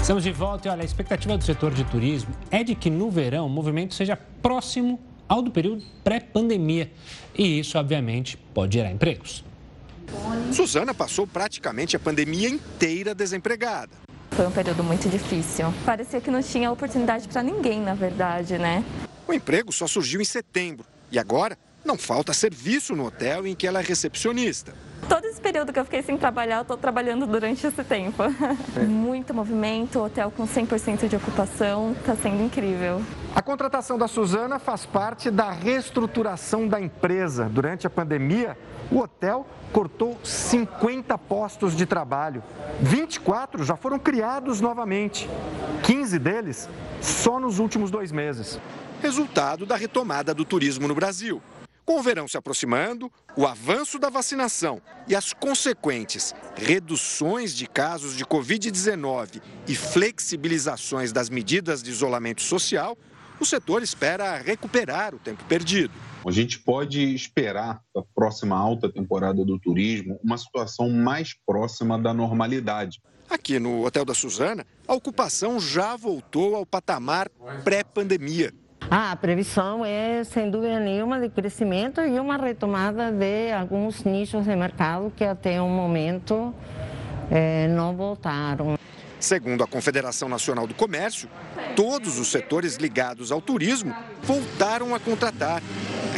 Estamos 0.00 0.24
de 0.24 0.32
volta 0.32 0.66
e 0.66 0.70
olha, 0.70 0.80
a 0.80 0.84
expectativa 0.86 1.36
do 1.36 1.44
setor 1.44 1.74
de 1.74 1.84
turismo 1.84 2.34
é 2.50 2.64
de 2.64 2.74
que 2.74 2.88
no 2.88 3.10
verão 3.10 3.46
o 3.46 3.50
movimento 3.50 3.92
seja 3.92 4.16
próximo 4.16 4.98
ao 5.28 5.42
do 5.42 5.50
período 5.50 5.84
pré-pandemia. 6.02 6.90
E 7.36 7.60
isso, 7.60 7.76
obviamente, 7.76 8.38
pode 8.54 8.78
gerar 8.78 8.90
empregos. 8.90 9.44
Suzana 10.50 10.94
passou 10.94 11.26
praticamente 11.26 11.96
a 11.96 12.00
pandemia 12.00 12.48
inteira 12.48 13.14
desempregada. 13.14 14.01
Foi 14.36 14.46
um 14.46 14.50
período 14.50 14.82
muito 14.82 15.08
difícil. 15.08 15.72
Parecia 15.84 16.20
que 16.20 16.30
não 16.30 16.42
tinha 16.42 16.70
oportunidade 16.70 17.28
para 17.28 17.42
ninguém, 17.42 17.80
na 17.80 17.94
verdade, 17.94 18.56
né? 18.58 18.82
O 19.28 19.32
emprego 19.32 19.70
só 19.70 19.86
surgiu 19.86 20.20
em 20.20 20.24
setembro 20.24 20.86
e 21.10 21.18
agora 21.18 21.58
não 21.84 21.98
falta 21.98 22.32
serviço 22.32 22.96
no 22.96 23.06
hotel 23.06 23.46
em 23.46 23.54
que 23.54 23.66
ela 23.66 23.80
é 23.80 23.82
recepcionista. 23.82 24.72
Todo 25.08 25.24
esse 25.26 25.40
período 25.40 25.72
que 25.72 25.78
eu 25.78 25.84
fiquei 25.84 26.00
sem 26.00 26.16
trabalhar, 26.16 26.56
eu 26.56 26.62
estou 26.62 26.76
trabalhando 26.76 27.26
durante 27.26 27.66
esse 27.66 27.84
tempo. 27.84 28.22
É. 28.74 28.80
Muito 28.84 29.34
movimento, 29.34 29.98
hotel 30.00 30.30
com 30.30 30.46
100% 30.46 31.06
de 31.06 31.16
ocupação, 31.16 31.92
está 31.92 32.16
sendo 32.16 32.42
incrível. 32.42 33.02
A 33.34 33.42
contratação 33.42 33.98
da 33.98 34.08
Suzana 34.08 34.58
faz 34.58 34.86
parte 34.86 35.30
da 35.30 35.50
reestruturação 35.50 36.66
da 36.66 36.80
empresa. 36.80 37.50
Durante 37.50 37.86
a 37.86 37.90
pandemia, 37.90 38.56
o 38.92 38.98
hotel 38.98 39.46
cortou 39.72 40.18
50 40.22 41.16
postos 41.16 41.74
de 41.74 41.86
trabalho. 41.86 42.42
24 42.80 43.64
já 43.64 43.74
foram 43.74 43.98
criados 43.98 44.60
novamente. 44.60 45.28
15 45.82 46.18
deles 46.18 46.68
só 47.00 47.40
nos 47.40 47.58
últimos 47.58 47.90
dois 47.90 48.12
meses. 48.12 48.60
Resultado 49.00 49.64
da 49.64 49.76
retomada 49.76 50.34
do 50.34 50.44
turismo 50.44 50.86
no 50.86 50.94
Brasil. 50.94 51.42
Com 51.84 51.98
o 51.98 52.02
verão 52.02 52.28
se 52.28 52.36
aproximando, 52.36 53.10
o 53.34 53.46
avanço 53.46 53.98
da 53.98 54.08
vacinação 54.08 54.80
e 55.08 55.16
as 55.16 55.32
consequentes 55.32 56.34
reduções 56.54 57.56
de 57.56 57.66
casos 57.66 58.16
de 58.16 58.24
Covid-19 58.24 59.42
e 59.66 59.74
flexibilizações 59.74 61.12
das 61.12 61.28
medidas 61.28 61.82
de 61.82 61.90
isolamento 61.90 62.42
social, 62.42 62.96
o 63.40 63.44
setor 63.44 63.82
espera 63.82 64.36
recuperar 64.36 65.14
o 65.14 65.18
tempo 65.18 65.42
perdido. 65.44 65.92
A 66.24 66.30
gente 66.30 66.58
pode 66.58 67.14
esperar 67.14 67.80
a 67.96 68.02
próxima 68.14 68.56
alta 68.56 68.88
temporada 68.88 69.44
do 69.44 69.58
turismo 69.58 70.20
uma 70.22 70.38
situação 70.38 70.88
mais 70.88 71.34
próxima 71.46 71.98
da 71.98 72.14
normalidade. 72.14 73.00
Aqui 73.28 73.58
no 73.58 73.84
Hotel 73.84 74.04
da 74.04 74.14
Suzana, 74.14 74.64
a 74.86 74.94
ocupação 74.94 75.58
já 75.58 75.96
voltou 75.96 76.54
ao 76.54 76.64
patamar 76.64 77.28
pré-pandemia. 77.64 78.52
Ah, 78.90 79.12
a 79.12 79.16
previsão 79.16 79.84
é, 79.84 80.22
sem 80.22 80.50
dúvida 80.50 80.78
nenhuma, 80.78 81.18
de 81.18 81.28
crescimento 81.28 82.00
e 82.00 82.20
uma 82.20 82.36
retomada 82.36 83.10
de 83.10 83.50
alguns 83.52 84.04
nichos 84.04 84.44
de 84.44 84.54
mercado 84.54 85.12
que 85.16 85.24
até 85.24 85.60
o 85.60 85.68
momento 85.68 86.54
eh, 87.30 87.68
não 87.68 87.96
voltaram. 87.96 88.78
Segundo 89.18 89.62
a 89.62 89.66
Confederação 89.66 90.28
Nacional 90.28 90.66
do 90.66 90.74
Comércio, 90.74 91.28
todos 91.76 92.18
os 92.18 92.28
setores 92.28 92.76
ligados 92.76 93.32
ao 93.32 93.40
turismo 93.40 93.94
voltaram 94.22 94.94
a 94.94 95.00
contratar. 95.00 95.62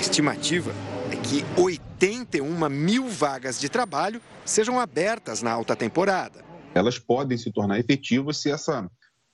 A 0.04 0.06
estimativa 0.06 0.70
é 1.10 1.16
que 1.16 1.42
81 1.58 2.68
mil 2.68 3.08
vagas 3.08 3.58
de 3.58 3.70
trabalho 3.70 4.20
sejam 4.44 4.78
abertas 4.78 5.40
na 5.40 5.50
alta 5.50 5.74
temporada. 5.74 6.44
Elas 6.74 6.98
podem 6.98 7.38
se 7.38 7.50
tornar 7.50 7.78
efetivas 7.78 8.36
se 8.36 8.50
essa, 8.50 8.86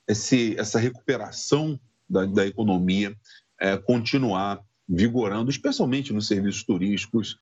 esse, 0.07 0.55
essa 0.57 0.79
recuperação 0.79 1.77
da, 2.09 2.25
da 2.25 2.47
economia 2.47 3.13
é, 3.59 3.75
continuar 3.75 4.61
vigorando, 4.87 5.51
especialmente 5.51 6.13
nos 6.13 6.27
serviços 6.27 6.63
turísticos, 6.63 7.37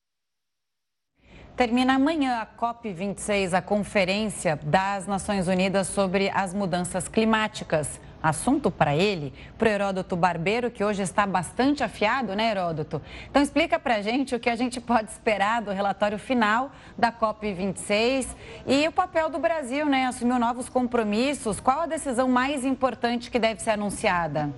Termina 1.56 1.96
amanhã 1.96 2.38
a 2.38 2.46
COP26, 2.48 3.52
a 3.54 3.62
Conferência 3.62 4.58
das 4.64 5.06
Nações 5.06 5.46
Unidas 5.50 5.88
sobre 5.88 6.30
as 6.30 6.54
Mudanças 6.54 7.10
Climáticas. 7.10 8.00
Assunto 8.22 8.70
para 8.70 8.96
ele, 8.96 9.34
para 9.58 9.70
Heródoto 9.70 10.16
Barbeiro, 10.16 10.70
que 10.70 10.84
hoje 10.84 11.02
está 11.02 11.26
bastante 11.26 11.84
afiado, 11.84 12.36
né, 12.36 12.52
Heródoto? 12.52 13.02
Então, 13.30 13.42
explica 13.42 13.80
para 13.80 13.96
a 13.96 14.02
gente 14.02 14.36
o 14.36 14.40
que 14.40 14.50
a 14.50 14.56
gente 14.56 14.82
pode 14.82 15.10
esperar 15.10 15.62
do 15.62 15.72
relatório 15.72 16.20
final 16.20 16.72
da 16.98 17.14
COP26 17.14 18.28
e 18.68 18.88
o 18.88 18.92
papel 18.92 19.30
do 19.30 19.40
Brasil, 19.40 19.86
né? 19.86 20.06
Assumiu 20.06 20.38
novos 20.38 20.68
compromissos. 20.68 21.62
Qual 21.62 21.80
a 21.80 21.86
decisão 21.86 22.28
mais 22.28 22.66
importante 22.66 23.32
que 23.32 23.40
deve 23.40 23.62
ser 23.62 23.72
anunciada? 23.72 24.50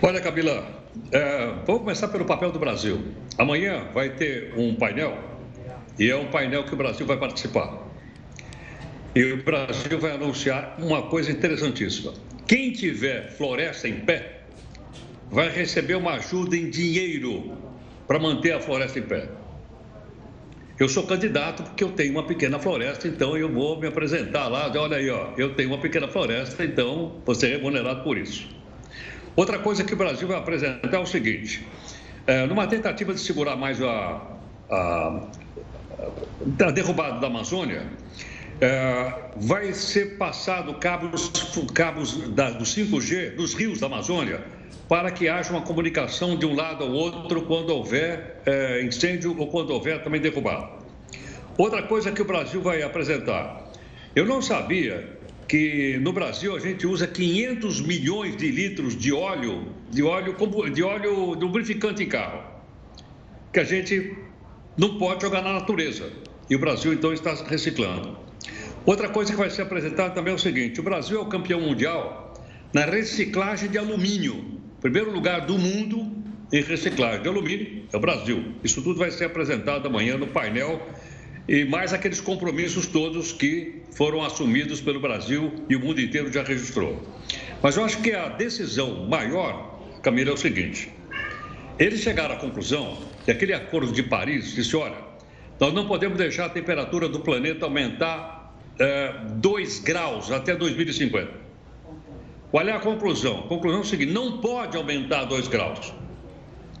Olha, 0.00 0.20
Camila, 0.20 0.64
é, 1.12 1.46
vamos 1.66 1.82
começar 1.82 2.08
pelo 2.08 2.24
papel 2.24 2.52
do 2.52 2.58
Brasil. 2.58 3.14
Amanhã 3.36 3.88
vai 3.92 4.10
ter 4.10 4.54
um 4.56 4.74
painel, 4.76 5.18
e 5.98 6.08
é 6.08 6.16
um 6.16 6.30
painel 6.30 6.64
que 6.64 6.72
o 6.72 6.76
Brasil 6.76 7.04
vai 7.04 7.16
participar. 7.16 7.89
E 9.14 9.24
o 9.24 9.42
Brasil 9.42 9.98
vai 9.98 10.12
anunciar 10.12 10.76
uma 10.78 11.02
coisa 11.02 11.32
interessantíssima. 11.32 12.14
Quem 12.46 12.72
tiver 12.72 13.30
floresta 13.32 13.88
em 13.88 14.00
pé 14.00 14.42
vai 15.30 15.48
receber 15.48 15.96
uma 15.96 16.12
ajuda 16.12 16.56
em 16.56 16.70
dinheiro 16.70 17.56
para 18.06 18.18
manter 18.18 18.52
a 18.52 18.60
floresta 18.60 18.98
em 19.00 19.02
pé. 19.02 19.28
Eu 20.78 20.88
sou 20.88 21.06
candidato 21.06 21.62
porque 21.62 21.84
eu 21.84 21.92
tenho 21.92 22.12
uma 22.12 22.26
pequena 22.26 22.58
floresta, 22.58 23.06
então 23.06 23.36
eu 23.36 23.52
vou 23.52 23.78
me 23.78 23.88
apresentar 23.88 24.48
lá. 24.48 24.72
Olha 24.76 24.96
aí, 24.96 25.10
ó, 25.10 25.32
eu 25.36 25.54
tenho 25.54 25.70
uma 25.70 25.78
pequena 25.78 26.08
floresta, 26.08 26.64
então 26.64 27.20
você 27.26 27.48
é 27.48 27.50
remunerado 27.56 28.02
por 28.02 28.16
isso. 28.16 28.48
Outra 29.36 29.58
coisa 29.58 29.84
que 29.84 29.92
o 29.92 29.96
Brasil 29.96 30.26
vai 30.26 30.38
apresentar 30.38 30.96
é 30.96 30.98
o 30.98 31.06
seguinte: 31.06 31.68
é, 32.26 32.46
numa 32.46 32.66
tentativa 32.66 33.12
de 33.12 33.20
segurar 33.20 33.56
mais 33.56 33.82
a, 33.82 34.38
a, 34.70 35.30
a 36.64 36.70
derrubada 36.70 37.20
da 37.20 37.26
Amazônia, 37.26 37.86
é, 38.60 39.12
vai 39.36 39.72
ser 39.72 40.18
passado 40.18 40.74
cabos, 40.74 41.30
cabos 41.72 42.28
da, 42.28 42.50
do 42.50 42.64
5G 42.64 43.34
dos 43.34 43.54
rios 43.54 43.80
da 43.80 43.86
Amazônia 43.86 44.44
para 44.88 45.10
que 45.10 45.28
haja 45.28 45.50
uma 45.50 45.62
comunicação 45.62 46.36
de 46.36 46.44
um 46.44 46.54
lado 46.54 46.84
ao 46.84 46.90
outro 46.90 47.42
quando 47.42 47.70
houver 47.70 48.42
é, 48.44 48.82
incêndio 48.82 49.34
ou 49.38 49.46
quando 49.46 49.70
houver 49.70 50.02
também 50.02 50.20
derrubada. 50.20 50.68
Outra 51.56 51.82
coisa 51.84 52.10
que 52.10 52.20
o 52.20 52.24
Brasil 52.24 52.60
vai 52.60 52.82
apresentar. 52.82 53.70
Eu 54.16 54.26
não 54.26 54.42
sabia 54.42 55.16
que 55.46 55.98
no 55.98 56.12
Brasil 56.12 56.56
a 56.56 56.58
gente 56.58 56.86
usa 56.86 57.06
500 57.06 57.80
milhões 57.80 58.36
de 58.36 58.50
litros 58.50 58.96
de 58.96 59.12
óleo, 59.12 59.68
de 59.90 60.02
óleo, 60.02 60.34
de 60.72 60.82
óleo 60.82 61.34
lubrificante 61.34 62.02
em 62.02 62.08
carro, 62.08 62.42
que 63.52 63.60
a 63.60 63.64
gente 63.64 64.16
não 64.76 64.98
pode 64.98 65.22
jogar 65.22 65.42
na 65.42 65.52
natureza. 65.52 66.10
E 66.48 66.56
o 66.56 66.58
Brasil 66.58 66.92
então 66.92 67.12
está 67.12 67.32
reciclando. 67.34 68.29
Outra 68.86 69.08
coisa 69.08 69.30
que 69.30 69.38
vai 69.38 69.50
ser 69.50 69.62
apresentada 69.62 70.14
também 70.14 70.32
é 70.32 70.36
o 70.36 70.38
seguinte: 70.38 70.80
o 70.80 70.82
Brasil 70.82 71.18
é 71.18 71.22
o 71.22 71.26
campeão 71.26 71.60
mundial 71.60 72.34
na 72.72 72.84
reciclagem 72.84 73.68
de 73.68 73.78
alumínio. 73.78 74.58
Primeiro 74.80 75.10
lugar 75.10 75.42
do 75.42 75.58
mundo 75.58 76.10
em 76.52 76.62
reciclagem 76.62 77.22
de 77.22 77.28
alumínio 77.28 77.84
é 77.92 77.96
o 77.96 78.00
Brasil. 78.00 78.54
Isso 78.64 78.82
tudo 78.82 78.98
vai 78.98 79.10
ser 79.10 79.26
apresentado 79.26 79.86
amanhã 79.86 80.16
no 80.16 80.26
painel 80.26 80.80
e 81.46 81.64
mais 81.64 81.92
aqueles 81.92 82.20
compromissos 82.20 82.86
todos 82.86 83.32
que 83.32 83.82
foram 83.92 84.22
assumidos 84.22 84.80
pelo 84.80 84.98
Brasil 84.98 85.52
e 85.68 85.76
o 85.76 85.80
mundo 85.80 86.00
inteiro 86.00 86.32
já 86.32 86.42
registrou. 86.42 87.02
Mas 87.62 87.76
eu 87.76 87.84
acho 87.84 88.00
que 88.00 88.12
a 88.12 88.28
decisão 88.28 89.06
maior, 89.06 89.80
Camila, 90.02 90.30
é 90.30 90.34
o 90.34 90.38
seguinte: 90.38 90.90
eles 91.78 92.00
chegaram 92.00 92.34
à 92.34 92.38
conclusão 92.38 92.98
que 93.24 93.30
aquele 93.30 93.52
acordo 93.52 93.92
de 93.92 94.02
Paris 94.02 94.54
disse: 94.54 94.74
olha, 94.74 94.96
nós 95.58 95.74
não 95.74 95.86
podemos 95.86 96.16
deixar 96.16 96.46
a 96.46 96.48
temperatura 96.48 97.08
do 97.08 97.20
planeta 97.20 97.66
aumentar 97.66 98.39
2 98.78 99.78
é, 99.78 99.82
graus 99.82 100.30
até 100.30 100.54
2050. 100.54 101.40
Qual 102.50 102.66
é 102.66 102.72
a 102.72 102.80
conclusão? 102.80 103.40
A 103.40 103.42
conclusão 103.42 103.78
é 103.78 103.82
o 103.82 103.86
seguinte: 103.86 104.12
não 104.12 104.38
pode 104.38 104.76
aumentar 104.76 105.24
2 105.24 105.48
graus, 105.48 105.92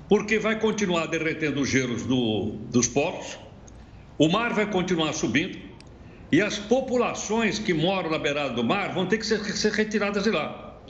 porque 0.08 0.38
vai 0.38 0.58
continuar 0.58 1.06
derretendo 1.06 1.60
os 1.60 1.68
gelos 1.68 2.02
do, 2.04 2.56
dos 2.70 2.88
polos, 2.88 3.38
o 4.18 4.28
mar 4.28 4.52
vai 4.52 4.66
continuar 4.66 5.12
subindo 5.12 5.58
e 6.32 6.40
as 6.40 6.58
populações 6.58 7.58
que 7.58 7.72
moram 7.72 8.10
na 8.10 8.18
beirada 8.18 8.54
do 8.54 8.64
mar 8.64 8.92
vão 8.92 9.06
ter 9.06 9.18
que 9.18 9.26
ser, 9.26 9.38
ser 9.44 9.72
retiradas 9.72 10.24
de 10.24 10.30
lá, 10.30 10.80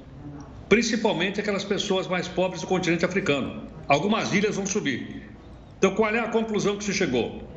principalmente 0.69 1.41
aquelas 1.41 1.65
pessoas 1.65 2.07
mais 2.07 2.29
pobres 2.29 2.63
do 2.63 2.67
continente 2.67 3.05
africano. 3.05 3.69
Algumas 3.89 4.33
ilhas 4.33 4.57
vão 4.57 4.67
subir. 4.67 5.29
Então, 5.79 5.95
qual 5.95 6.15
é 6.15 6.21
a 6.21 6.29
conclusão 6.29 6.77
que 6.77 6.85
se 6.85 6.93
chegou? 6.93 7.50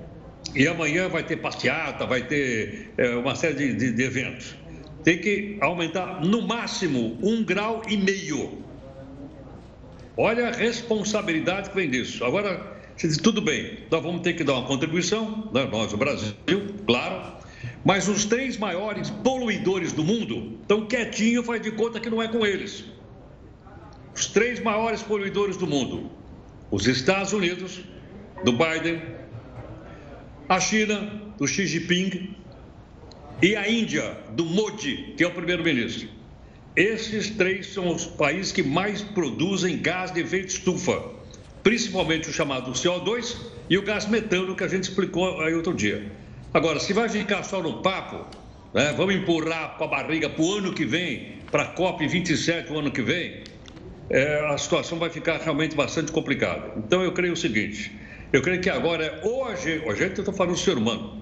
E 0.56 0.68
amanhã 0.68 1.10
vai 1.10 1.24
ter 1.24 1.38
passeata, 1.38 2.06
vai 2.06 2.24
ter 2.24 2.94
é, 2.98 3.16
uma 3.16 3.36
série 3.36 3.56
de, 3.56 3.74
de, 3.74 3.92
de 3.92 4.04
eventos 4.04 4.56
tem 5.04 5.18
que 5.20 5.58
aumentar 5.62 6.22
no 6.26 6.42
máximo 6.42 7.18
um 7.22 7.44
grau 7.44 7.82
e 7.88 7.98
meio. 7.98 8.64
Olha 10.16 10.50
a 10.50 10.52
responsabilidade 10.52 11.70
que 11.70 11.76
vem 11.76 11.90
disso. 11.90 12.24
Agora, 12.24 12.78
você 12.96 13.08
diz, 13.08 13.18
tudo 13.18 13.42
bem, 13.42 13.80
nós 13.92 14.02
vamos 14.02 14.22
ter 14.22 14.34
que 14.34 14.44
dar 14.44 14.54
uma 14.54 14.68
contribuição, 14.68 15.50
né? 15.54 15.68
nós, 15.70 15.92
o 15.94 15.98
Brasil, 15.98 16.34
claro, 16.86 17.34
mas 17.84 18.08
os 18.08 18.24
três 18.26 18.58
maiores 18.58 19.10
poluidores 19.10 19.92
do 19.92 20.04
mundo 20.04 20.58
estão 20.62 20.86
quietinhos, 20.86 21.46
faz 21.46 21.62
de 21.62 21.72
conta 21.72 22.00
que 22.00 22.10
não 22.10 22.22
é 22.22 22.28
com 22.28 22.46
eles. 22.46 22.86
Os 24.16 24.28
três 24.28 24.60
maiores 24.62 25.02
poluidores 25.02 25.58
do 25.58 25.68
mundo: 25.68 26.12
os 26.70 26.88
Estados 26.88 27.34
Unidos, 27.34 27.82
do 28.46 28.54
Biden, 28.54 29.02
a 30.48 30.60
China, 30.60 31.22
do 31.38 31.48
Xi 31.48 31.66
Jinping 31.66 32.36
e 33.42 33.56
a 33.56 33.70
Índia, 33.70 34.18
do 34.32 34.46
Modi, 34.46 35.14
que 35.18 35.24
é 35.24 35.28
o 35.28 35.32
primeiro-ministro. 35.32 36.10
Esses 36.76 37.30
três 37.30 37.68
são 37.68 37.94
os 37.94 38.06
países 38.06 38.52
que 38.52 38.64
mais 38.64 39.02
produzem 39.02 39.78
gás 39.78 40.12
de 40.12 40.22
efeito 40.22 40.50
estufa, 40.50 41.02
principalmente 41.62 42.30
o 42.30 42.34
chamado 42.34 42.72
CO2 42.72 43.38
e 43.70 43.78
o 43.78 43.84
gás 43.84 44.06
metano 44.08 44.56
que 44.56 44.64
a 44.64 44.68
gente 44.68 44.84
explicou 44.84 45.42
aí 45.42 45.54
outro 45.54 45.74
dia. 45.74 46.12
Agora, 46.54 46.80
se 46.80 46.94
vai 46.94 47.08
ficar 47.10 47.44
só 47.44 47.62
no 47.62 47.82
papo, 47.82 48.26
né, 48.74 48.94
vamos 48.98 49.16
empurrar 49.16 49.78
com 49.78 49.86
a 49.86 49.88
barriga 49.88 50.30
para 50.30 50.44
o 50.44 50.54
ano 50.56 50.74
que 50.74 50.86
vem, 50.86 51.38
para 51.52 51.64
a 51.64 51.76
COP27 51.76 52.70
o 52.70 52.80
ano 52.80 52.92
que 52.92 53.02
vem, 53.02 53.44
é, 54.10 54.46
a 54.48 54.58
situação 54.58 55.00
vai 55.00 55.10
ficar 55.10 55.38
realmente 55.38 55.76
bastante 55.76 56.12
complicada. 56.12 56.74
Então, 56.78 57.04
eu 57.04 57.12
creio 57.12 57.34
o 57.34 57.38
seguinte: 57.38 57.92
eu 58.34 58.42
creio 58.42 58.60
que 58.60 58.70
agora, 58.70 59.06
é 59.06 59.26
hoje, 59.26 59.82
hoje 59.86 60.04
eu 60.04 60.08
estou 60.08 60.34
falando 60.34 60.54
do 60.54 60.60
ser 60.60 60.76
humano, 60.76 61.22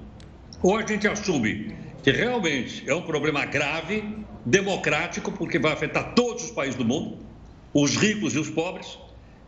ou 0.64 0.78
a 0.78 0.86
gente 0.86 1.08
assume 1.08 1.76
que 2.02 2.10
realmente 2.10 2.90
é 2.90 2.96
um 2.96 3.02
problema 3.02 3.46
grave, 3.46 4.04
democrático, 4.46 5.30
porque 5.32 5.60
vai 5.60 5.74
afetar 5.74 6.16
todos 6.16 6.46
os 6.46 6.52
países 6.52 6.76
do 6.76 6.86
mundo, 6.86 7.20
os 7.74 7.98
ricos 7.98 8.34
e 8.34 8.40
os 8.40 8.50
pobres, 8.50 8.98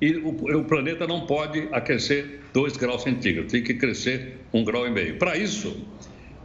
e 0.01 0.17
o, 0.17 0.59
o 0.59 0.65
planeta 0.65 1.07
não 1.07 1.25
pode 1.25 1.69
aquecer 1.71 2.41
2 2.53 2.75
graus 2.75 3.03
centígrados, 3.03 3.53
tem 3.53 3.63
que 3.63 3.73
crescer 3.75 4.39
um 4.53 4.65
grau 4.65 4.85
e 4.85 4.91
meio. 4.91 5.17
Para 5.17 5.37
isso, 5.37 5.87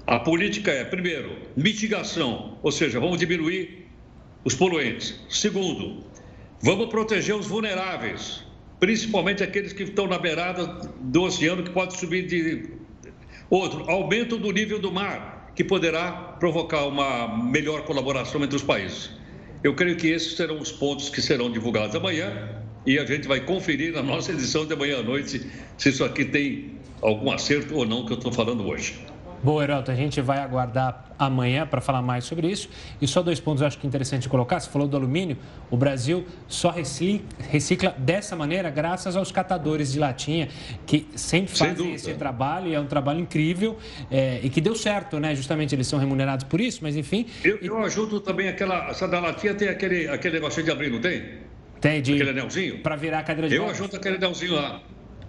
a 0.06 0.20
política 0.20 0.70
é, 0.70 0.84
primeiro, 0.84 1.36
mitigação, 1.56 2.56
ou 2.62 2.70
seja, 2.70 3.00
vamos 3.00 3.18
diminuir 3.18 3.88
os 4.44 4.54
poluentes. 4.54 5.20
Segundo, 5.28 6.04
vamos 6.62 6.86
proteger 6.86 7.34
os 7.34 7.46
vulneráveis, 7.48 8.44
principalmente 8.80 9.42
aqueles 9.42 9.72
que 9.72 9.84
estão 9.84 10.06
na 10.06 10.18
beirada 10.18 10.66
do 11.00 11.22
oceano, 11.22 11.62
que 11.62 11.70
pode 11.70 11.96
subir 11.98 12.26
de. 12.26 12.70
Outro, 13.50 13.88
aumento 13.90 14.36
do 14.36 14.50
nível 14.50 14.78
do 14.78 14.92
mar 14.92 15.52
que 15.54 15.64
poderá 15.64 16.12
provocar 16.12 16.84
uma 16.84 17.42
melhor 17.42 17.82
colaboração 17.82 18.44
entre 18.44 18.54
os 18.54 18.62
países. 18.62 19.10
Eu 19.64 19.74
creio 19.74 19.96
que 19.96 20.06
esses 20.06 20.36
serão 20.36 20.60
os 20.60 20.70
pontos 20.70 21.08
que 21.08 21.20
serão 21.20 21.50
divulgados 21.50 21.96
amanhã 21.96 22.62
e 22.86 22.96
a 22.96 23.04
gente 23.04 23.26
vai 23.26 23.40
conferir 23.40 23.92
na 23.92 24.02
nossa 24.02 24.30
edição 24.30 24.64
de 24.64 24.72
amanhã 24.72 25.00
à 25.00 25.02
noite 25.02 25.44
se 25.76 25.88
isso 25.88 26.04
aqui 26.04 26.24
tem 26.24 26.78
algum 27.02 27.32
acerto 27.32 27.74
ou 27.74 27.84
não 27.84 28.06
que 28.06 28.12
eu 28.12 28.18
estou 28.18 28.30
falando 28.30 28.68
hoje. 28.68 28.94
Bom, 29.42 29.62
Heroto, 29.62 29.90
a 29.90 29.94
gente 29.94 30.20
vai 30.20 30.38
aguardar 30.38 31.04
amanhã 31.18 31.66
para 31.66 31.80
falar 31.80 32.02
mais 32.02 32.24
sobre 32.24 32.48
isso. 32.48 32.68
E 33.00 33.06
só 33.06 33.22
dois 33.22 33.40
pontos 33.40 33.60
eu 33.60 33.66
acho 33.66 33.78
que 33.78 33.86
é 33.86 33.88
interessante 33.88 34.28
colocar. 34.28 34.60
Você 34.60 34.68
falou 34.68 34.88
do 34.88 34.96
alumínio. 34.96 35.36
O 35.70 35.76
Brasil 35.76 36.26
só 36.46 36.70
recicla 36.70 37.94
dessa 37.98 38.36
maneira 38.36 38.70
graças 38.70 39.16
aos 39.16 39.32
catadores 39.32 39.92
de 39.92 39.98
latinha, 39.98 40.48
que 40.86 41.06
sempre 41.14 41.56
fazem 41.56 41.94
esse 41.94 42.14
trabalho 42.14 42.68
e 42.68 42.74
é 42.74 42.80
um 42.80 42.86
trabalho 42.86 43.20
incrível 43.20 43.78
é, 44.10 44.40
e 44.42 44.50
que 44.50 44.60
deu 44.60 44.74
certo, 44.74 45.18
né? 45.18 45.34
Justamente 45.34 45.74
eles 45.74 45.86
são 45.86 45.98
remunerados 45.98 46.44
por 46.44 46.60
isso, 46.60 46.80
mas 46.82 46.96
enfim. 46.96 47.26
Eu, 47.44 47.58
eu 47.58 47.78
ajudo 47.78 48.20
também 48.20 48.48
aquela. 48.48 48.88
Essa 48.90 49.06
da 49.06 49.20
latinha 49.20 49.54
tem 49.54 49.68
aquele, 49.68 50.08
aquele 50.08 50.34
negócio 50.34 50.62
de 50.62 50.70
abrir, 50.70 50.90
não 50.90 51.00
tem? 51.00 51.38
Tem, 51.80 52.02
de. 52.02 52.14
Aquele 52.14 52.30
anelzinho? 52.30 52.78
Para 52.78 52.96
virar 52.96 53.20
a 53.20 53.22
cadeira 53.22 53.48
de 53.48 53.54
Eu 53.54 53.68
ajudo 53.68 53.96
aquele 53.96 54.16
anelzinho 54.16 54.54
lá. 54.54 54.80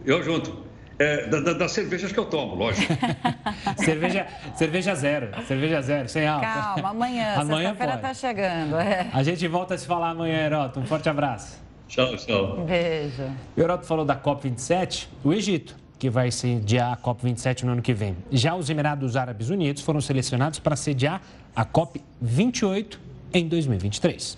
Eu 0.06 0.24
junto. 0.24 0.69
É, 1.00 1.28
da, 1.28 1.54
das 1.54 1.72
cervejas 1.72 2.12
que 2.12 2.20
eu 2.20 2.26
tomo, 2.26 2.56
lógico. 2.56 2.94
cerveja, 3.82 4.28
cerveja 4.54 4.96
zero, 4.96 5.30
cerveja 5.48 5.82
zero, 5.82 6.10
sem 6.10 6.28
álcool. 6.28 6.46
Calma, 6.46 6.90
amanhã, 6.90 7.36
amanhã 7.40 7.70
sexta-feira 7.70 7.98
tá 7.98 8.14
chegando. 8.14 8.76
É. 8.76 9.10
A 9.14 9.24
gente 9.24 9.48
volta 9.48 9.76
a 9.76 9.78
se 9.78 9.88
falar 9.88 10.10
amanhã, 10.10 10.46
Heroto. 10.46 10.78
Um 10.78 10.86
forte 10.86 11.08
abraço. 11.08 11.58
Tchau, 11.88 12.18
tchau. 12.18 12.66
Beijo. 12.66 13.24
O 13.56 13.62
Heroto 13.62 13.86
falou 13.86 14.04
da 14.04 14.16
COP27, 14.16 15.08
o 15.24 15.32
Egito, 15.34 15.74
que 15.98 16.10
vai 16.10 16.32
sediar 16.32 16.92
a 16.92 16.98
COP27 16.98 17.64
no 17.64 17.72
ano 17.72 17.82
que 17.82 17.94
vem. 17.94 18.18
Já 18.30 18.54
os 18.56 18.70
Emirados 18.70 19.16
Árabes 19.16 19.50
Unidos 19.50 19.82
foram 19.82 20.02
selecionados 20.02 20.60
para 20.60 20.76
sediar 20.76 21.22
a 21.56 21.66
COP28 21.66 22.98
em 23.34 23.48
2023. 23.48 24.38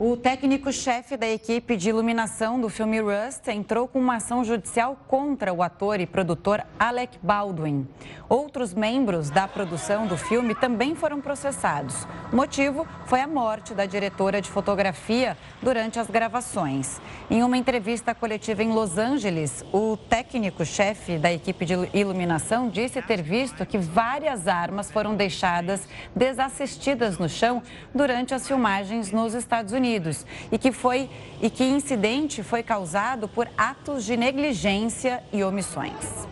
O 0.00 0.16
técnico-chefe 0.16 1.16
da 1.16 1.28
equipe 1.28 1.76
de 1.76 1.88
iluminação 1.88 2.60
do 2.60 2.68
filme 2.68 3.00
Rust 3.00 3.48
entrou 3.48 3.88
com 3.88 3.98
uma 3.98 4.14
ação 4.14 4.44
judicial 4.44 4.96
contra 5.08 5.52
o 5.52 5.60
ator 5.60 5.98
e 5.98 6.06
produtor 6.06 6.64
Alec 6.78 7.18
Baldwin. 7.20 7.84
Outros 8.28 8.72
membros 8.72 9.28
da 9.28 9.48
produção 9.48 10.06
do 10.06 10.16
filme 10.16 10.54
também 10.54 10.94
foram 10.94 11.20
processados. 11.20 12.06
O 12.32 12.36
motivo 12.36 12.86
foi 13.06 13.20
a 13.20 13.26
morte 13.26 13.74
da 13.74 13.86
diretora 13.86 14.40
de 14.40 14.48
fotografia 14.48 15.36
durante 15.60 15.98
as 15.98 16.06
gravações. 16.06 17.00
Em 17.28 17.42
uma 17.42 17.58
entrevista 17.58 18.14
coletiva 18.14 18.62
em 18.62 18.70
Los 18.70 18.98
Angeles, 18.98 19.64
o 19.72 19.96
técnico-chefe 19.96 21.18
da 21.18 21.32
equipe 21.32 21.64
de 21.64 21.74
iluminação 21.92 22.68
disse 22.68 23.02
ter 23.02 23.20
visto 23.20 23.66
que 23.66 23.78
várias 23.78 24.46
armas 24.46 24.92
foram 24.92 25.16
deixadas 25.16 25.88
desassistidas 26.14 27.18
no 27.18 27.28
chão 27.28 27.60
durante 27.92 28.32
as 28.32 28.46
filmagens 28.46 29.10
nos 29.10 29.34
Estados 29.34 29.72
Unidos. 29.72 29.87
Unidos 29.88 30.26
e 30.52 30.58
que 30.58 30.70
foi 30.70 31.08
e 31.40 31.48
que 31.48 31.64
incidente 31.64 32.42
foi 32.42 32.62
causado 32.62 33.26
por 33.26 33.48
atos 33.56 34.04
de 34.04 34.16
negligência 34.16 35.22
e 35.32 35.42
omissões. 35.42 36.28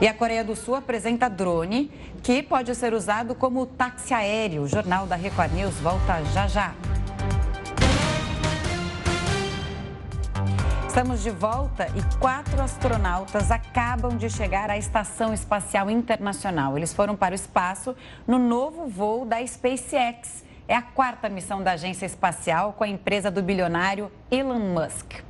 E 0.00 0.08
a 0.08 0.14
Coreia 0.14 0.42
do 0.42 0.56
Sul 0.56 0.74
apresenta 0.74 1.28
drone 1.28 1.90
que 2.22 2.42
pode 2.42 2.74
ser 2.74 2.94
usado 2.94 3.34
como 3.34 3.66
táxi 3.66 4.14
aéreo. 4.14 4.62
O 4.62 4.68
Jornal 4.68 5.06
da 5.06 5.16
Record 5.16 5.52
News 5.52 5.74
volta 5.76 6.22
já 6.32 6.46
já. 6.46 6.74
Estamos 10.88 11.22
de 11.22 11.30
volta 11.30 11.88
e 11.94 12.18
quatro 12.18 12.62
astronautas 12.62 13.50
acabam 13.50 14.16
de 14.16 14.30
chegar 14.30 14.70
à 14.70 14.78
Estação 14.78 15.34
Espacial 15.34 15.90
Internacional. 15.90 16.78
Eles 16.78 16.94
foram 16.94 17.14
para 17.14 17.32
o 17.32 17.34
espaço 17.34 17.94
no 18.26 18.38
novo 18.38 18.86
voo 18.86 19.26
da 19.26 19.46
SpaceX. 19.46 20.45
É 20.68 20.74
a 20.74 20.82
quarta 20.82 21.28
missão 21.28 21.62
da 21.62 21.72
agência 21.72 22.06
espacial 22.06 22.72
com 22.72 22.82
a 22.82 22.88
empresa 22.88 23.30
do 23.30 23.40
bilionário 23.40 24.10
Elon 24.28 24.58
Musk. 24.58 25.20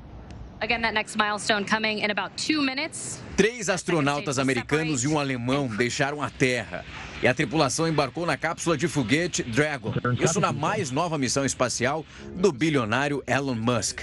Três 3.37 3.69
astronautas 3.69 4.39
americanos 4.39 5.05
e 5.05 5.09
um 5.09 5.19
alemão 5.19 5.69
deixaram 5.69 6.23
a 6.23 6.31
Terra. 6.31 6.87
E 7.23 7.29
a 7.29 7.35
tripulação 7.35 7.87
embarcou 7.87 8.25
na 8.25 8.39
cápsula 8.39 8.79
de 8.79 8.89
foguete 8.89 9.43
Dragon. 9.43 9.93
Isso 10.19 10.41
na 10.41 10.53
mais 10.53 10.91
nova 10.91 11.19
missão 11.19 11.45
espacial 11.45 12.07
do 12.35 12.51
bilionário 12.51 13.23
Elon 13.27 13.55
Musk. 13.55 14.01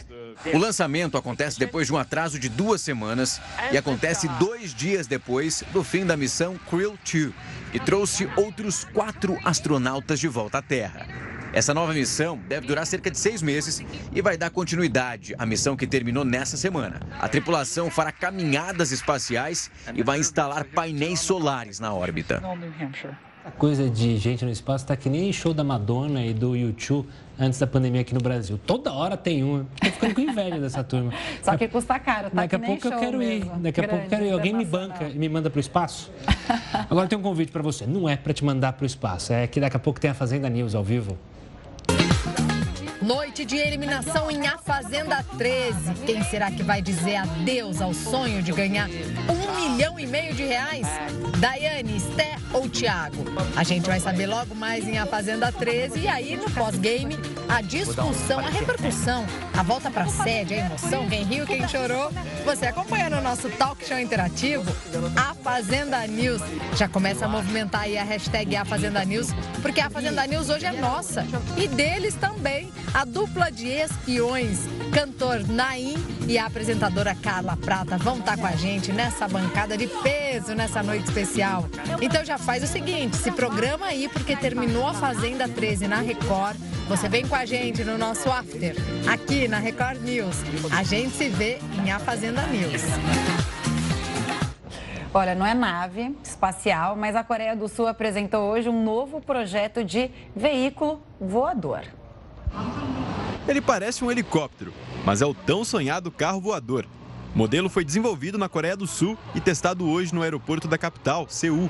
O 0.54 0.58
lançamento 0.58 1.18
acontece 1.18 1.60
depois 1.60 1.88
de 1.88 1.94
um 1.94 1.98
atraso 1.98 2.40
de 2.40 2.50
duas 2.50 2.82
semanas 2.82 3.42
e 3.72 3.78
acontece 3.78 4.28
dois 4.40 4.74
dias 4.74 5.08
depois 5.08 5.64
do 5.72 5.84
fim 5.84 6.06
da 6.06 6.18
missão 6.18 6.58
Krill 6.70 6.98
2, 7.12 7.32
que 7.72 7.80
trouxe 7.80 8.30
outros 8.36 8.84
quatro 8.84 9.38
astronautas 9.44 10.20
de 10.20 10.28
volta 10.28 10.60
à 10.60 10.62
Terra. 10.62 11.08
Essa 11.54 11.72
nova 11.72 11.94
missão 11.94 12.40
deve 12.48 12.66
durar 12.66 12.86
cerca 12.88 13.12
de 13.12 13.18
seis 13.18 13.42
meses 13.44 13.84
e 14.12 14.22
vai 14.24 14.36
dar 14.36 14.50
continuidade 14.50 15.36
à 15.38 15.46
missão 15.46 15.78
que 15.78 15.86
terminou 15.86 16.26
nessa 16.26 16.58
semana. 16.58 17.00
A 17.22 17.30
tripulação 17.30 17.92
fará 17.92 18.12
caminhadas 18.12 18.92
espaciais 18.92 19.70
e 19.94 20.02
vai 20.02 20.20
instalar 20.20 20.66
painéis 20.66 21.20
solares 21.20 21.80
na 21.80 21.94
órbita. 21.94 22.42
A 23.46 23.52
coisa 23.52 23.90
de 23.90 24.18
gente 24.18 24.44
no 24.44 24.50
espaço 24.50 24.86
está 24.86 24.96
que 24.96 25.10
nem 25.10 25.32
show 25.32 25.54
da 25.54 25.64
Madonna 25.64 26.26
e 26.26 26.34
do 26.34 26.56
YouTube 26.56 27.08
antes 27.40 27.60
da 27.60 27.68
pandemia 27.68 28.02
aqui 28.02 28.14
no 28.14 28.20
Brasil. 28.20 28.60
Toda 28.66 28.92
hora 28.94 29.18
tem 29.18 29.44
um. 29.44 29.66
Tô 29.82 29.86
ficando 29.92 30.16
com 30.16 30.22
inveja 30.22 30.60
dessa 30.60 30.84
turma. 30.86 31.12
Só 31.42 31.58
que 31.58 31.68
custa 31.68 32.00
caro, 32.00 32.30
tá? 32.30 32.42
Daqui 32.42 32.56
a 32.56 32.60
pouco 32.60 32.88
eu 32.88 33.00
quero 33.00 33.18
mesmo. 33.18 33.56
ir. 33.56 33.60
Daqui 33.60 33.82
a 33.82 33.88
pouco 33.88 34.06
eu 34.06 34.10
quero 34.10 34.26
ir. 34.26 34.32
Alguém 34.32 34.54
me 34.54 34.66
banca 34.66 35.06
e 35.06 35.18
me 35.18 35.30
manda 35.30 35.50
para 35.50 35.58
o 35.58 35.62
espaço? 35.62 36.12
Agora 36.90 37.08
tem 37.08 37.18
um 37.18 37.22
convite 37.22 37.52
para 37.52 37.62
você. 37.62 37.86
Não 37.86 38.08
é 38.08 38.16
para 38.16 38.34
te 38.34 38.44
mandar 38.44 38.74
para 38.74 38.84
o 38.84 38.86
espaço, 38.86 39.34
é 39.34 39.48
que 39.48 39.60
daqui 39.60 39.78
a 39.78 39.80
pouco 39.80 40.00
tem 40.00 40.12
a 40.12 40.14
Fazenda 40.14 40.50
News 40.50 40.76
ao 40.76 40.84
vivo. 40.84 41.18
Noite 43.04 43.44
de 43.44 43.58
eliminação 43.58 44.32
em 44.32 44.48
A 44.48 44.58
Fazenda 44.58 45.22
13. 45.38 45.94
Quem 46.06 46.24
será 46.24 46.50
que 46.50 46.64
vai 46.64 46.82
dizer 46.82 47.18
adeus 47.18 47.82
ao 47.82 47.94
sonho 47.94 48.42
de 48.42 48.54
ganhar 48.54 48.88
um 49.28 49.56
milhão 49.60 50.00
e 50.00 50.08
meio 50.08 50.34
de 50.34 50.44
reais? 50.44 50.88
Daiane, 51.38 51.98
Esté 51.98 52.38
ou 52.54 52.70
Thiago? 52.70 53.26
A 53.58 53.64
gente 53.66 53.88
vai 53.88 54.00
saber 54.00 54.26
logo 54.26 54.56
mais 54.56 54.88
em 54.88 55.00
A 55.00 55.06
Fazenda 55.06 55.52
13 55.52 56.00
e 56.00 56.08
aí 56.08 56.38
no 56.38 56.50
pós-game 56.52 57.18
a 57.50 57.62
discussão, 57.62 58.40
a 58.40 58.50
repercussão, 58.50 59.26
a 59.54 59.62
volta 59.62 59.92
para 59.92 60.08
sede, 60.08 60.54
a 60.54 60.66
emoção, 60.66 61.08
quem 61.10 61.24
riu, 61.24 61.46
quem 61.46 61.68
chorou. 61.68 62.10
Você 62.46 62.68
acompanha 62.68 63.10
no 63.10 63.22
nosso 63.22 63.50
talk 63.50 63.86
show 63.86 64.00
interativo 64.00 64.64
A 65.18 65.36
Fazenda 65.36 66.08
News. 66.08 66.42
Já 66.78 66.88
começa 66.88 67.26
a 67.26 67.28
movimentar 67.28 67.82
aí 67.82 67.98
a 67.98 68.04
hashtag 68.04 68.56
A 68.56 68.64
Fazenda 68.64 69.04
News, 69.04 69.28
porque 69.62 69.82
a 69.82 69.90
Fazenda 69.90 70.26
News 70.26 70.50
hoje 70.50 70.66
é 70.66 70.72
nossa 70.72 71.26
e 71.58 71.68
deles 71.68 72.16
também 72.16 72.72
a 72.94 73.06
dupla 73.06 73.52
de 73.52 73.68
espiões, 73.68 74.68
cantor 74.94 75.48
Naim 75.48 75.96
e 76.28 76.38
a 76.38 76.46
apresentadora 76.46 77.16
Carla 77.16 77.58
Prata 77.58 77.98
vão 77.98 78.20
estar 78.20 78.38
com 78.38 78.46
a 78.46 78.52
gente 78.52 78.92
nessa 78.92 79.28
bancada 79.28 79.76
de 79.76 79.88
peso 79.88 80.54
nessa 80.54 80.84
noite 80.84 81.06
especial. 81.06 81.66
Então 82.00 82.24
já 82.24 82.38
faz 82.38 82.64
o 82.64 82.68
seguinte, 82.68 83.18
se 83.18 83.32
programa 83.32 83.88
aí 83.88 84.08
porque 84.08 84.36
terminou 84.36 84.88
a 84.88 84.94
Fazenda 84.94 85.48
13 85.50 85.88
na 85.88 86.02
Record. 86.02 86.56
Você 86.88 87.10
vem 87.10 87.26
com 87.26 87.36
a 87.36 87.46
gente 87.46 87.84
no 87.84 87.98
nosso 87.98 88.30
after, 88.30 88.76
aqui 89.12 89.48
na 89.48 89.58
Record 89.58 90.02
News. 90.02 90.38
A 90.72 90.84
gente 90.84 91.16
se 91.16 91.30
vê 91.30 91.58
em 91.84 91.92
A 91.92 91.98
Fazenda 91.98 92.46
News. 92.48 92.82
Olha, 95.14 95.34
não 95.34 95.46
é 95.46 95.54
nave 95.54 96.16
espacial, 96.24 96.96
mas 96.96 97.16
a 97.16 97.24
Coreia 97.24 97.56
do 97.56 97.68
Sul 97.68 97.88
apresentou 97.88 98.50
hoje 98.50 98.68
um 98.68 98.84
novo 98.84 99.22
projeto 99.22 99.84
de 99.84 100.12
veículo 100.36 101.02
voador. 101.20 101.84
Ele 103.48 103.60
parece 103.60 104.06
um 104.06 104.12
helicóptero, 104.12 104.74
mas 105.06 105.22
é 105.22 105.26
o 105.26 105.34
tão 105.34 105.66
sonhado 105.66 106.10
carro 106.10 106.40
voador. 106.40 106.86
O 107.36 107.38
modelo 107.38 107.68
foi 107.68 107.84
desenvolvido 107.84 108.38
na 108.38 108.48
Coreia 108.48 108.78
do 108.78 108.88
Sul 108.88 109.18
e 109.36 109.42
testado 109.42 109.90
hoje 109.90 110.16
no 110.16 110.22
aeroporto 110.22 110.68
da 110.68 110.78
capital, 110.78 111.28
Seul. 111.28 111.70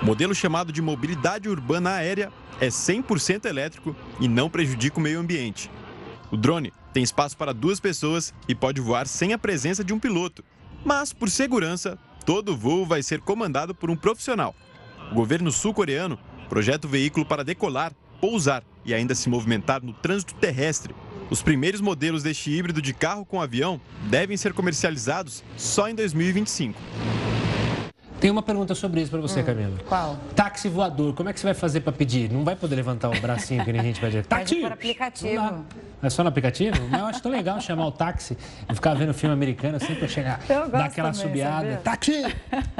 O 0.00 0.06
modelo 0.06 0.34
chamado 0.34 0.72
de 0.72 0.80
mobilidade 0.80 1.48
urbana 1.50 1.90
aérea 1.90 2.32
é 2.60 2.68
100% 2.68 3.44
elétrico 3.44 3.94
e 4.18 4.26
não 4.26 4.48
prejudica 4.48 4.98
o 4.98 5.02
meio 5.02 5.20
ambiente. 5.20 5.70
O 6.30 6.36
drone 6.36 6.72
tem 6.94 7.02
espaço 7.02 7.36
para 7.36 7.52
duas 7.52 7.78
pessoas 7.78 8.32
e 8.48 8.54
pode 8.54 8.80
voar 8.80 9.06
sem 9.06 9.34
a 9.34 9.38
presença 9.38 9.84
de 9.84 9.92
um 9.92 9.98
piloto. 9.98 10.42
Mas, 10.82 11.12
por 11.12 11.28
segurança, 11.28 11.98
todo 12.24 12.56
voo 12.56 12.86
vai 12.86 13.02
ser 13.02 13.20
comandado 13.20 13.74
por 13.74 13.90
um 13.90 13.96
profissional. 13.96 14.54
O 15.12 15.14
governo 15.14 15.52
sul-coreano 15.52 16.18
projeta 16.48 16.86
o 16.86 16.90
veículo 16.90 17.26
para 17.26 17.44
decolar 17.44 17.92
pousar 18.18 18.62
e 18.86 18.94
ainda 18.94 19.14
se 19.14 19.28
movimentar 19.28 19.82
no 19.82 19.92
trânsito 19.92 20.34
terrestre. 20.34 20.94
Os 21.28 21.42
primeiros 21.42 21.80
modelos 21.80 22.22
deste 22.22 22.50
híbrido 22.50 22.80
de 22.80 22.94
carro 22.94 23.24
com 23.24 23.42
avião 23.42 23.80
devem 24.08 24.36
ser 24.36 24.52
comercializados 24.52 25.42
só 25.56 25.88
em 25.88 25.94
2025. 25.94 26.78
Tem 28.20 28.30
uma 28.30 28.42
pergunta 28.42 28.74
sobre 28.74 29.02
isso 29.02 29.10
para 29.10 29.20
você, 29.20 29.40
hum, 29.40 29.44
Camila. 29.44 29.78
Qual? 29.86 30.16
Táxi 30.34 30.68
voador, 30.68 31.14
como 31.14 31.28
é 31.28 31.32
que 31.32 31.40
você 31.40 31.46
vai 31.46 31.54
fazer 31.54 31.80
para 31.80 31.92
pedir? 31.92 32.32
Não 32.32 32.44
vai 32.44 32.56
poder 32.56 32.74
levantar 32.74 33.10
o 33.10 33.20
bracinho 33.20 33.62
que 33.62 33.70
nem 33.70 33.80
a 33.80 33.84
gente 33.84 34.00
vai 34.00 34.08
dizer. 34.08 34.24
Táxi! 34.24 34.56
Por 34.56 34.72
aplicativo. 34.72 35.64
É 36.02 36.08
só 36.08 36.22
no 36.22 36.30
aplicativo? 36.30 36.76
Mas 36.90 37.00
eu 37.00 37.06
acho 37.06 37.22
tão 37.22 37.30
legal 37.30 37.60
chamar 37.60 37.86
o 37.86 37.92
táxi 37.92 38.36
e 38.70 38.74
ficar 38.74 38.94
vendo 38.94 39.12
filme 39.12 39.34
americano 39.34 39.76
assim 39.76 39.94
para 39.94 40.08
chegar, 40.08 40.40
dar 40.48 40.86
aquela 40.86 41.12
também, 41.12 41.26
subiada. 41.26 41.80
Táxi! 41.84 42.24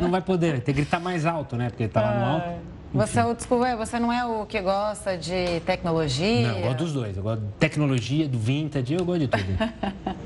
Não 0.01 0.11
vai 0.11 0.23
poder, 0.23 0.61
tem 0.63 0.75
que 0.75 0.81
gritar 0.81 1.01
mais 1.01 1.27
alto, 1.27 1.57
né? 1.57 1.69
Porque 1.69 1.87
tá 1.87 2.01
lá 2.01 2.19
no 2.19 2.25
alto. 2.25 2.77
Você, 2.97 3.21
é 3.21 3.35
desculpa, 3.35 3.77
você 3.77 3.99
não 3.99 4.11
é 4.11 4.25
o 4.25 4.47
que 4.47 4.59
gosta 4.59 5.19
de 5.19 5.61
tecnologia? 5.67 6.49
Não, 6.49 6.57
eu 6.57 6.63
gosto 6.63 6.79
dos 6.79 6.93
dois. 6.95 7.17
Eu 7.17 7.23
gosto 7.23 7.43
de 7.43 7.53
tecnologia, 7.59 8.27
do 8.27 8.39
vintage, 8.39 8.95
eu 8.95 9.05
gosto 9.05 9.21
de 9.21 9.29
tudo. 9.29 9.45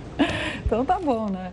então 0.65 0.85
tá 0.85 1.01
bom, 1.01 1.29
né? 1.29 1.53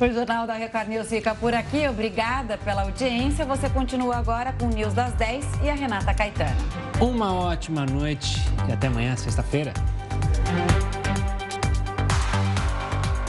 O 0.00 0.12
Jornal 0.12 0.48
da 0.48 0.54
Record 0.54 0.88
News 0.88 1.08
fica 1.08 1.32
por 1.32 1.54
aqui. 1.54 1.86
Obrigada 1.86 2.58
pela 2.58 2.82
audiência. 2.82 3.44
Você 3.44 3.70
continua 3.70 4.16
agora 4.16 4.52
com 4.52 4.66
o 4.66 4.68
News 4.68 4.94
das 4.94 5.12
10 5.12 5.46
e 5.62 5.70
a 5.70 5.74
Renata 5.74 6.12
Caetano. 6.12 6.56
Uma 7.00 7.32
ótima 7.32 7.86
noite 7.86 8.42
e 8.68 8.72
até 8.72 8.88
amanhã, 8.88 9.14
sexta-feira. 9.14 9.72